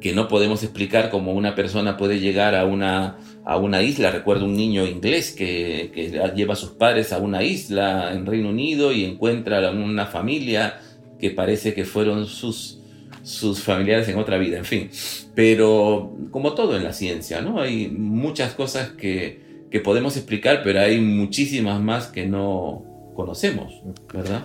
[0.00, 4.10] que no podemos explicar cómo una persona puede llegar a una, a una isla.
[4.10, 8.50] Recuerdo un niño inglés que, que lleva a sus padres a una isla en Reino
[8.50, 10.80] Unido y encuentra una familia
[11.18, 12.78] que parece que fueron sus,
[13.22, 14.90] sus familiares en otra vida, en fin.
[15.34, 17.60] Pero como todo en la ciencia, ¿no?
[17.60, 22.84] Hay muchas cosas que, que podemos explicar, pero hay muchísimas más que no
[23.14, 23.72] conocemos,
[24.12, 24.44] ¿verdad?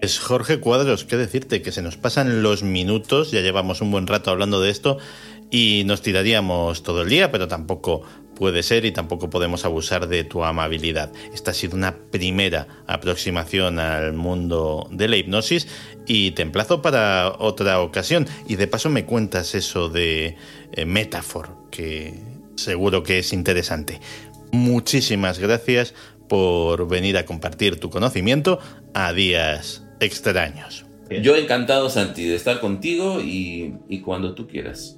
[0.00, 4.06] Es Jorge Cuadros, qué decirte, que se nos pasan los minutos, ya llevamos un buen
[4.06, 4.98] rato hablando de esto
[5.50, 8.02] y nos tiraríamos todo el día, pero tampoco
[8.34, 11.10] puede ser y tampoco podemos abusar de tu amabilidad.
[11.32, 15.66] Esta ha sido una primera aproximación al mundo de la hipnosis
[16.06, 18.26] y te emplazo para otra ocasión.
[18.46, 20.36] Y de paso me cuentas eso de
[20.72, 22.20] eh, Metafor, que
[22.56, 24.00] seguro que es interesante.
[24.52, 25.94] Muchísimas gracias
[26.28, 28.58] por venir a compartir tu conocimiento
[28.92, 30.84] a días extraños.
[31.22, 34.95] Yo encantado, Santi, de estar contigo y, y cuando tú quieras.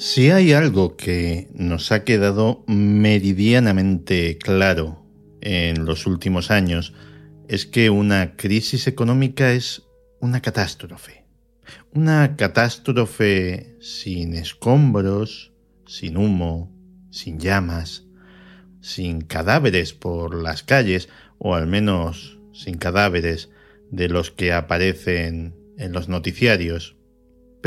[0.00, 5.04] Si hay algo que nos ha quedado meridianamente claro
[5.40, 6.94] en los últimos años,
[7.48, 9.82] es que una crisis económica es
[10.20, 11.24] una catástrofe.
[11.92, 15.52] Una catástrofe sin escombros,
[15.84, 16.72] sin humo,
[17.10, 18.04] sin llamas,
[18.80, 21.08] sin cadáveres por las calles,
[21.38, 23.50] o al menos sin cadáveres
[23.90, 26.97] de los que aparecen en los noticiarios,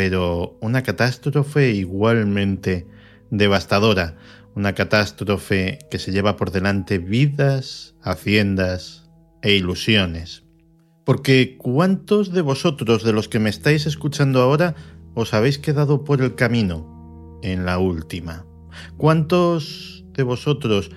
[0.02, 2.88] pero una catástrofe igualmente
[3.30, 4.18] devastadora,
[4.56, 9.08] una catástrofe que se lleva por delante vidas, haciendas
[9.44, 10.44] e ilusiones.
[11.06, 14.74] Porque ¿cuántos de vosotros, de los que me estáis escuchando ahora,
[15.14, 18.48] os habéis quedado por el camino en la última?
[18.98, 20.90] ¿Cuántos de vosotros,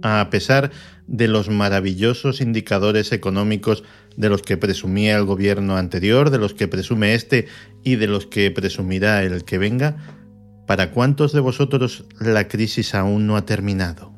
[0.00, 0.70] a pesar
[1.06, 3.84] de los maravillosos indicadores económicos
[4.16, 7.46] de los que presumía el gobierno anterior, de los que presume este
[7.84, 9.96] y de los que presumirá el que venga,
[10.66, 14.12] ¿para cuántos de vosotros la crisis aún no ha terminado?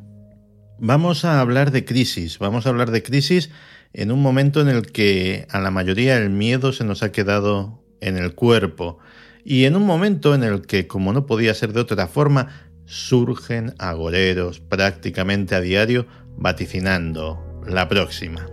[0.78, 3.50] Vamos a hablar de crisis, vamos a hablar de crisis
[3.92, 7.82] en un momento en el que a la mayoría el miedo se nos ha quedado
[8.00, 8.98] en el cuerpo
[9.44, 13.74] y en un momento en el que, como no podía ser de otra forma, surgen
[13.78, 16.06] agoreros prácticamente a diario
[16.36, 18.46] vaticinando la próxima.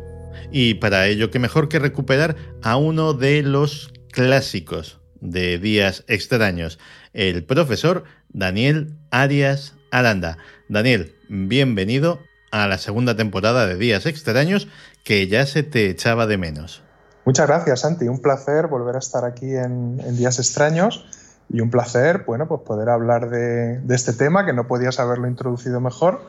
[0.51, 6.79] Y para ello, qué mejor que recuperar a uno de los clásicos de Días Extraños,
[7.13, 10.37] el profesor Daniel Arias Aranda.
[10.69, 12.19] Daniel, bienvenido
[12.51, 14.67] a la segunda temporada de Días Extraños,
[15.03, 16.83] que ya se te echaba de menos.
[17.25, 18.07] Muchas gracias, Santi.
[18.07, 21.05] Un placer volver a estar aquí en, Días Extraños
[21.49, 25.27] y un placer, bueno, pues poder hablar de, de este tema que no podías haberlo
[25.27, 26.21] introducido mejor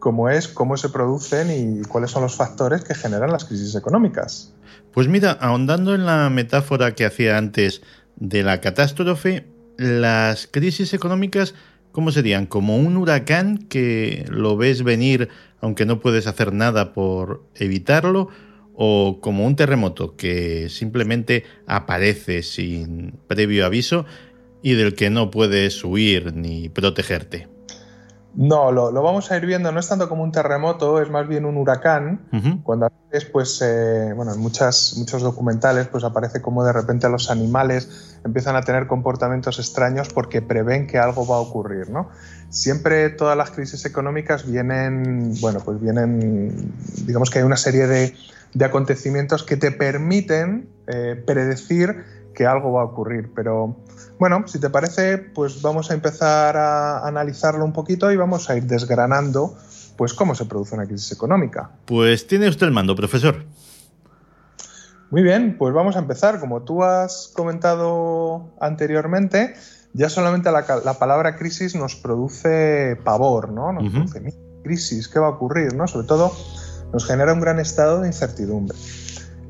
[0.00, 4.52] cómo es, cómo se producen y cuáles son los factores que generan las crisis económicas.
[4.92, 7.82] Pues mira, ahondando en la metáfora que hacía antes
[8.16, 9.46] de la catástrofe,
[9.76, 11.54] las crisis económicas,
[11.92, 12.46] ¿cómo serían?
[12.46, 15.28] Como un huracán que lo ves venir
[15.60, 18.28] aunque no puedes hacer nada por evitarlo,
[18.82, 24.06] o como un terremoto que simplemente aparece sin previo aviso
[24.62, 27.46] y del que no puedes huir ni protegerte.
[28.34, 31.44] No, lo, vamos a ir viendo, no es tanto como un terremoto, es más bien
[31.44, 32.28] un huracán.
[32.62, 37.08] Cuando a veces, pues, eh, bueno, en muchas, muchos documentales, pues aparece como de repente
[37.08, 42.08] los animales empiezan a tener comportamientos extraños porque prevén que algo va a ocurrir, ¿no?
[42.50, 46.72] Siempre todas las crisis económicas vienen, bueno, pues vienen,
[47.04, 48.14] digamos que hay una serie de,
[48.64, 52.04] acontecimientos que te permiten eh, predecir
[52.34, 53.76] que algo va a ocurrir, pero
[54.18, 58.56] bueno, si te parece, pues vamos a empezar a analizarlo un poquito y vamos a
[58.56, 59.56] ir desgranando
[59.96, 61.70] pues cómo se produce una crisis económica.
[61.84, 63.44] Pues tiene usted el mando, profesor.
[65.10, 66.40] Muy bien, pues vamos a empezar.
[66.40, 69.54] Como tú has comentado anteriormente,
[69.92, 70.64] ya solamente la,
[70.98, 73.72] palabra crisis nos produce pavor, ¿no?
[73.72, 75.74] Nos produce crisis, ¿qué va a ocurrir?
[75.74, 75.86] ¿no?
[75.88, 76.32] Sobre todo
[76.92, 78.76] nos genera un gran estado de incertidumbre.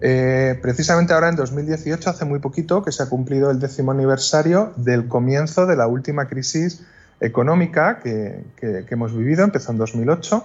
[0.02, 4.72] Eh, precisamente ahora en 2018, hace muy poquito, que se ha cumplido el décimo aniversario
[4.76, 6.82] del comienzo de la última crisis
[7.20, 10.44] económica que, hemos vivido, empezó en 2008,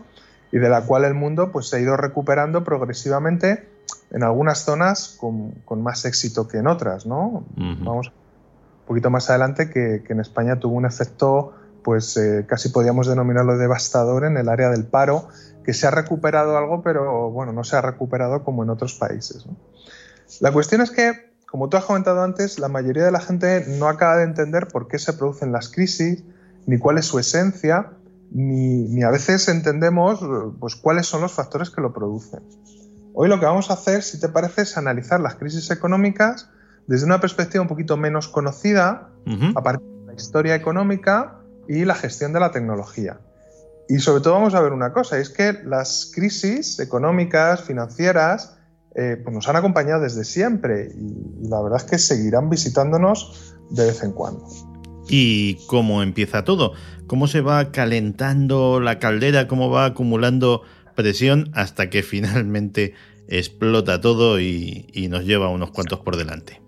[0.51, 3.67] y de la cual el mundo pues, se ha ido recuperando progresivamente
[4.11, 7.05] en algunas zonas con, más éxito que en otras.
[7.05, 7.45] ¿no?
[7.55, 13.07] Vamos un poquito más adelante que, en España tuvo un efecto, pues eh, casi podríamos
[13.07, 15.29] denominarlo devastador en el área del paro
[15.65, 19.45] que se ha recuperado algo, pero bueno, no se ha recuperado como en otros países.
[20.39, 23.87] La cuestión es que, como tú has comentado antes, la mayoría de la gente no
[23.87, 26.23] acaba de entender por qué se producen las crisis,
[26.67, 27.91] ni cuál es su esencia,
[28.31, 30.19] ni, a veces entendemos
[30.59, 32.41] pues, cuáles son los factores que lo producen.
[33.13, 36.49] Hoy lo que vamos a hacer, si te parece, es analizar las crisis económicas
[36.85, 39.09] desde una perspectiva un poquito menos conocida,
[39.55, 43.19] a partir de la historia económica y la gestión de la tecnología.
[43.87, 48.57] Y sobre todo vamos a ver una cosa, es que las crisis económicas, financieras,
[48.95, 53.85] eh, pues nos han acompañado desde siempre y, la verdad es que seguirán visitándonos de
[53.85, 54.47] vez en cuando.
[55.07, 56.73] ¿Y cómo empieza todo?
[57.05, 59.47] ¿Cómo se va calentando la caldera?
[59.47, 60.63] ¿Cómo va acumulando
[60.95, 62.93] presión hasta que finalmente
[63.27, 66.64] explota todo y, nos lleva unos cuantos por delante?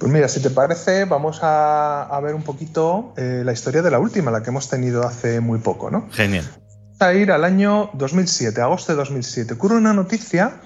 [0.00, 3.98] Pues mira, si te parece, vamos a, ver un poquito eh, la historia de la
[3.98, 6.08] última, la que hemos tenido hace muy poco, ¿no?
[6.10, 6.46] Genial.
[6.98, 9.52] Vamos a ir al año 2007, agosto de 2007.
[9.52, 10.62] Ocurre una noticia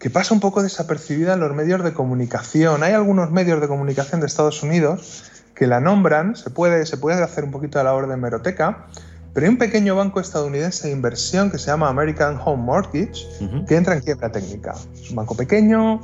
[0.00, 2.82] que pasa un poco desapercibida en los medios de comunicación.
[2.82, 5.22] Hay algunos medios de comunicación de Estados Unidos
[5.54, 8.88] que la nombran, se puede, se puede hacer un poquito de la orden meroteca,
[9.32, 13.24] pero hay un pequeño banco estadounidense de inversión que se llama American Home Mortgage
[13.68, 14.74] que entra en quiebra técnica.
[15.00, 16.00] Es un banco pequeño,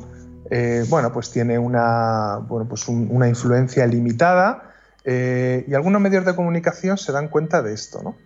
[0.51, 4.75] eh, bueno, pues tiene una, bueno, pues una influencia limitada
[5.05, 8.03] eh, y algunos medios de comunicación se dan cuenta de esto.
[8.03, 8.17] ¿no?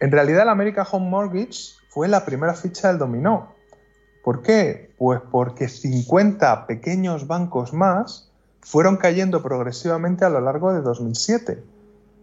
[0.00, 3.54] En realidad, la American Home Mortgage fue la primera ficha del dominó.
[4.24, 4.94] ¿Por qué?
[4.96, 11.62] Pues porque 50 pequeños bancos más fueron cayendo progresivamente a lo largo de 2007.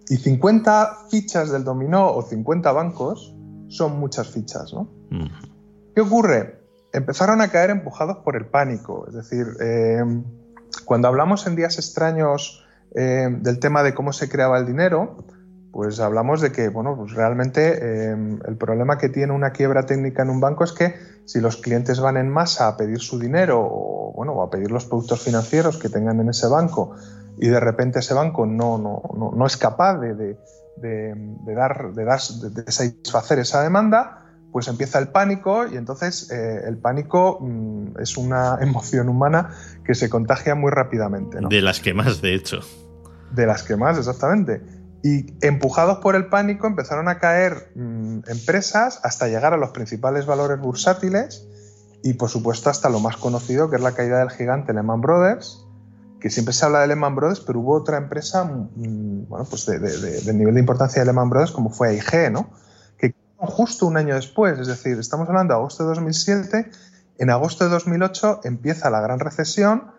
[0.10, 3.36] Y 50 fichas del dominó o 50 bancos
[3.68, 4.90] son muchas fichas, ¿no?
[5.94, 6.59] ¿Qué ocurre?
[6.91, 9.06] Empezaron a caer empujados por el pánico.
[9.07, 10.03] Es decir, eh,
[10.86, 15.18] cuando hablamos en días extraños eh, del tema de cómo se creaba el dinero,
[15.72, 20.24] pues hablamos de que, bueno, pues realmente eh, el problema que tiene una quiebra técnica
[20.24, 20.95] en un banco es que
[21.26, 24.86] si los clientes van en masa a pedir su dinero o, bueno, a pedir los
[24.86, 26.95] productos financieros que tengan en ese banco
[27.38, 30.38] y de repente ese banco no, no, no, es capaz de, de,
[30.78, 34.19] de, dar, de, dar, de satisfacer esa demanda,
[34.52, 39.52] pues empieza el pánico y entonces eh, el pánico mm, es una emoción humana
[39.84, 41.38] que se contagia muy rápidamente.
[41.50, 42.60] De las que más, de hecho.
[43.32, 44.62] De las que más, exactamente.
[45.04, 50.26] Y empujados por el pánico empezaron a caer mm, empresas hasta llegar a los principales
[50.26, 51.48] valores bursátiles
[52.04, 55.66] y por supuesto hasta lo más conocido que es la caída del gigante Lehman Brothers,
[56.20, 59.80] que siempre se habla de Lehman Brothers, pero hubo otra empresa, mm, bueno, pues de,
[59.80, 62.50] del nivel de importancia de Lehman Brothers, como fue AIG, ¿no?
[63.41, 66.72] Justo un año después, es decir, estamos hablando de agosto de 2007,
[67.20, 69.91] en agosto de 2008 empieza la gran recesión,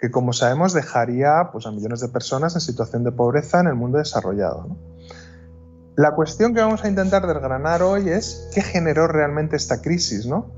[0.00, 3.74] que como sabemos dejaría pues, a millones de personas en situación de pobreza en el
[3.74, 4.76] mundo desarrollado.
[5.94, 10.50] La cuestión que vamos a intentar desgranar hoy es qué generó realmente esta crisis, ¿no?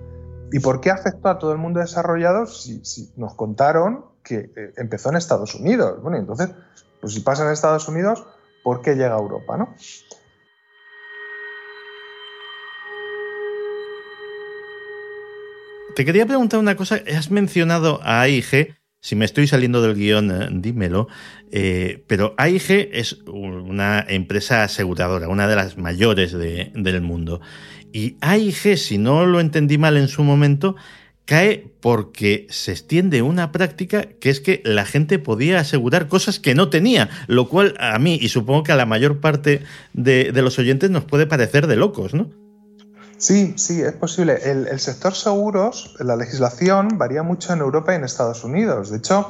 [0.52, 5.10] ¿Y por qué afectó a todo el mundo desarrollado si, nos contaron que eh, empezó
[5.10, 6.02] en Estados Unidos?
[6.02, 6.50] Bueno, entonces,
[7.00, 8.26] pues si pasa en Estados Unidos,
[8.62, 9.74] ¿por qué llega a Europa, no?
[15.98, 17.00] Te quería preguntar una cosa.
[17.12, 18.76] Has mencionado a AIG.
[19.00, 21.08] Si me estoy saliendo del guion, eh, dímelo.
[21.50, 27.40] Eh, pero AIG es una empresa aseguradora, una de las mayores del mundo.
[27.92, 30.76] Y AIG, si no lo entendí mal en su momento,
[31.24, 36.54] cae porque se extiende una práctica que es que la gente podía asegurar cosas que
[36.54, 39.64] no tenía, lo cual a mí y supongo que a la mayor parte
[39.94, 42.30] de, los oyentes nos puede parecer de locos, ¿no?
[43.18, 44.38] Sí, sí, es posible.
[44.50, 48.90] El, el, sector seguros, la legislación varía mucho en Europa y en Estados Unidos.
[48.90, 49.28] De hecho,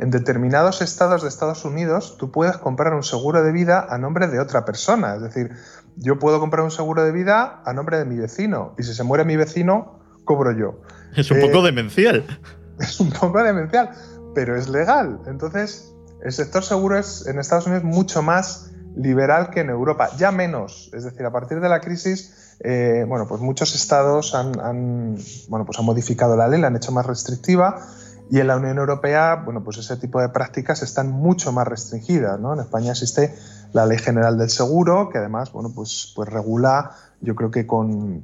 [0.00, 4.28] en determinados estados de Estados Unidos tú puedes comprar un seguro de vida a nombre
[4.28, 5.16] de otra persona.
[5.16, 5.50] Es decir,
[5.96, 9.04] yo puedo comprar un seguro de vida a nombre de mi vecino y si se
[9.04, 10.80] muere mi vecino, cobro yo.
[11.16, 12.24] Es un poco eh, demencial.
[12.80, 13.90] Es un poco demencial,
[14.34, 15.20] pero es legal.
[15.26, 15.94] Entonces,
[16.24, 20.90] el sector seguro es en Estados Unidos mucho más liberal que en Europa, ya menos.
[20.94, 25.16] Es decir, a partir de la crisis, eh, bueno, pues muchos estados han,
[25.48, 27.86] bueno, pues han modificado la ley, la han hecho más restrictiva
[28.30, 32.38] y en la Unión Europea, bueno, pues ese tipo de prácticas están mucho más restringidas.
[32.38, 32.54] ¿no?
[32.54, 33.34] En España existe
[33.72, 38.22] la Ley General del Seguro, que además, bueno, pues, pues regula, yo creo que con,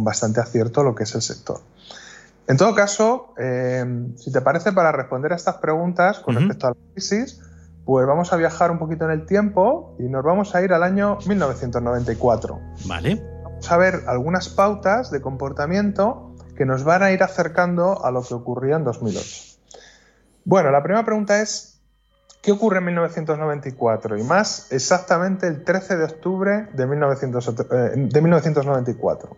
[0.00, 1.60] bastante acierto lo que es el sector.
[2.46, 3.84] En todo caso, eh,
[4.16, 7.40] si te parece, para responder a estas preguntas con respecto a la crisis,
[7.84, 10.82] pues vamos a viajar un poquito en el tiempo y nos vamos a ir al
[10.82, 12.60] año 1994.
[12.86, 13.33] Vale.
[13.70, 18.34] A ver algunas pautas de comportamiento que nos van a ir acercando a lo que
[18.34, 19.58] ocurrió en 2008.
[20.44, 21.80] Bueno, la primera pregunta es,
[22.42, 24.18] ¿qué ocurre en 1994?
[24.18, 29.30] Y más exactamente el 13 de octubre de, 1994.
[29.30, 29.36] Eh,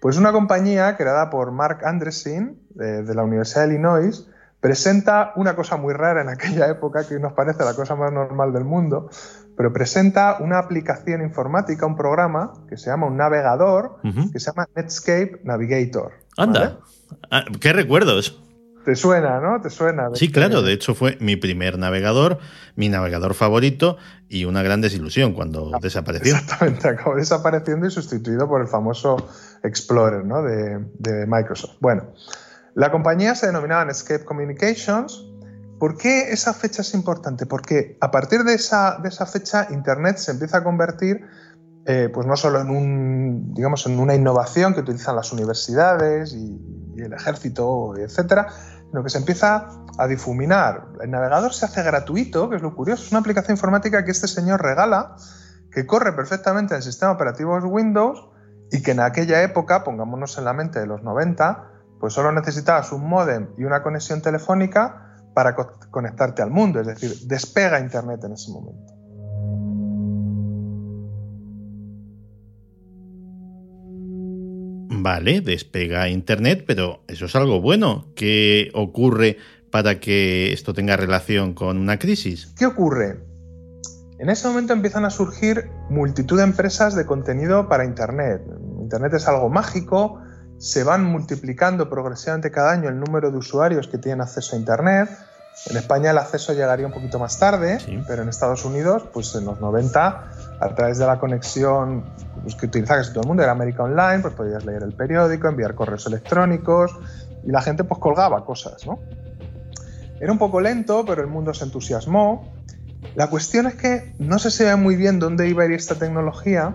[0.00, 4.26] pues una compañía creada por Mark Andreessen de la Universidad de Illinois
[4.60, 8.52] presenta una cosa muy rara en aquella época que nos parece la cosa más normal
[8.52, 9.10] del mundo,
[9.60, 13.98] pero presenta una aplicación informática, un programa que se llama un navegador,
[14.32, 16.12] que se llama Netscape Navigator.
[16.38, 16.78] Anda,
[17.30, 18.40] ah, qué recuerdos.
[18.86, 19.60] Te suena, ¿no?
[19.60, 20.08] Te suena.
[20.14, 22.38] Sí, claro, de hecho fue mi primer navegador,
[22.74, 23.98] mi navegador favorito
[24.30, 26.36] y una gran desilusión cuando ah, desapareció.
[26.36, 29.28] Exactamente, acabó desapareciendo y sustituido por el famoso
[29.62, 30.42] Explorer ¿no?
[30.42, 31.76] de, de Microsoft.
[31.80, 32.14] Bueno,
[32.74, 35.29] la compañía se denominaba Netscape Communications
[35.80, 37.46] ¿Por qué esa fecha es importante?
[37.46, 41.26] Porque a partir de esa, de esa fecha Internet se empieza a convertir
[41.86, 46.60] eh, pues no solo en, un, digamos, en una innovación que utilizan las universidades y,
[46.98, 48.48] el ejército, etcétera,
[48.90, 50.88] sino que se empieza a difuminar.
[51.00, 54.28] El navegador se hace gratuito, que es lo curioso, es una aplicación informática que este
[54.28, 55.16] señor regala,
[55.72, 58.28] que corre perfectamente en el sistema operativo Windows
[58.70, 62.92] y que en aquella época, pongámonos en la mente de los 90, pues solo necesitabas
[62.92, 65.09] un modem y una conexión telefónica
[65.42, 65.56] para
[65.90, 68.92] conectarte al mundo, es decir, despega Internet en ese momento.
[75.02, 78.12] Vale, despega Internet, pero eso es algo bueno.
[78.14, 79.38] ¿Qué ocurre
[79.70, 82.52] para que esto tenga relación con una crisis?
[82.58, 83.24] ¿Qué ocurre?
[84.18, 88.42] En ese momento empiezan a surgir multitud de empresas de contenido para Internet.
[88.78, 90.20] Internet es algo mágico,
[90.58, 95.08] se van multiplicando progresivamente cada año el número de usuarios que tienen acceso a Internet.
[95.68, 99.44] En España el acceso llegaría un poquito más tarde, pero en Estados Unidos, pues en
[99.44, 102.06] los 90, a través de la conexión
[102.42, 105.48] pues, que utilizaba casi todo el mundo, era América Online, pues podías leer el periódico,
[105.48, 106.92] enviar correos electrónicos
[107.44, 109.00] y la gente pues colgaba cosas, ¿no?
[110.18, 112.52] Era un poco lento, pero el mundo se entusiasmó.
[113.14, 116.74] La cuestión es que no se sabía muy bien dónde iba a ir esta tecnología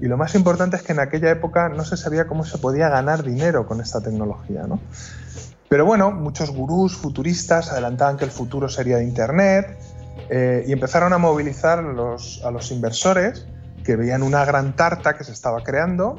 [0.00, 2.88] y lo más importante es que en aquella época no se sabía cómo se podía
[2.88, 4.80] ganar dinero con esta tecnología, ¿no?
[5.68, 9.78] Pero bueno, muchos gurús futuristas adelantaban que el futuro sería de Internet
[10.28, 13.46] eh, y empezaron a movilizar a los, inversores
[13.84, 16.18] que veían una gran tarta que se estaba creando,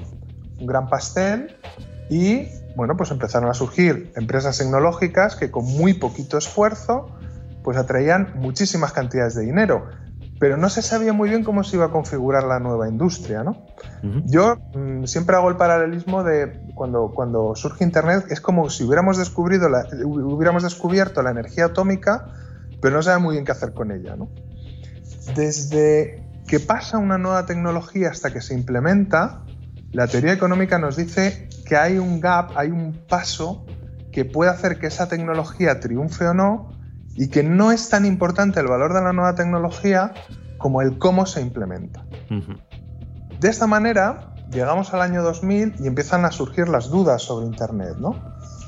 [0.59, 1.57] un gran pastel
[2.09, 7.09] y bueno, pues empezaron a surgir empresas tecnológicas que con muy poquito esfuerzo
[7.63, 9.89] pues atraían muchísimas cantidades de dinero
[10.41, 13.43] pero no se sabía muy bien cómo se iba a configurar la nueva industria.
[13.43, 13.63] ¿no?
[14.25, 19.19] Yo mm, siempre hago el paralelismo de cuando, cuando surge Internet, es como si hubiéramos,
[19.19, 22.25] descubrido la, hubiéramos descubierto la energía atómica,
[22.81, 24.15] pero no sabemos muy bien qué hacer con ella.
[24.15, 24.29] ¿no?
[25.35, 29.43] Desde que pasa una nueva tecnología hasta que se implementa,
[29.91, 33.63] la teoría económica nos dice que hay un gap, hay un paso
[34.11, 36.80] que puede hacer que esa tecnología triunfe o no,
[37.15, 40.13] y que no es tan importante el valor de la nueva tecnología
[40.57, 42.05] como el cómo se implementa.
[43.39, 47.95] De esta manera, llegamos al año 2000 y empiezan a surgir las dudas sobre Internet.
[47.97, 48.15] ¿no?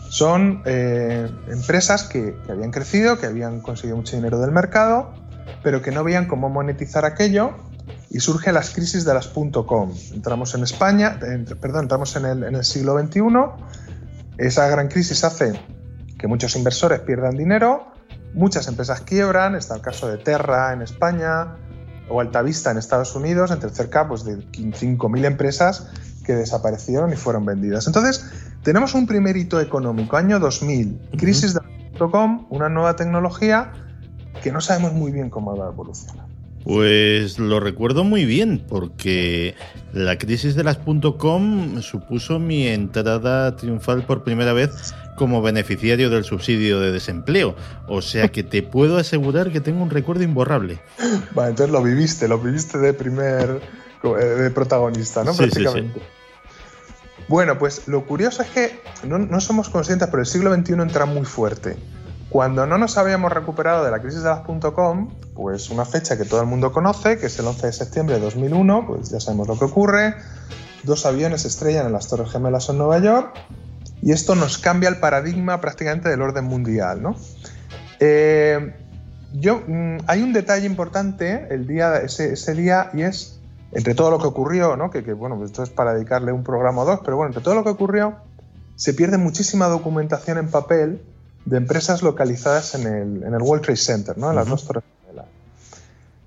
[0.10, 5.14] Son eh, empresas que, habían crecido, que habían conseguido mucho dinero del mercado,
[5.62, 7.52] pero que no veían cómo monetizar aquello
[8.10, 9.94] y surgen las crisis de las .com.
[10.14, 11.20] Entramos en España,
[11.60, 13.22] perdón, entramos en el, en el siglo XXI,
[14.38, 15.60] esa gran crisis hace
[16.18, 17.93] que muchos inversores pierdan dinero,
[18.34, 21.56] Muchas empresas quiebran, está el caso de Terra en España
[22.10, 25.88] o Altavista en Estados Unidos, entre cerca pues, de 5.000 empresas
[26.26, 27.88] que desaparecieron y fueron vendidas.
[27.88, 28.26] Entonces,
[28.64, 31.60] tenemos un primer hito económico, año 2000, crisis de
[32.12, 33.72] .com, una nueva tecnología
[34.42, 36.26] que no sabemos muy bien cómo va a evolucionar.
[36.64, 39.54] Pues lo recuerdo muy bien, porque
[39.92, 40.80] la crisis de las
[41.18, 47.56] .com supuso mi entrada triunfal por primera vez como beneficiario del subsidio de desempleo.
[47.88, 50.80] O sea que te puedo asegurar que tengo un recuerdo imborrable.
[51.32, 53.62] Vale, entonces lo viviste, lo viviste de primer
[54.04, 55.34] eh, de protagonista, ¿no?
[55.34, 56.02] Prácticamente.
[57.30, 61.06] Bueno, pues lo curioso es que no, no somos conscientes, pero el siglo XXI entra
[61.06, 61.78] muy fuerte.
[62.30, 66.26] Cuando no nos habíamos recuperado de la crisis de las .com, pues una fecha que
[66.26, 69.48] todo el mundo conoce, que es el 11 de septiembre de 2001, pues ya sabemos
[69.48, 70.16] lo que ocurre.
[70.84, 73.36] Dos aviones estrellan en las Torres Gemelas en Nueva York
[74.04, 77.16] y esto nos cambia el paradigma prácticamente del orden mundial, ¿no?
[78.00, 78.76] Eh,
[79.34, 83.40] yo, mm, hay un detalle importante el día, ese, ese, día y es,
[83.72, 84.92] entre todo lo que ocurrió, ¿no?
[84.92, 87.64] que, bueno, esto es para dedicarle un programa o dos, pero bueno, entre todo lo
[87.64, 88.18] que ocurrió,
[88.76, 91.02] se pierde muchísima documentación en papel
[91.46, 94.30] de empresas localizadas en el, en el World Trade Center, ¿no?
[94.30, 94.84] en las dos torres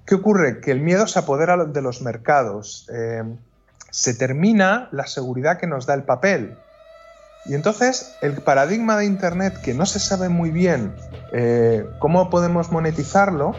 [0.07, 0.61] ¿Qué ocurre?
[0.61, 2.89] Que el miedo se apodera de los mercados.
[2.93, 3.25] Eh,
[3.91, 6.57] se termina la seguridad que nos da el papel.
[7.49, 10.95] Y entonces el paradigma de Internet, que no se sabe muy bien
[11.33, 13.55] eh, cómo podemos monetizarlo,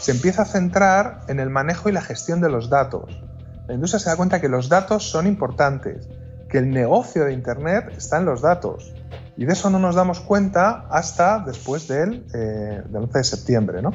[0.00, 3.22] se empieza a centrar en el manejo y la gestión de los datos.
[3.66, 6.08] La industria se da cuenta que los datos son importantes,
[6.48, 8.92] que el negocio de Internet está en los datos.
[9.36, 13.82] Y de eso no nos damos cuenta hasta después del, eh, 11 de septiembre.
[13.82, 13.92] ¿no?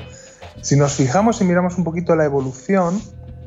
[0.62, 3.00] Si nos fijamos y miramos un poquito la evolución,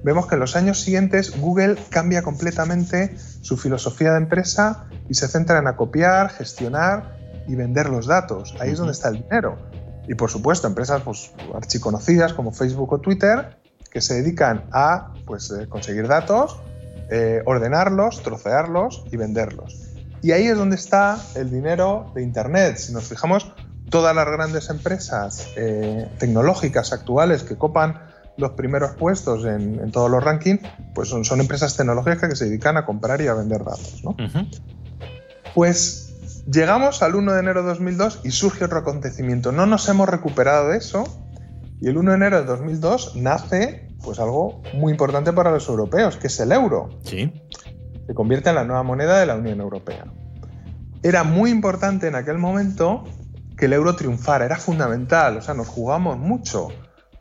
[0.03, 5.29] vemos que en los años siguientes Google cambia completamente su filosofía de empresa y se
[5.29, 7.17] centra en acopiar, gestionar
[7.47, 8.55] y vender los datos.
[8.61, 9.59] Ahí es donde está el dinero.
[10.09, 13.57] Y por supuesto, empresas pues, archiconocidas como Facebook o Twitter
[13.91, 16.61] que se dedican a pues, eh, conseguir datos,
[17.11, 19.91] eh, ordenarlos, trocearlos y venderlos.
[20.23, 22.77] Y ahí es donde está el dinero de Internet.
[22.77, 23.53] Si nos fijamos,
[23.91, 30.23] todas las grandes empresas eh, tecnológicas actuales que copan los primeros puestos en, todos los
[30.23, 30.61] rankings,
[30.94, 34.02] pues son, son, empresas tecnológicas que se dedican a comprar y a vender datos.
[34.02, 34.16] ¿no?
[35.55, 39.52] Pues llegamos al 1 de enero de 2002 y surge otro acontecimiento.
[39.52, 41.05] No nos hemos recuperado de eso
[41.81, 46.16] y el 1 de enero de 2002 nace pues algo muy importante para los europeos,
[46.16, 46.98] que es el euro.
[47.05, 47.32] Sí.
[48.07, 50.07] Se convierte en la nueva moneda de la Unión Europea.
[51.02, 53.05] Era muy importante en aquel momento
[53.57, 56.69] que el euro triunfara, era fundamental, o sea, nos jugamos mucho.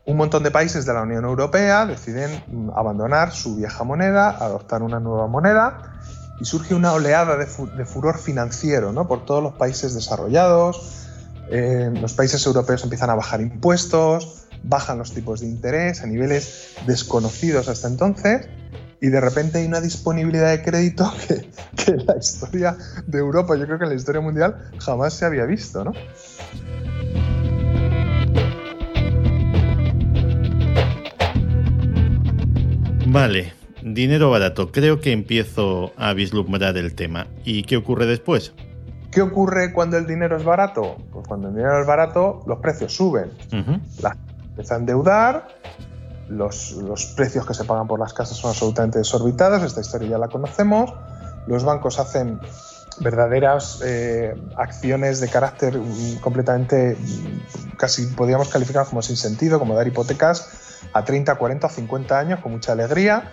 [0.06, 2.42] Un montón de países de la Unión Europea deciden
[2.74, 6.00] abandonar su vieja moneda, adoptar una nueva moneda
[6.40, 9.06] y surge una oleada de, furor financiero ¿no?
[9.06, 11.06] por todos los países desarrollados.
[11.50, 16.74] Eh, los países europeos empiezan a bajar impuestos, bajan los tipos de interés a niveles
[16.86, 18.48] desconocidos hasta entonces
[19.00, 23.56] y de repente hay una disponibilidad de crédito que, que, en la historia de Europa,
[23.56, 25.92] yo creo que en la historia mundial jamás se había visto, ¿no?
[33.12, 34.70] Vale, dinero barato.
[34.70, 37.26] Creo que empiezo a vislumbrar el tema.
[37.44, 38.52] ¿Y qué ocurre después?
[39.10, 40.96] ¿Qué ocurre cuando el dinero es barato?
[41.12, 43.32] Pues cuando el dinero es barato, los precios suben.
[44.00, 44.16] La
[44.50, 45.48] empieza a endeudar,
[46.28, 50.18] los, los, precios que se pagan por las casas son absolutamente desorbitados, esta historia ya
[50.18, 50.94] la conocemos.
[51.48, 52.38] Los bancos hacen
[53.00, 59.74] verdaderas eh, acciones de carácter mm, completamente, mm, casi podríamos calificar como sin sentido, como
[59.74, 63.32] dar hipotecas a 30, 40 o 50 años con mucha alegría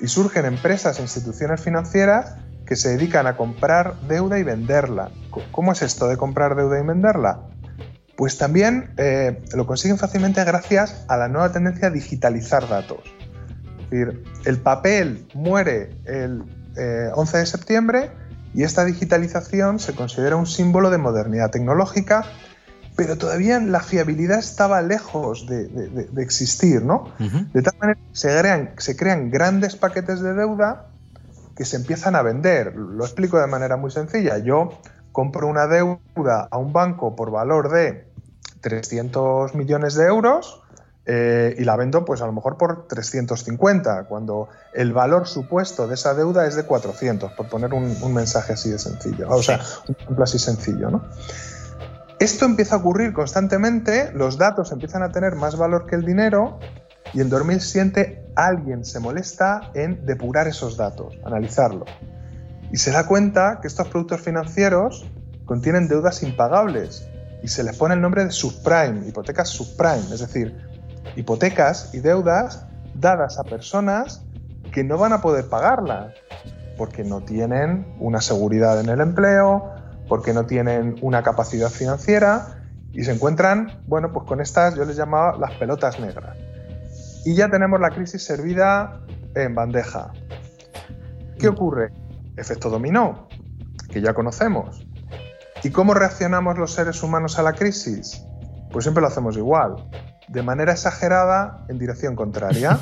[0.00, 2.34] y surgen empresas e instituciones financieras
[2.66, 5.10] que se dedican a comprar deuda y venderla.
[5.52, 7.42] ¿Cómo es esto de comprar deuda y venderla?
[8.16, 13.00] Pues también eh, lo consiguen fácilmente gracias a la nueva tendencia a digitalizar datos.
[13.84, 16.42] Es decir, el papel muere el
[17.14, 18.10] 11 eh, de septiembre
[18.56, 22.24] y esta digitalización se considera un símbolo de modernidad tecnológica
[22.96, 27.12] pero todavía la fiabilidad estaba lejos de, existir, ¿no?
[27.18, 30.86] De tal manera que se crean, se crean grandes paquetes de deuda
[31.54, 32.74] que se empiezan a vender.
[32.74, 34.38] Lo explico de manera muy sencilla.
[34.38, 34.70] Yo
[35.12, 38.08] compro una deuda a un banco por valor de
[38.62, 40.62] 300 millones de euros
[41.06, 45.94] eh, y la vendo pues a lo mejor por 350, cuando el valor supuesto de
[45.94, 49.60] esa deuda es de 400, por poner un, un mensaje así de sencillo, o sea,
[49.88, 51.04] un ejemplo así sencillo, ¿no?
[52.18, 56.58] Esto empieza a ocurrir constantemente, los datos empiezan a tener más valor que el dinero
[57.12, 61.84] y en 2007 alguien se molesta en depurar esos datos, analizarlo.
[62.72, 65.06] Y se da cuenta que estos productos financieros
[65.44, 67.06] contienen deudas impagables
[67.42, 70.56] y se les pone el nombre de subprime, hipotecas subprime, es decir,
[71.14, 74.24] hipotecas y deudas dadas a personas
[74.72, 76.12] que no van a poder pagarlas
[76.76, 79.72] porque no tienen una seguridad en el empleo,
[80.08, 82.62] porque no tienen una capacidad financiera
[82.92, 86.36] y se encuentran, bueno, pues con estas yo les llamaba las pelotas negras.
[87.24, 89.00] Y ya tenemos la crisis servida
[89.34, 90.12] en bandeja.
[91.38, 91.92] ¿Qué ocurre?
[92.36, 93.28] Efecto dominó,
[93.90, 94.86] que ya conocemos.
[95.62, 98.24] ¿Y cómo reaccionamos los seres humanos a la crisis?
[98.70, 99.76] Pues siempre lo hacemos igual,
[100.28, 102.78] de manera exagerada en dirección contraria.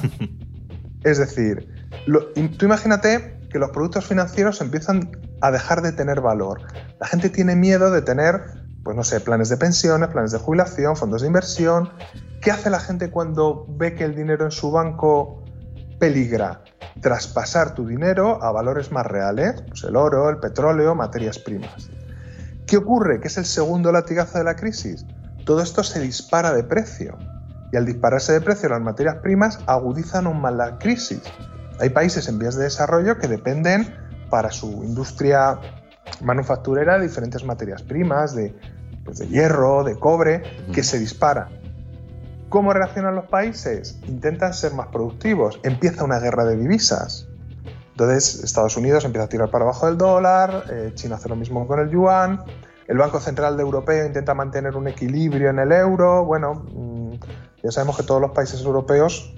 [1.04, 1.68] es decir,
[2.58, 6.62] tú imagínate que los productos financieros empiezan a dejar de tener valor.
[6.98, 8.42] La gente tiene miedo de tener,
[8.82, 11.90] pues no sé, planes de pensiones, planes de jubilación, fondos de inversión.
[12.40, 15.44] ¿Qué hace la gente cuando ve que el dinero en su banco
[16.00, 16.62] peligra?
[17.00, 21.90] Traspasar tu dinero a valores más reales, pues el oro, el petróleo, materias primas.
[22.66, 23.20] ¿Qué ocurre?
[23.20, 25.06] ¿Qué es el segundo latigazo de la crisis?
[25.44, 27.18] Todo esto se dispara de precio.
[27.74, 31.20] Y al dispararse de precio las materias primas agudizan aún más la crisis.
[31.80, 33.92] Hay países en vías de desarrollo que dependen
[34.30, 35.58] para su industria
[36.22, 38.56] manufacturera de diferentes materias primas, de,
[39.04, 41.48] pues, de hierro, de cobre, que se disparan.
[42.48, 43.98] ¿Cómo reaccionan los países?
[44.06, 45.58] Intentan ser más productivos.
[45.64, 47.26] Empieza una guerra de divisas.
[47.90, 51.66] Entonces Estados Unidos empieza a tirar para abajo del dólar, eh, China hace lo mismo
[51.66, 52.38] con el yuan,
[52.86, 56.24] el Banco Central Europeo intenta mantener un equilibrio en el euro.
[56.24, 57.14] Bueno, mm,
[57.64, 59.34] ya sabemos que todos los países europeos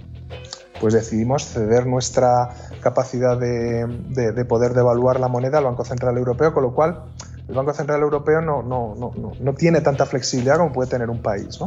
[0.81, 2.51] pues decidimos ceder nuestra
[2.82, 7.05] capacidad de, poder devaluar la moneda al Banco Central Europeo, con lo cual
[7.48, 11.59] el Banco Central Europeo no, no, tiene tanta flexibilidad como puede tener un país.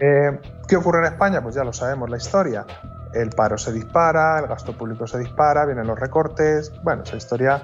[0.00, 1.42] Eh, ¿Qué ocurre en España?
[1.42, 2.66] Pues ya lo sabemos, la historia.
[3.12, 6.72] El paro se dispara, el gasto público se dispara, vienen los recortes.
[6.82, 7.62] Bueno, esa historia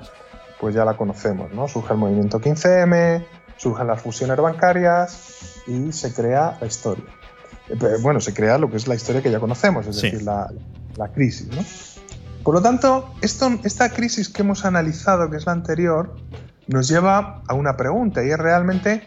[0.61, 1.67] pues ya la conocemos, ¿no?
[1.67, 3.27] Surge el movimiento 15M,
[3.57, 7.22] surgen las fusiones bancarias y se crea la historia.
[8.03, 10.49] Bueno, se crea lo que es la historia que ya conocemos, es decir, la,
[11.15, 11.49] crisis.
[11.49, 11.65] ¿no?
[12.43, 16.15] Por lo tanto, esto, esta crisis que hemos analizado, que es la anterior,
[16.67, 19.03] nos lleva a una pregunta y es realmente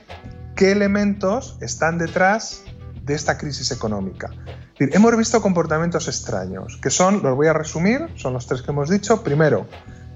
[0.56, 2.64] qué elementos están detrás
[3.04, 4.32] de esta crisis económica.
[4.80, 8.90] hemos visto comportamientos extraños, que son, los voy a resumir, son los tres que hemos
[8.90, 9.24] dicho.
[9.24, 9.68] Primero,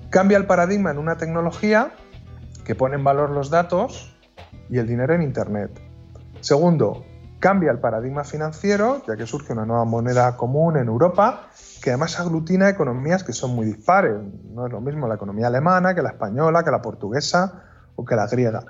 [0.09, 1.93] cambia el paradigma en una tecnología
[2.65, 4.15] que pone en valor los datos
[4.69, 5.71] y el dinero en Internet.
[6.41, 7.05] Segundo,
[7.39, 11.47] cambia el paradigma financiero, ya que surge una nueva moneda común en Europa,
[11.81, 14.15] que además aglutina economías que son muy dispares.
[14.51, 17.63] No es lo mismo la economía alemana que la española, que la portuguesa
[17.95, 18.65] o que la griega.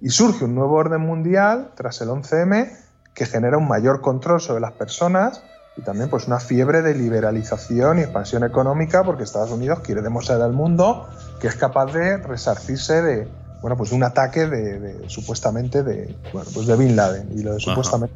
[0.00, 2.70] Y surge un nuevo orden mundial tras el 11M
[3.14, 5.42] que genera un mayor control sobre las personas
[5.76, 10.40] y también pues una fiebre de liberalización y expansión económica porque Estados Unidos quiere demostrar
[10.42, 11.08] al mundo
[11.40, 13.28] que es capaz de resarcirse de
[13.62, 17.28] bueno pues un ataque de, supuestamente de bueno pues de Bin Laden.
[17.34, 18.14] Y lo de supuestamente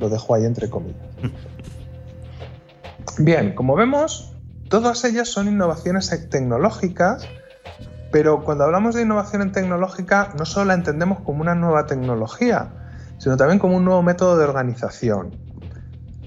[0.00, 1.06] lo dejo ahí entre comillas.
[3.18, 4.32] Bien como vemos
[4.68, 7.28] todas ellas son innovaciones tecnológicas
[8.10, 12.72] pero cuando hablamos de innovación en tecnológica no solo la entendemos como una nueva tecnología
[13.18, 15.34] sino también como un nuevo método de organización.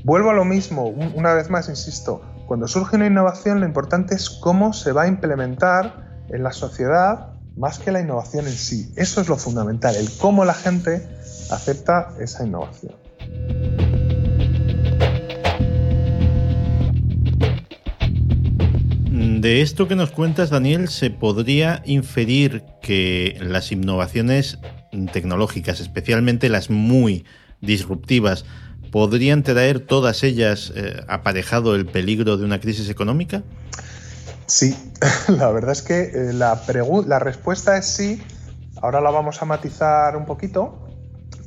[0.04, 4.30] Vuelvo a lo mismo, una vez más, insisto, cuando surge una innovación lo importante es
[4.30, 8.90] cómo se va a implementar en la sociedad más que la innovación en sí.
[8.96, 11.08] Eso es lo fundamental, el cómo la gente
[11.52, 12.94] acepta esa innovación.
[19.42, 24.58] De esto que nos cuentas, Daniel, se podría inferir que las innovaciones
[25.12, 27.26] tecnológicas, especialmente las muy
[27.62, 28.46] disruptivas,
[28.92, 33.44] ¿podrían traer todas ellas eh, aparejado el peligro de una crisis económica?
[34.50, 34.76] Sí,
[35.28, 38.22] la verdad es que eh, la, respuesta es sí.
[38.82, 40.90] Ahora la vamos a matizar un poquito,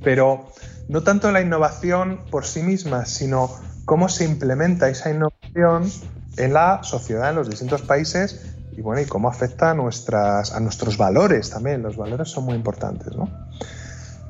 [0.04, 0.52] pero
[0.88, 3.50] no tanto la innovación por sí misma, sino
[3.86, 5.90] cómo se implementa esa innovación
[6.36, 10.96] en la sociedad, en los distintos países y bueno, y cómo afecta a, a nuestros
[10.96, 11.82] valores también.
[11.82, 13.28] Los valores son muy importantes, ¿no?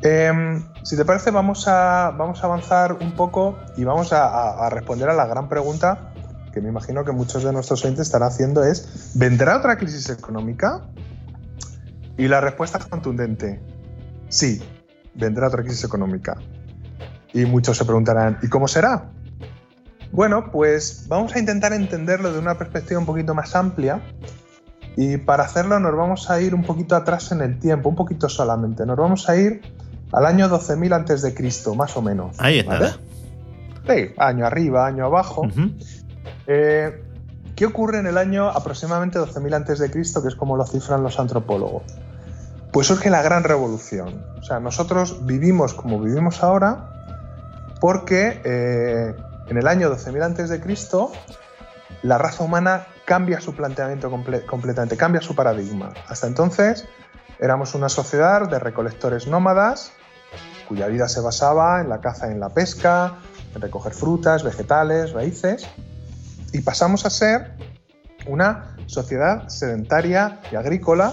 [0.02, 5.08] Em, si te parece, vamos a, vamos a avanzar un poco y vamos a, responder
[5.08, 6.11] a la gran pregunta
[6.52, 10.82] que me imagino que muchos de nuestros oyentes estarán haciendo es, ¿vendrá otra crisis económica?
[12.16, 13.60] Y la respuesta es contundente,
[14.28, 14.62] sí,
[15.14, 16.36] vendrá otra crisis económica.
[17.32, 19.10] Y muchos se preguntarán, ¿y cómo será?
[20.12, 24.02] Bueno, pues vamos a intentar entenderlo de una perspectiva un poquito más amplia
[24.96, 28.28] y para hacerlo nos vamos a ir un poquito atrás en el tiempo, un poquito
[28.28, 28.84] solamente.
[28.84, 29.62] Nos vamos a ir
[30.12, 32.36] al año 12.000 antes de Cristo, más o menos.
[32.38, 32.98] Ahí está.
[33.88, 35.48] Sí, año arriba, año abajo.
[36.46, 37.02] Eh,
[37.56, 41.02] ¿Qué ocurre en el año aproximadamente 12.000 antes de Cristo, que es como lo cifran
[41.02, 41.82] los antropólogos?
[42.72, 44.24] Pues surge la gran revolución.
[44.38, 46.88] O sea, nosotros vivimos como vivimos ahora
[47.80, 49.14] porque eh,
[49.48, 51.18] en el año 12.000 a.C.,
[52.02, 55.92] la raza humana cambia su planteamiento completamente, cambia su paradigma.
[56.08, 56.88] Hasta entonces
[57.38, 59.92] éramos una sociedad de recolectores nómadas,
[60.68, 63.18] cuya vida se basaba en la caza y en la pesca,
[63.54, 65.68] en recoger frutas, vegetales, raíces,
[66.52, 67.56] y pasamos a ser
[68.26, 71.12] una sociedad sedentaria y agrícola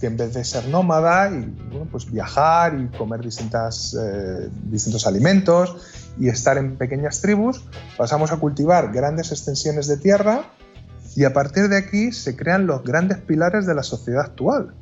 [0.00, 1.44] que en vez de ser nómada y
[1.90, 5.76] pues viajar y comer distintas, eh, distintos alimentos
[6.18, 7.64] y estar en pequeñas tribus,
[7.96, 10.44] pasamos a cultivar grandes extensiones de tierra
[11.16, 14.74] y a partir de aquí se crean los grandes pilares de la sociedad actual,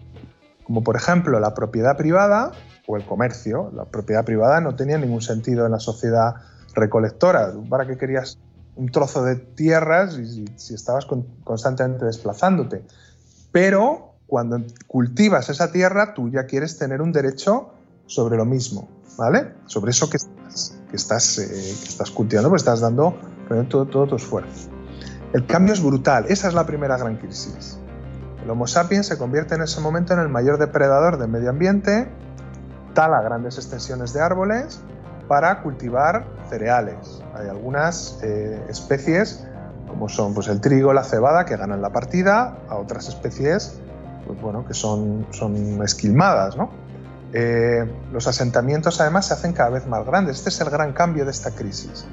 [0.64, 2.52] como por ejemplo la propiedad privada
[2.86, 3.70] o el comercio.
[3.74, 6.36] La propiedad privada no tenía ningún sentido en la sociedad
[6.74, 7.52] recolectora.
[7.68, 8.38] ¿Para qué querías
[8.76, 11.06] un trozo de tierras si, si estabas
[11.44, 12.84] constantemente desplazándote?
[13.50, 17.70] Pero cuando cultivas esa tierra, tú ya quieres tener un derecho
[18.06, 19.54] sobre lo mismo, ¿vale?
[19.66, 20.18] Sobre eso que
[20.92, 23.16] que estás, eh, que estás cultivando, pues estás dando
[23.68, 24.68] todo, todo tu esfuerzo.
[25.32, 27.78] El cambio es brutal, esa es la primera gran crisis.
[28.44, 32.08] El Homo sapiens se convierte en ese momento en el mayor depredador del medio ambiente,
[32.92, 34.80] tala grandes extensiones de árboles
[35.28, 37.22] para cultivar cereales.
[37.34, 39.46] Hay algunas eh, especies,
[39.88, 43.80] como son pues, el trigo, la cebada, que ganan la partida, a otras especies
[44.26, 45.26] pues, bueno, que son,
[45.82, 46.56] esquilmadas.
[46.56, 46.70] ¿no?
[47.32, 50.38] Eh, los asentamientos además se hacen cada vez más grandes.
[50.38, 52.06] Este es el gran cambio de esta crisis.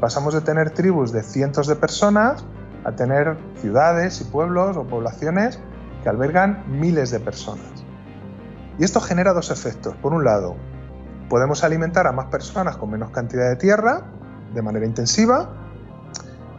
[0.00, 2.44] pasamos de tener tribus de cientos de personas
[2.84, 5.58] a tener ciudades y pueblos o poblaciones
[6.02, 7.66] que albergan miles de personas.
[8.78, 9.94] Y esto genera dos efectos.
[9.96, 10.56] Por un lado,
[11.30, 14.02] podemos alimentar a más personas con menos cantidad de tierra
[14.52, 15.48] de manera intensiva,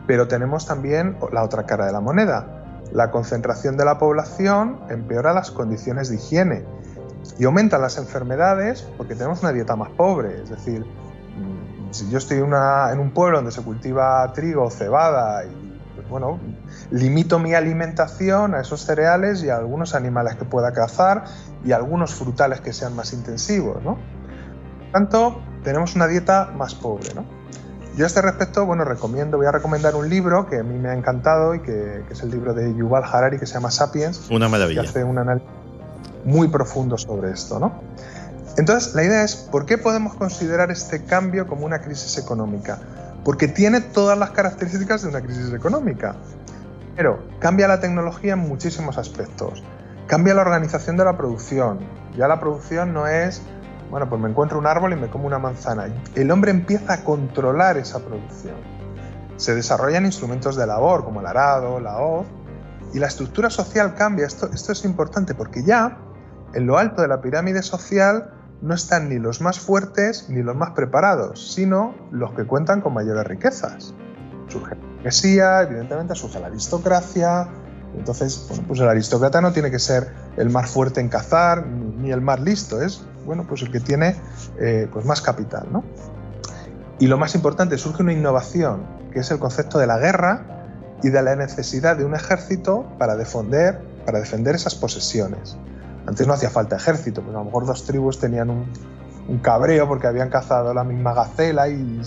[0.08, 2.48] pero tenemos también la otra cara de la moneda.
[2.94, 6.66] La concentración de la población empeora las condiciones de higiene
[7.38, 10.42] y aumentan las enfermedades porque tenemos una dieta más pobre.
[10.42, 15.80] Es decir, mm, si yo estoy en un pueblo donde se cultiva trigo, cebada, y
[15.96, 16.40] pues bueno,
[16.92, 21.26] limito mi alimentación a esos cereales y a algunos animales que pueda cazar
[21.66, 23.98] y a algunos frutales que sean más intensivos, ¿no?
[24.92, 27.26] Tanto, tenemos una dieta más pobre, ¿no?
[27.96, 30.90] Yo a este respecto, bueno, recomiendo, voy a recomendar un libro que a mí me
[30.90, 34.30] ha encantado y que, que es el libro de Yuval Harari que se llama Sapiens.
[34.30, 34.82] Una maravilla.
[34.82, 35.50] Que hace un análisis
[36.24, 37.74] muy profundo sobre esto, ¿no?
[38.58, 42.80] Entonces, la idea es, ¿por qué podemos considerar este cambio como una crisis económica?
[43.24, 46.16] Porque tiene todas las características de una crisis económica.
[46.96, 49.64] Pero cambia la tecnología en muchísimos aspectos.
[50.08, 51.80] Cambia la organización de la producción.
[52.18, 53.42] Ya la producción no es,
[53.92, 55.88] bueno, pues me encuentro un árbol y me como una manzana.
[56.16, 58.56] El hombre empieza a controlar esa producción.
[59.36, 62.26] Se desarrollan instrumentos de labor como el arado, la hoz,
[62.94, 64.26] y la estructura social cambia.
[64.26, 65.98] Esto, es importante porque ya
[66.54, 70.56] en lo alto de la pirámide social no están ni los más fuertes ni los
[70.56, 73.94] más preparados, sino los que cuentan con mayores riquezas.
[74.48, 77.50] Surge la burguesía, evidentemente surge la aristocracia.
[77.98, 82.12] Entonces, bueno, pues el aristócrata no tiene que ser el más fuerte en cazar ni
[82.12, 84.16] el más listo, es bueno, pues el que tiene
[84.60, 85.68] eh, pues más capital.
[85.72, 85.84] ¿no?
[87.00, 90.46] Y lo más importante, surge una innovación, que es el concepto de la guerra
[91.04, 95.58] y de la necesidad de un ejército para defender, para defender esas posesiones.
[96.06, 98.66] Antes no hacía falta ejército, pues a lo mejor dos tribus tenían un,
[99.28, 102.02] un cabreo porque habían cazado la misma gacela y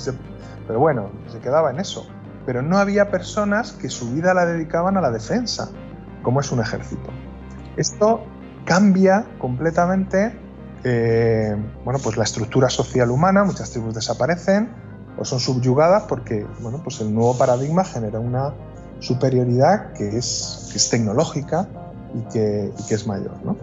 [0.66, 2.06] pero bueno, se quedaba en eso.
[2.46, 5.70] Pero no había personas que su vida la dedicaban a la defensa,
[6.22, 7.10] como es un ejército.
[7.76, 8.24] Esto
[8.64, 10.38] cambia completamente
[10.84, 14.68] eh, bueno, pues la estructura social humana, muchas tribus desaparecen
[15.16, 18.52] o son subyugadas porque bueno, pues el nuevo paradigma genera una
[19.00, 21.68] superioridad que es, que es tecnológica
[22.14, 23.34] y que, que es mayor.
[23.44, 23.56] ¿no?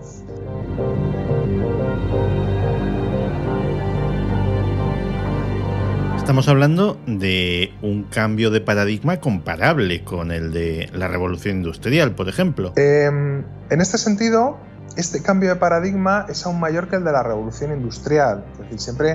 [6.22, 12.30] Estamos hablando de un cambio de paradigma comparable con el de la revolución industrial, por
[12.30, 12.74] ejemplo.
[12.76, 14.60] Eh, en este sentido,
[14.96, 18.46] este cambio de paradigma es aún mayor que el de la revolución industrial.
[18.54, 19.12] Es decir, siempre,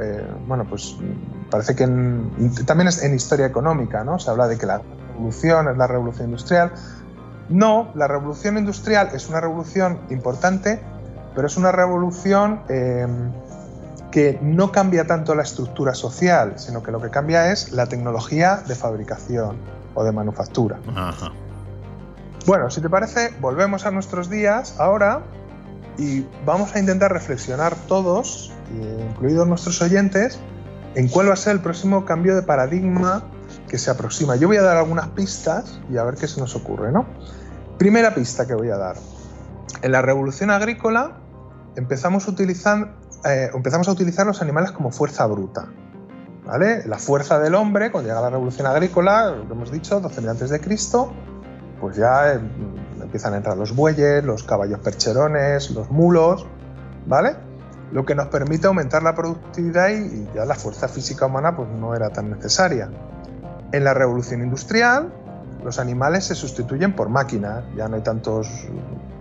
[0.00, 0.96] eh, bueno, pues
[1.48, 2.32] parece que en,
[2.66, 4.18] también es en historia económica, ¿no?
[4.18, 4.82] Se habla de que la
[5.12, 6.72] revolución es la revolución industrial.
[7.50, 10.80] No, la revolución industrial es una revolución importante,
[11.36, 13.06] pero es una revolución eh,
[14.12, 18.62] que no cambia tanto la estructura social, sino que lo que cambia es la tecnología
[18.68, 19.56] de fabricación
[19.94, 20.78] o de manufactura.
[20.94, 21.32] Ajá.
[22.46, 25.22] Bueno, si te parece, volvemos a nuestros días ahora
[25.98, 28.52] y vamos a intentar reflexionar todos,
[29.10, 30.38] incluidos nuestros oyentes,
[30.94, 33.24] en cuál va a ser el próximo cambio de paradigma
[33.68, 34.36] que se aproxima.
[34.36, 37.06] Yo voy a dar algunas pistas y a ver qué se nos ocurre, ¿no?
[37.78, 38.96] Primera pista que voy a dar.
[39.82, 41.12] En la revolución agrícola
[41.76, 42.94] empezamos a utilizar,
[43.24, 45.66] eh, empezamos a utilizar los animales como fuerza bruta.
[46.44, 46.84] ¿Vale?
[46.86, 50.60] La fuerza del hombre, cuando llega la revolución agrícola, lo hemos dicho, 12.000 antes de
[50.60, 51.12] Cristo,
[51.80, 52.32] pues ya
[53.00, 56.46] empiezan a entrar los bueyes, los caballos percherones, los mulos,
[57.06, 57.36] ¿vale?
[57.92, 61.94] Lo que nos permite aumentar la productividad y ya la fuerza física humana pues no
[61.94, 62.90] era tan necesaria.
[63.70, 65.12] En la revolución industrial,
[65.64, 68.48] los animales se sustituyen por máquinas, ya no hay tantos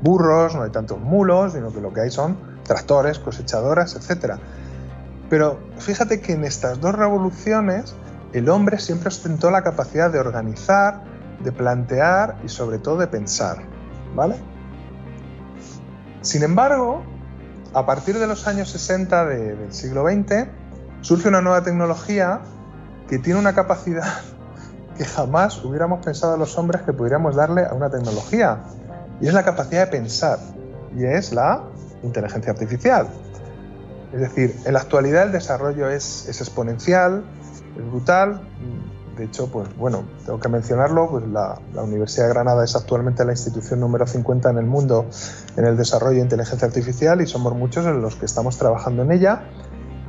[0.01, 4.35] burros, no hay tantos mulos, sino que lo que hay son tractores, cosechadoras, etc.
[5.29, 7.93] Pero fíjate que en estas dos revoluciones
[8.31, 11.03] el hombre siempre ostentó la capacidad de organizar,
[11.43, 13.57] de plantear y sobre todo de pensar,
[14.15, 14.35] ¿vale?
[16.21, 17.03] Sin embargo,
[17.73, 20.47] a partir de los años 60 de, del siglo XX,
[21.01, 22.39] surge una nueva tecnología
[23.09, 24.21] que tiene una capacidad
[24.97, 28.63] que jamás hubiéramos pensado los hombres que pudiéramos darle a una tecnología,
[29.19, 30.39] y es la capacidad de pensar,
[30.95, 31.63] y es la
[32.03, 33.07] inteligencia artificial.
[34.13, 37.23] Es decir, en la actualidad el desarrollo es, es exponencial,
[37.77, 38.41] es brutal,
[39.17, 43.23] de hecho, pues bueno, tengo que mencionarlo, pues la, la, Universidad de Granada es actualmente
[43.25, 45.05] la institución número 50 en el mundo
[45.57, 49.11] en el desarrollo de inteligencia artificial y somos muchos en los que estamos trabajando en
[49.11, 49.43] ella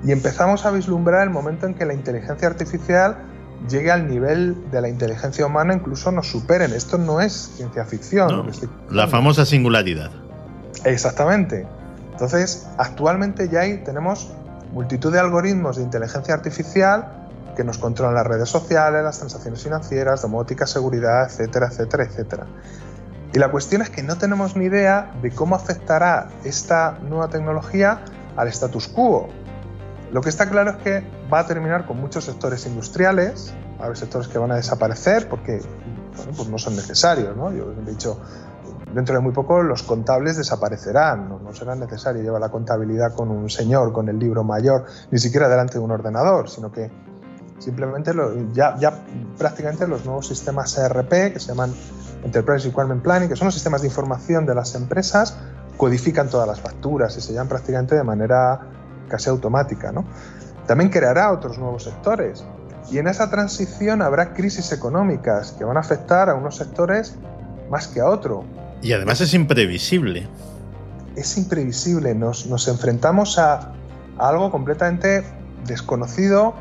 [0.04, 3.18] y empezamos a vislumbrar el momento en que la inteligencia artificial
[3.68, 6.72] llegue al nivel de la inteligencia humana, incluso nos superen.
[6.72, 8.28] Esto no es ciencia ficción.
[8.28, 8.46] No,
[8.90, 10.10] la famosa singularidad.
[10.84, 11.66] Exactamente.
[12.12, 14.32] Entonces, actualmente ya hay, tenemos
[14.72, 20.22] multitud de algoritmos de inteligencia artificial que nos controlan las redes sociales, las transacciones financieras,
[20.22, 22.46] domótica, seguridad, etcétera, etcétera, etcétera.
[23.34, 28.00] Y la cuestión es que no tenemos ni idea de cómo afectará esta nueva tecnología
[28.36, 29.28] al status quo.
[30.10, 33.96] Lo que está claro es que va a terminar con muchos sectores industriales, a haber
[33.96, 35.60] sectores que van a desaparecer porque
[36.16, 37.34] bueno, pues no son necesarios.
[37.36, 37.50] ¿no?
[37.52, 38.20] Yo he dicho,
[38.92, 43.30] dentro de muy poco los contables desaparecerán, no, no será necesario llevar la contabilidad con
[43.30, 46.90] un señor, con el libro mayor, ni siquiera delante de un ordenador, sino que
[47.62, 48.92] Simplemente lo, ya, ya
[49.38, 51.72] prácticamente los nuevos sistemas ERP, que se llaman
[52.24, 55.36] Enterprise Requirement Planning, que son los sistemas de información de las empresas,
[55.76, 58.62] codifican todas las facturas y se llaman prácticamente de manera
[59.08, 59.92] casi automática.
[59.92, 60.04] ¿no?
[60.66, 62.44] También creará otros nuevos sectores.
[62.90, 67.14] Y en esa transición habrá crisis económicas que van a afectar a unos sectores
[67.70, 68.44] más que a otros.
[68.82, 70.26] Y además es imprevisible.
[71.16, 73.72] Es imprevisible, nos, nos enfrentamos a,
[74.18, 75.24] a algo completamente
[75.66, 76.54] desconocido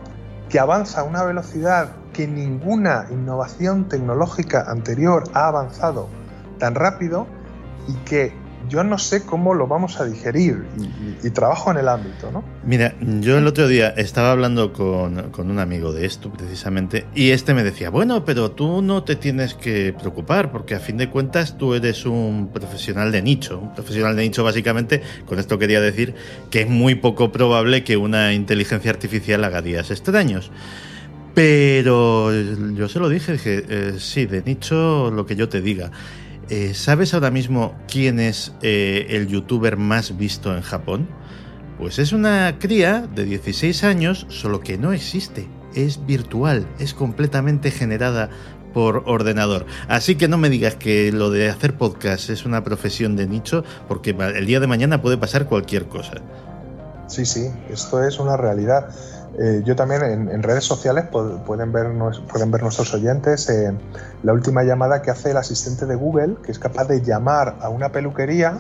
[0.50, 6.10] que avanza a una velocidad que ninguna innovación tecnológica anterior ha avanzado
[6.60, 7.26] tan rápido
[7.88, 8.34] y que
[8.72, 10.64] yo no sé cómo lo vamos a digerir
[11.22, 12.42] y, trabajo en el ámbito, ¿no?
[12.64, 17.32] Mira, yo el otro día estaba hablando con, con, un amigo de esto precisamente y
[17.32, 21.10] este me decía, bueno, pero tú no te tienes que preocupar porque a fin de
[21.10, 23.60] cuentas tú eres un profesional de nicho.
[23.60, 26.16] Un profesional de nicho básicamente, con esto quería decir
[26.50, 30.50] que es muy poco probable que una inteligencia artificial haga días extraños.
[31.34, 32.32] Pero
[32.74, 35.92] yo se lo dije, dije, eh, sí, de nicho lo que yo te diga.
[36.54, 41.08] Eh, ¿Sabes ahora mismo quién es eh, el youtuber más visto en Japón?
[41.80, 45.48] Pues es una cría de 16 años, solo que no existe.
[45.76, 48.30] Es virtual, es completamente generada
[48.74, 49.66] por ordenador.
[49.88, 53.64] Así que no me digas que lo de hacer podcast es una profesión de nicho,
[53.88, 56.16] porque el día de mañana puede pasar cualquier cosa.
[57.08, 58.94] Sí, sí, esto es una realidad.
[59.44, 61.88] Eh, yo también en, redes sociales pueden, ver,
[62.32, 63.76] pueden ver nuestros oyentes eh,
[64.22, 67.70] la última llamada que hace el asistente de Google, que es capaz de llamar a
[67.70, 68.60] una peluquería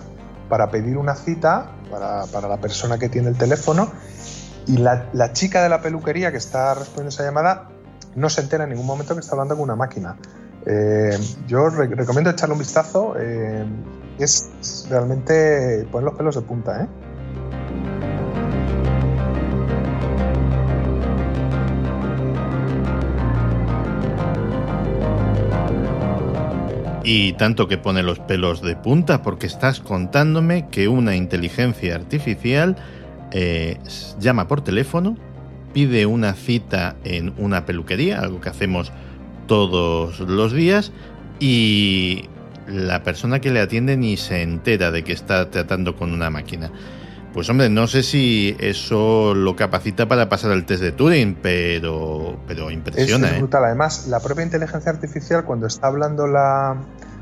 [0.50, 3.92] para pedir una cita para, la persona que tiene el teléfono
[4.66, 7.70] y la, chica de la peluquería que está respondiendo esa llamada
[8.16, 10.18] no se entera en ningún momento que está hablando con una máquina.
[10.66, 13.16] Eh, yo recomiendo echarle un vistazo,
[14.18, 16.82] es realmente poner los pelos de punta.
[16.82, 16.88] ¿eh?
[27.14, 32.78] Y tanto que pone los pelos de punta porque estás contándome que una inteligencia artificial
[33.34, 33.78] eh,
[34.18, 35.18] llama por teléfono,
[35.74, 38.94] pide una cita en una peluquería, algo que hacemos
[39.46, 40.94] todos los días,
[41.38, 42.30] y
[42.66, 46.72] la persona que le atiende ni se entera de que está tratando con una máquina.
[47.34, 52.38] Pues hombre, no sé si eso lo capacita para pasar el test de Turing, pero,
[52.46, 53.28] pero impresiona.
[53.30, 53.40] Es, ¿eh?
[53.40, 53.64] brutal.
[53.64, 56.76] Además, la propia inteligencia artificial, cuando está hablando la,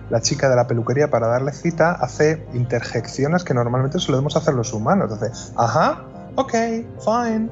[0.10, 4.74] la, chica de la peluquería para darle cita, hace interjecciones que normalmente debemos hacer los
[4.74, 5.12] humanos.
[5.12, 6.04] Hace, ajá,
[6.36, 7.50] ok, fine.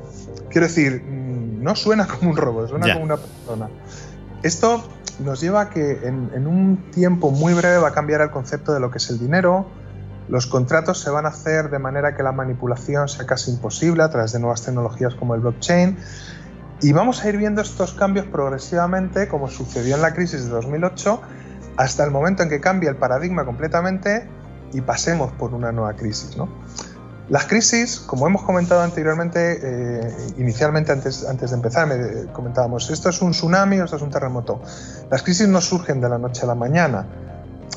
[0.49, 3.69] Quiero decir, mm, no suena como un robot, suena como una persona.
[4.41, 4.83] Esto
[5.19, 8.73] nos lleva a que en, en un tiempo muy breve va a cambiar el concepto
[8.73, 9.67] de lo que es el dinero,
[10.29, 14.09] los contratos se van a hacer de manera que la manipulación sea casi imposible a
[14.09, 15.97] través de nuevas tecnologías como el blockchain.
[16.81, 21.21] Y vamos a ir viendo estos cambios progresivamente, como sucedió en la crisis de 2008,
[21.77, 24.27] hasta el momento en que cambie el paradigma completamente
[24.73, 26.37] y pasemos por una nueva crisis.
[27.29, 33.09] Las crisis, como hemos comentado anteriormente, eh, inicialmente antes, antes de empezar, me comentábamos, esto
[33.09, 34.61] es un tsunami o esto es un terremoto.
[35.09, 37.05] Las crisis no surgen de la noche a la mañana.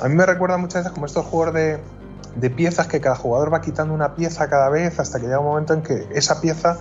[0.02, 1.80] A mí me recuerda muchas veces como estos juegos de,
[2.36, 5.46] de piezas que cada jugador va quitando una pieza cada vez hasta que llega un
[5.46, 6.78] momento en que esa pieza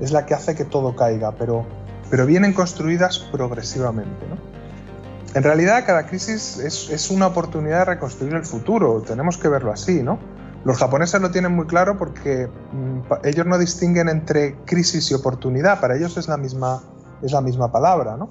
[0.00, 1.66] es la que hace que todo caiga, pero,
[2.10, 4.26] pero vienen construidas progresivamente.
[5.34, 10.02] En realidad cada crisis es, una oportunidad de reconstruir el futuro, tenemos que verlo así.
[10.02, 10.18] ¿no?
[10.64, 15.80] Los japoneses lo tienen muy claro porque mm, ellos no distinguen entre crisis y oportunidad,
[15.80, 16.82] para ellos es la misma,
[17.22, 18.16] es la misma palabra.
[18.16, 18.30] ¿no?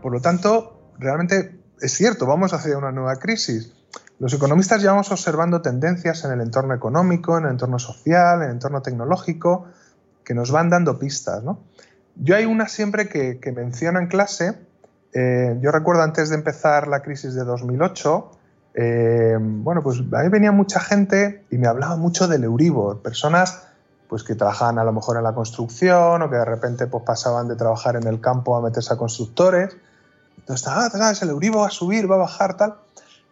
[0.00, 3.74] Por lo tanto, realmente es cierto, vamos hacia una nueva crisis,
[4.22, 8.50] los economistas llevamos observando tendencias en el entorno económico, en el entorno social, en el
[8.52, 9.66] entorno tecnológico,
[10.22, 11.42] que nos van dando pistas.
[12.14, 14.60] Yo hay una siempre que, menciono en clase.
[15.12, 18.30] Eh, yo recuerdo antes de empezar la crisis de 2008,
[18.74, 23.64] eh, bueno, pues a mí venía mucha gente y me hablaba mucho del Euribor, personas
[24.08, 27.48] pues que trabajaban a lo mejor en la construcción o que de repente pues, pasaban
[27.48, 29.76] de trabajar en el campo a meterse a constructores.
[30.38, 31.22] Entonces, ah, ¿sabes?
[31.22, 32.76] El Euribor va a subir, va a bajar, tal.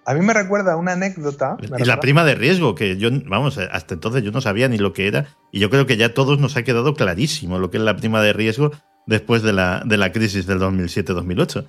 [0.05, 1.57] A mí me recuerda una anécdota.
[1.79, 4.93] Y la prima de riesgo, que yo, vamos, hasta entonces yo no sabía ni lo
[4.93, 7.83] que era, y yo creo que ya todos nos ha quedado clarísimo lo que es
[7.83, 8.73] la prima de riesgo
[9.07, 11.67] después de la, de la crisis del 2007-2008.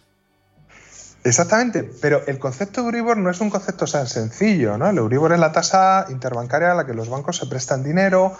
[1.23, 4.89] Exactamente, pero el concepto de Euribor no es un concepto tan sencillo, ¿no?
[4.89, 8.35] El Euribor es la tasa interbancaria a la que los bancos se prestan dinero,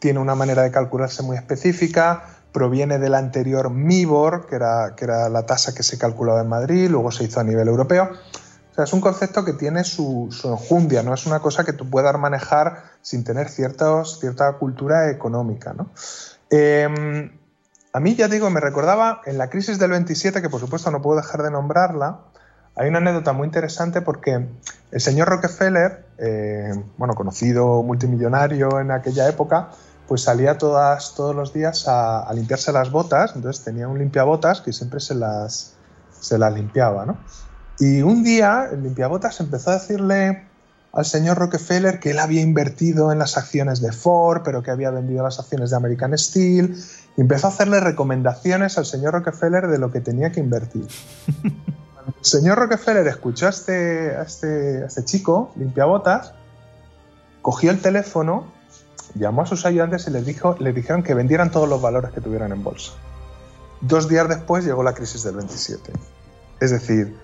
[0.00, 5.30] tiene una manera de calcularse muy específica, proviene del anterior MIBOR, que era, que era
[5.30, 8.10] la tasa que se calculaba en Madrid, luego se hizo a nivel europeo
[8.76, 12.18] sea, es un concepto que tiene su, enjundia, no es una cosa que tú puedas
[12.18, 14.04] manejar sin tener cierta
[14.58, 15.74] cultura económica.
[16.50, 17.30] Em,
[17.92, 21.02] a mí, ya digo, me recordaba en la crisis del 27, que por supuesto no
[21.02, 22.20] puedo dejar de nombrarla,
[22.76, 24.48] hay una anécdota muy interesante porque
[24.90, 29.70] el señor Rockefeller, eh, bueno, conocido multimillonario en aquella época,
[30.06, 35.00] pues salía todos los días a, limpiarse las botas, entonces tenía un limpiabotas que siempre
[35.00, 35.74] se las,
[36.20, 37.16] se las limpiaba, ¿no?
[37.78, 40.46] Y un día el limpiabotas empezó a decirle
[40.92, 44.90] al señor Rockefeller que él había invertido en las acciones de Ford, pero que había
[44.90, 46.74] vendido las acciones de American Steel,
[47.16, 50.86] y empezó a hacerle recomendaciones al señor Rockefeller de lo que tenía que invertir.
[52.06, 56.32] el señor Rockefeller escuchó a este, a este, a este chico, limpiabotas,
[57.42, 58.50] cogió el teléfono,
[59.14, 62.22] llamó a sus ayudantes y les, dijo, les dijeron que vendieran todos los valores que
[62.22, 62.92] tuvieran en bolsa.
[63.82, 65.92] Dos días después llegó la crisis del 27.
[66.60, 67.14] Es decir,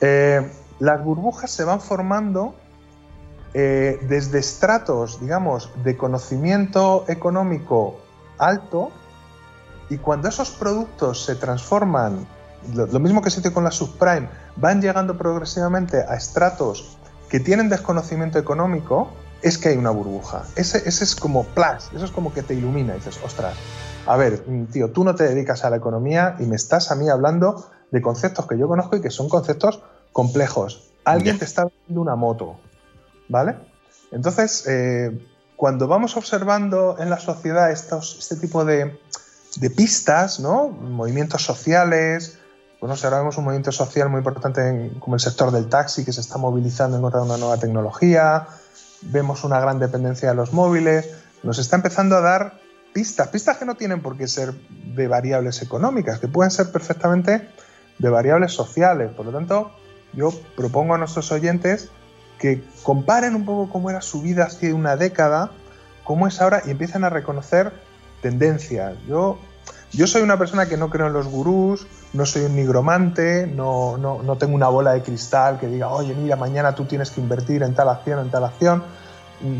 [0.00, 2.54] eh, las burbujas se van formando
[3.54, 7.98] eh, desde estratos, digamos, de conocimiento económico
[8.38, 8.90] alto
[9.88, 12.26] y cuando esos productos se transforman,
[12.74, 16.98] lo, mismo que se hace con la subprime, van llegando progresivamente a estratos
[17.30, 19.08] que tienen desconocimiento económico,
[19.42, 20.42] es que hay una burbuja.
[20.56, 23.54] Ese, ese es como plus, eso es como que te ilumina y dices, ostras,
[24.06, 27.08] a ver, tío, tú no te dedicas a la economía y me estás a mí
[27.08, 29.82] hablando de conceptos que yo conozco y que son conceptos
[30.12, 30.90] complejos.
[31.04, 32.56] Alguien te está vendiendo una moto,
[33.28, 33.54] ¿vale?
[34.10, 35.16] Entonces, eh,
[35.56, 38.98] cuando vamos observando en la sociedad estos, este tipo de,
[39.74, 40.68] pistas, ¿no?
[40.68, 42.38] Movimientos sociales,
[42.78, 46.20] bueno, ahora vemos un movimiento social muy importante como el sector del taxi que se
[46.20, 48.48] está movilizando en contra de una nueva tecnología,
[49.00, 51.08] vemos una gran dependencia de los móviles,
[51.42, 52.60] nos está empezando a dar
[52.92, 57.48] pistas, pistas que no tienen por qué ser de variables económicas, que pueden ser perfectamente
[57.98, 59.10] de variables sociales.
[59.16, 59.70] Por lo tanto,
[60.12, 61.90] yo propongo a nuestros oyentes
[62.38, 65.50] que comparen un poco cómo era su vida hace una década,
[66.04, 67.72] cómo es ahora y empiecen a reconocer
[68.20, 68.94] tendencias.
[69.08, 69.38] Yo,
[69.92, 73.96] yo soy una persona que no creo en los gurús, no soy un nigromante, no,
[73.96, 77.20] no, no tengo una bola de cristal que diga, oye, mira, mañana tú tienes que
[77.20, 78.84] invertir en tal acción, en tal acción.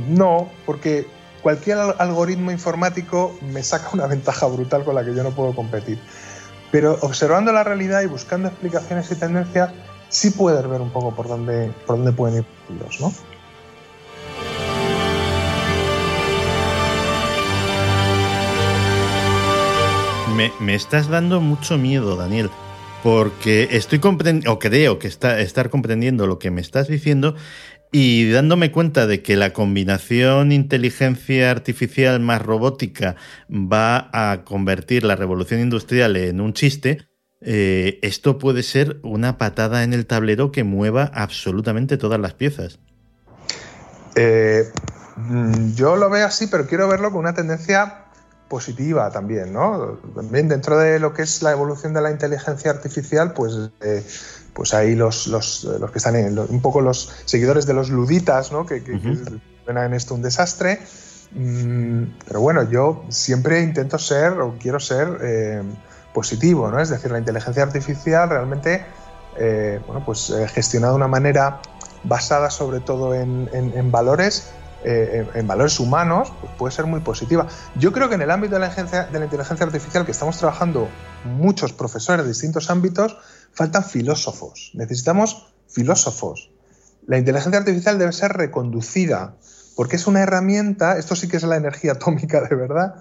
[0.08, 1.06] No, porque
[1.42, 5.98] cualquier algoritmo informático me saca una ventaja brutal con la que yo no puedo competir.
[6.70, 9.70] Pero observando la realidad y buscando explicaciones y tendencias,
[10.08, 12.44] sí puedes ver un poco por dónde, por dónde pueden ir
[12.80, 13.12] los, ¿no?
[20.60, 22.50] Me, estás dando mucho miedo, Daniel,
[23.02, 27.34] porque estoy comprendiendo, o creo que está, estar comprendiendo lo que me estás diciendo
[27.92, 33.16] y dándome cuenta de que la combinación inteligencia artificial más robótica
[33.50, 37.08] va a convertir la revolución industrial en un chiste,
[37.40, 42.78] eh, esto puede ser una patada en el tablero que mueva absolutamente todas las piezas.
[44.14, 44.70] Eh,
[45.16, 48.06] mm, yo lo veo así, pero quiero verlo con una tendencia
[48.48, 49.98] positiva también, ¿no?
[50.14, 54.04] También dentro de lo que es la evolución de la inteligencia artificial, pues, eh,
[54.56, 58.66] pues ahí los, los, que están en, un poco los seguidores de los luditas, ¿no?
[58.66, 60.80] Que, ven en esto un desastre.
[61.32, 65.62] Mm, pero bueno, yo siempre intento ser o quiero ser
[66.16, 66.80] positivo, ¿no?
[66.80, 68.82] Es decir, la inteligencia artificial realmente,
[69.36, 71.60] eh, bueno, pues eh, gestionada de una manera
[72.04, 74.48] basada sobre todo en, valores,
[74.82, 77.48] eh, en, valores humanos, pues puede ser muy positiva.
[77.74, 80.88] Yo creo que en el ámbito de la, de la inteligencia artificial que estamos trabajando
[81.24, 83.18] muchos profesores de distintos ámbitos,
[83.56, 84.70] faltan filósofos.
[84.74, 86.50] Necesitamos filósofos.
[87.06, 89.34] La inteligencia artificial debe ser reconducida,
[89.74, 92.96] porque es una herramienta, esto sí que es la energía atómica de verdad,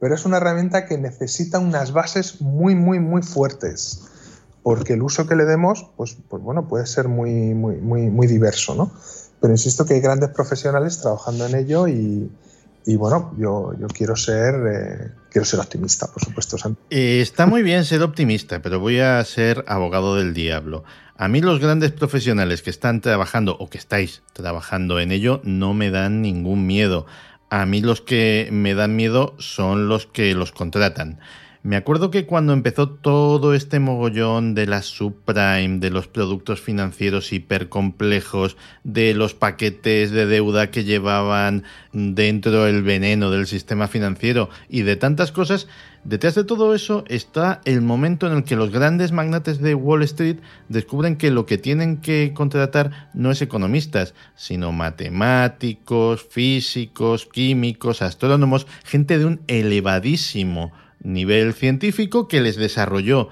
[0.00, 4.04] pero es una herramienta que necesita unas bases muy, muy, muy fuertes,
[4.62, 8.26] porque el uso que le demos, pues, pues bueno, puede ser muy, muy, muy, muy
[8.26, 8.92] diverso, ¿no?
[9.40, 12.30] Pero insisto que hay grandes profesionales trabajando en ello y,
[12.96, 16.56] bueno, yo, yo quiero ser eh, quiero ser optimista, por supuesto.
[16.90, 20.84] Eh, está muy bien ser optimista, pero voy a ser abogado del diablo.
[21.16, 25.74] A mí los grandes profesionales que están trabajando o que estáis trabajando en ello no
[25.74, 27.06] me dan ningún miedo.
[27.50, 31.18] A mí los que me dan miedo son los que los contratan.
[31.68, 37.30] Me acuerdo que cuando empezó todo este mogollón de la subprime, de los productos financieros
[37.30, 44.80] hipercomplejos, de los paquetes de deuda que llevaban dentro el veneno del sistema financiero y
[44.80, 45.68] de tantas cosas,
[46.04, 50.04] Detrás de todo eso está el momento en el que los grandes magnates de Wall
[50.04, 50.36] Street
[50.68, 58.66] descubren que lo que tienen que contratar no es economistas, sino matemáticos, físicos, químicos, astrónomos,
[58.84, 63.28] gente de un elevadísimo nivel científico que les desarrolló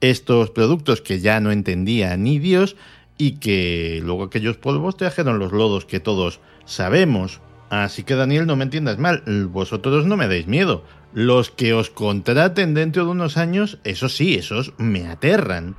[0.00, 2.76] estos productos que ya no entendía ni Dios
[3.18, 7.40] y que luego aquellos polvos trajeron los lodos que todos sabemos.
[7.68, 10.82] Así que Daniel, no me entiendas mal, vosotros no me dais miedo.
[11.12, 15.76] Los que os contraten dentro de unos años, eso sí, esos me aterran.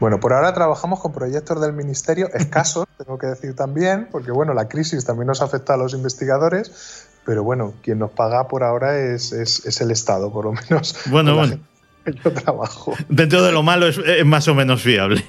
[0.00, 4.52] Bueno, por ahora trabajamos con proyectos del Ministerio escasos, tengo que decir también, porque bueno,
[4.52, 8.98] la crisis también nos afecta a los investigadores, pero bueno, quien nos paga por ahora
[8.98, 10.96] es, es, el Estado, por lo menos.
[11.10, 11.58] Bueno, bueno.
[12.04, 12.94] Yo trabajo.
[13.08, 15.24] Dentro de lo malo es, más o menos fiable.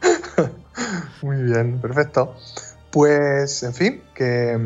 [1.22, 2.34] Muy bien, perfecto.
[2.90, 4.56] Pues, en fin, que,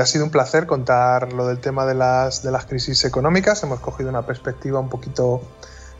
[0.00, 3.62] ha sido un placer contar lo del tema de las, de las crisis económicas.
[3.64, 5.42] Hemos cogido una perspectiva un poquito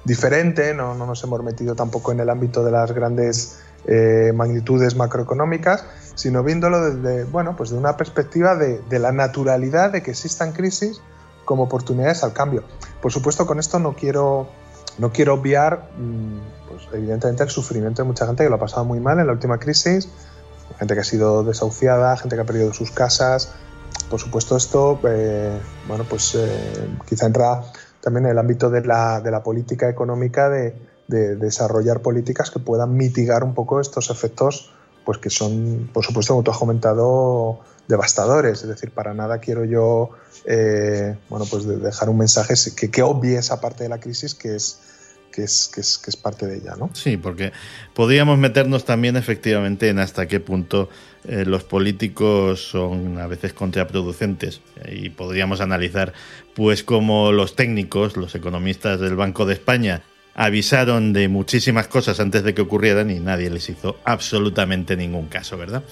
[0.05, 4.95] diferente, no, no nos hemos metido tampoco en el ámbito de las grandes eh, magnitudes
[4.95, 5.85] macroeconómicas,
[6.15, 11.01] sino viéndolo desde, bueno, pues de una perspectiva de, la naturalidad de que existan crisis
[11.45, 12.63] como oportunidades al cambio.
[13.01, 14.49] Por supuesto, con esto no quiero,
[14.99, 18.85] no quiero obviar, mm, pues evidentemente, el sufrimiento de mucha gente que lo ha pasado
[18.85, 20.09] muy mal en la última crisis,
[20.79, 23.53] gente que ha sido desahuciada, gente que ha perdido sus casas.
[24.09, 27.63] Por supuesto, esto, eh, bueno, pues eh, quizá entra
[28.01, 30.75] también en el ámbito de la, de la política económica de,
[31.09, 34.73] de desarrollar políticas que puedan mitigar un poco estos efectos
[35.05, 38.63] pues que son, por supuesto, como tú has comentado, devastadores.
[38.63, 40.11] Es decir, para nada quiero yo
[40.45, 44.57] eh, bueno, pues dejar un mensaje que, que obvie esa parte de la crisis que
[44.57, 44.81] es,
[45.33, 46.75] que es, que es, que es parte de ella.
[46.77, 46.91] ¿no?
[46.95, 47.53] Sí, porque
[47.95, 50.89] podríamos meternos también efectivamente en hasta qué punto
[51.25, 56.13] eh, los políticos son a veces contraproducentes y podríamos analizar
[56.55, 60.03] pues cómo los técnicos, los economistas del Banco de España,
[60.35, 65.57] avisaron de muchísimas cosas antes de que ocurrieran y nadie les hizo absolutamente ningún caso,
[65.57, 65.83] ¿verdad?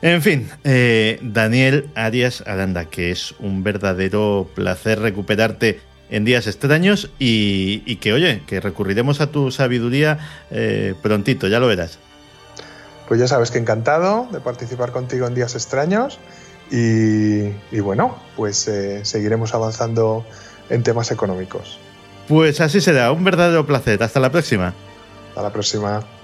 [0.00, 7.10] En fin, eh, Daniel Arias Aranda, que es un verdadero placer recuperarte en días extraños
[7.18, 10.18] y, que, oye, que recurriremos a tu sabiduría
[10.50, 11.98] eh, prontito, ya lo verás.
[13.08, 16.18] Pues ya sabes que encantado de participar contigo en días extraños
[16.70, 20.24] y, bueno, pues eh, seguiremos avanzando
[20.68, 21.78] en temas económicos.
[22.28, 24.02] Pues así será, un verdadero placer.
[24.02, 24.74] Hasta la próxima.
[25.30, 26.17] Hasta la próxima.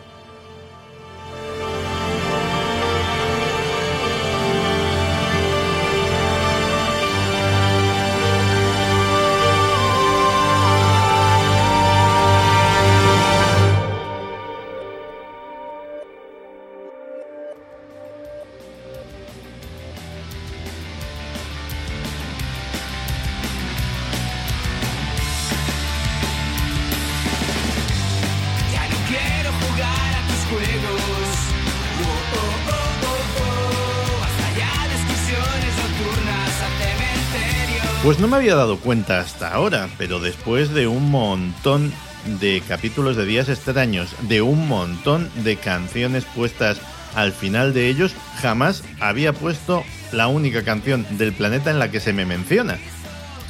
[38.24, 41.92] No me había dado cuenta hasta ahora, pero después de un montón
[42.40, 46.80] de capítulos de días extraños, de un montón de canciones puestas
[47.14, 52.00] al final de ellos, jamás había puesto la única canción del planeta en la que
[52.00, 52.78] se me menciona.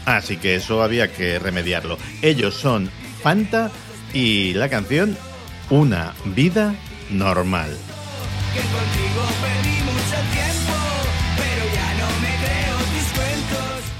[0.06, 1.96] Así que eso había que remediarlo.
[2.20, 2.90] Ellos son
[3.22, 3.70] Fanta
[4.12, 5.16] y la canción
[5.70, 6.74] Una vida
[7.10, 7.70] normal.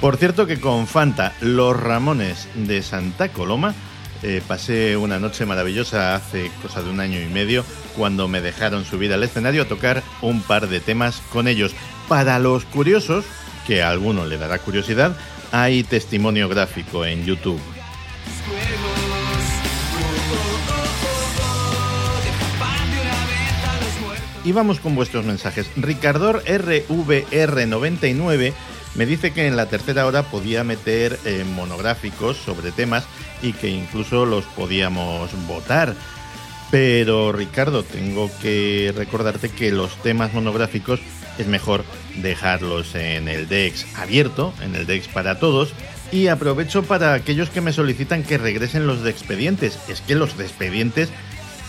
[0.05, 3.75] Por cierto que con Fanta, los Ramones de Santa Coloma,
[4.23, 7.65] eh, pasé una noche maravillosa hace cosa de un año y medio
[7.97, 11.75] cuando me dejaron subir al escenario a tocar un par de temas con ellos.
[12.07, 13.25] Para los curiosos,
[13.67, 15.17] que a alguno le dará curiosidad,
[15.53, 17.63] hay testimonio gráfico en YouTube.
[24.45, 25.71] Y vamos con vuestros mensajes.
[25.77, 28.53] Ricardor RVR99
[28.95, 33.05] me dice que en la tercera hora podía meter eh, monográficos sobre temas
[33.43, 35.95] y que incluso los podíamos votar.
[36.71, 41.01] Pero Ricardo, tengo que recordarte que los temas monográficos
[41.39, 41.85] es mejor
[42.16, 45.73] dejarlos en el DEX abierto, en el DEX para todos.
[46.12, 49.79] Y aprovecho para aquellos que me solicitan que regresen los de expedientes.
[49.89, 51.11] Es que los de expedientes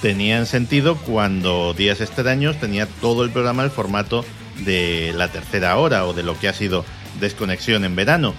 [0.02, 4.24] tenían sentido cuando Días Extraños tenía todo el programa el formato
[4.60, 6.86] de la tercera hora o de lo que ha sido
[7.20, 8.34] desconexión en verano,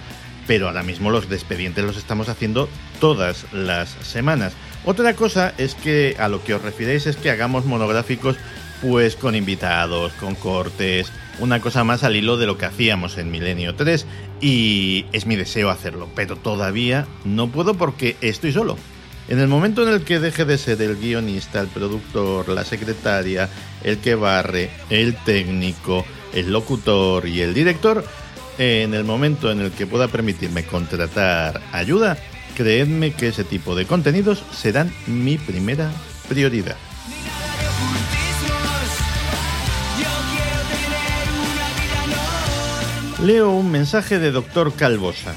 [0.47, 4.53] pero ahora mismo los despedientes los estamos haciendo todas las semanas.
[4.85, 8.37] Otra cosa es que a lo que os refiréis es que hagamos monográficos
[8.81, 13.31] pues con invitados, con cortes, una cosa más al hilo de lo que hacíamos en
[13.31, 14.05] Milenio 3
[14.39, 18.77] y es mi deseo hacerlo, pero todavía no puedo porque estoy solo.
[19.29, 23.49] En el momento en el que deje de ser el guionista, el productor, la secretaria,
[23.83, 28.05] el que barre, el técnico, el locutor y el director,
[28.57, 32.17] en el momento en el que pueda permitirme contratar ayuda,
[32.55, 35.91] creedme que ese tipo de contenidos serán mi primera
[36.27, 36.75] prioridad.
[43.23, 45.33] Leo un mensaje de Doctor Calvosa.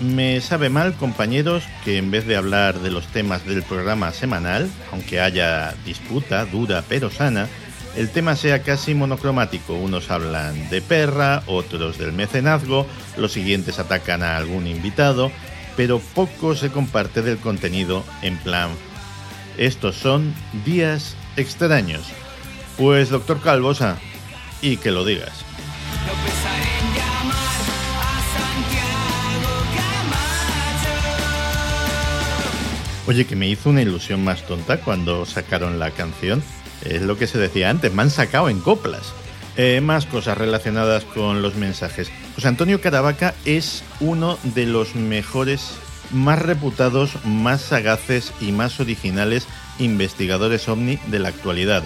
[0.00, 4.70] Me sabe mal, compañeros, que en vez de hablar de los temas del programa semanal,
[4.92, 7.48] aunque haya disputa dura pero sana,
[7.96, 9.74] el tema sea casi monocromático.
[9.74, 15.30] Unos hablan de perra, otros del mecenazgo, los siguientes atacan a algún invitado,
[15.76, 18.70] pero poco se comparte del contenido en plan.
[19.56, 20.34] Estos son
[20.64, 22.02] días extraños.
[22.76, 23.98] Pues doctor Calvosa,
[24.60, 25.44] y que lo digas.
[33.06, 36.42] Oye, que me hizo una ilusión más tonta cuando sacaron la canción.
[36.84, 39.12] Es lo que se decía antes, me han sacado en coplas.
[39.56, 42.10] Eh, más cosas relacionadas con los mensajes.
[42.34, 45.70] José Antonio Caravaca es uno de los mejores,
[46.10, 49.46] más reputados, más sagaces y más originales
[49.78, 51.84] investigadores ovni de la actualidad.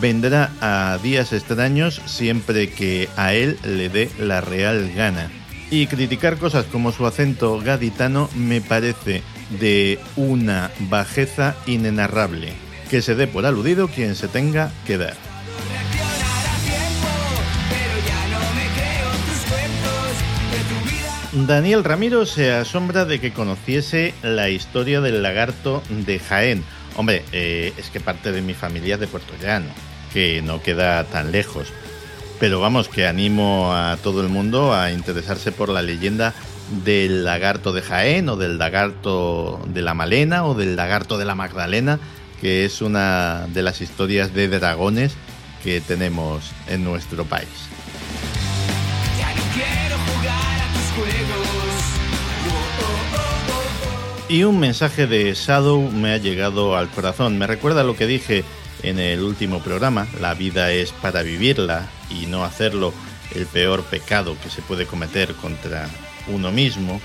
[0.00, 5.30] Vendrá a días extraños siempre que a él le dé la real gana.
[5.70, 9.22] Y criticar cosas como su acento gaditano me parece
[9.60, 12.63] de una bajeza inenarrable.
[12.94, 15.16] Que se dé por aludido quien se tenga que dar.
[21.32, 26.62] Daniel Ramiro se asombra de que conociese la historia del lagarto de Jaén.
[26.94, 29.70] Hombre, eh, es que parte de mi familia es de Puerto Llano,
[30.12, 31.72] que no queda tan lejos.
[32.38, 36.32] Pero vamos, que animo a todo el mundo a interesarse por la leyenda
[36.84, 41.34] del lagarto de Jaén o del lagarto de la Malena o del lagarto de la
[41.34, 41.98] Magdalena,
[42.44, 45.14] que es una de las historias de dragones
[45.62, 47.48] que tenemos en nuestro país.
[54.28, 57.38] Y un mensaje de Shadow me ha llegado al corazón.
[57.38, 58.44] Me recuerda lo que dije
[58.82, 60.06] en el último programa.
[60.20, 62.92] La vida es para vivirla y no hacerlo
[63.34, 65.88] el peor pecado que se puede cometer contra
[66.28, 67.00] uno mismo,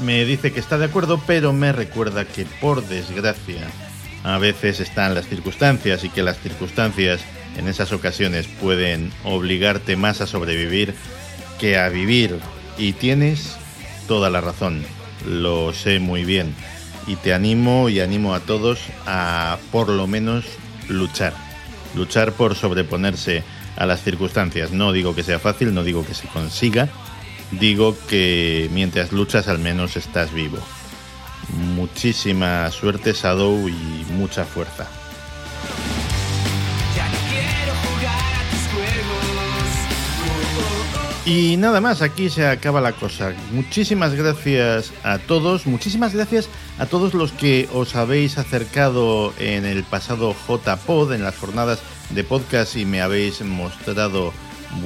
[0.00, 3.68] me dice que está de acuerdo, pero me recuerda que por desgracia
[4.24, 7.20] a veces están las circunstancias y que las circunstancias
[7.56, 10.94] en esas ocasiones pueden obligarte más a sobrevivir
[11.60, 12.38] que a vivir.
[12.78, 13.56] Y tienes
[14.08, 14.84] toda la razón,
[15.28, 16.54] lo sé muy bien.
[17.06, 20.46] Y te animo y animo a todos a por lo menos
[20.88, 21.34] luchar.
[21.94, 23.44] Luchar por sobreponerse
[23.76, 24.72] a las circunstancias.
[24.72, 26.88] No digo que sea fácil, no digo que se consiga,
[27.52, 30.58] digo que mientras luchas al menos estás vivo.
[31.52, 34.88] Muchísima suerte, Shadow, y mucha fuerza.
[41.26, 43.32] Y nada más, aquí se acaba la cosa.
[43.50, 49.84] Muchísimas gracias a todos, muchísimas gracias a todos los que os habéis acercado en el
[49.84, 51.80] pasado JPod, en las jornadas
[52.10, 54.34] de podcast y me habéis mostrado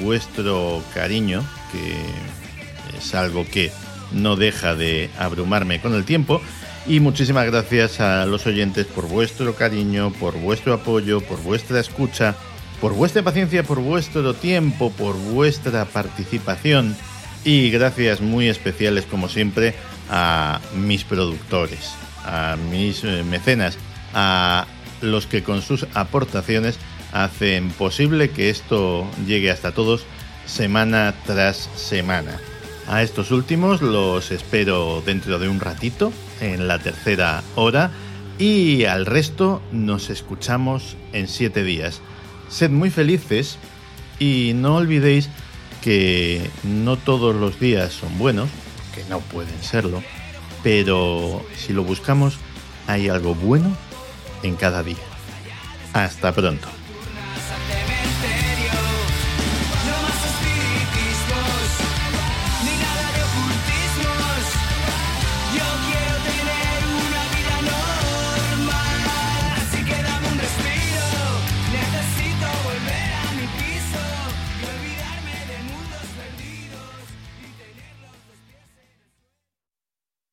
[0.01, 3.73] vuestro cariño, que es algo que
[4.13, 6.41] no deja de abrumarme con el tiempo.
[6.87, 12.35] Y muchísimas gracias a los oyentes por vuestro cariño, por vuestro apoyo, por vuestra escucha,
[12.81, 16.97] por vuestra paciencia, por vuestro tiempo, por vuestra participación.
[17.45, 19.75] Y gracias muy especiales, como siempre,
[20.11, 21.93] a mis productores,
[22.25, 23.77] a mis eh, mecenas,
[24.15, 24.67] a
[25.03, 26.79] los que con sus aportaciones
[27.13, 30.05] hacen posible que esto llegue hasta todos
[30.47, 32.41] semana tras semana.
[32.89, 36.11] A estos últimos los espero dentro de un ratito,
[36.41, 37.91] en la tercera hora,
[38.39, 42.01] y al resto nos escuchamos en siete días.
[42.49, 43.59] Sed muy felices
[44.19, 45.29] y no olvidéis
[45.83, 48.49] que no todos los días son buenos,
[48.95, 50.03] que no pueden serlo,
[50.63, 52.39] pero si lo buscamos
[52.87, 53.77] hay algo bueno
[54.43, 54.97] en cada día.
[55.93, 56.78] Hasta pronto.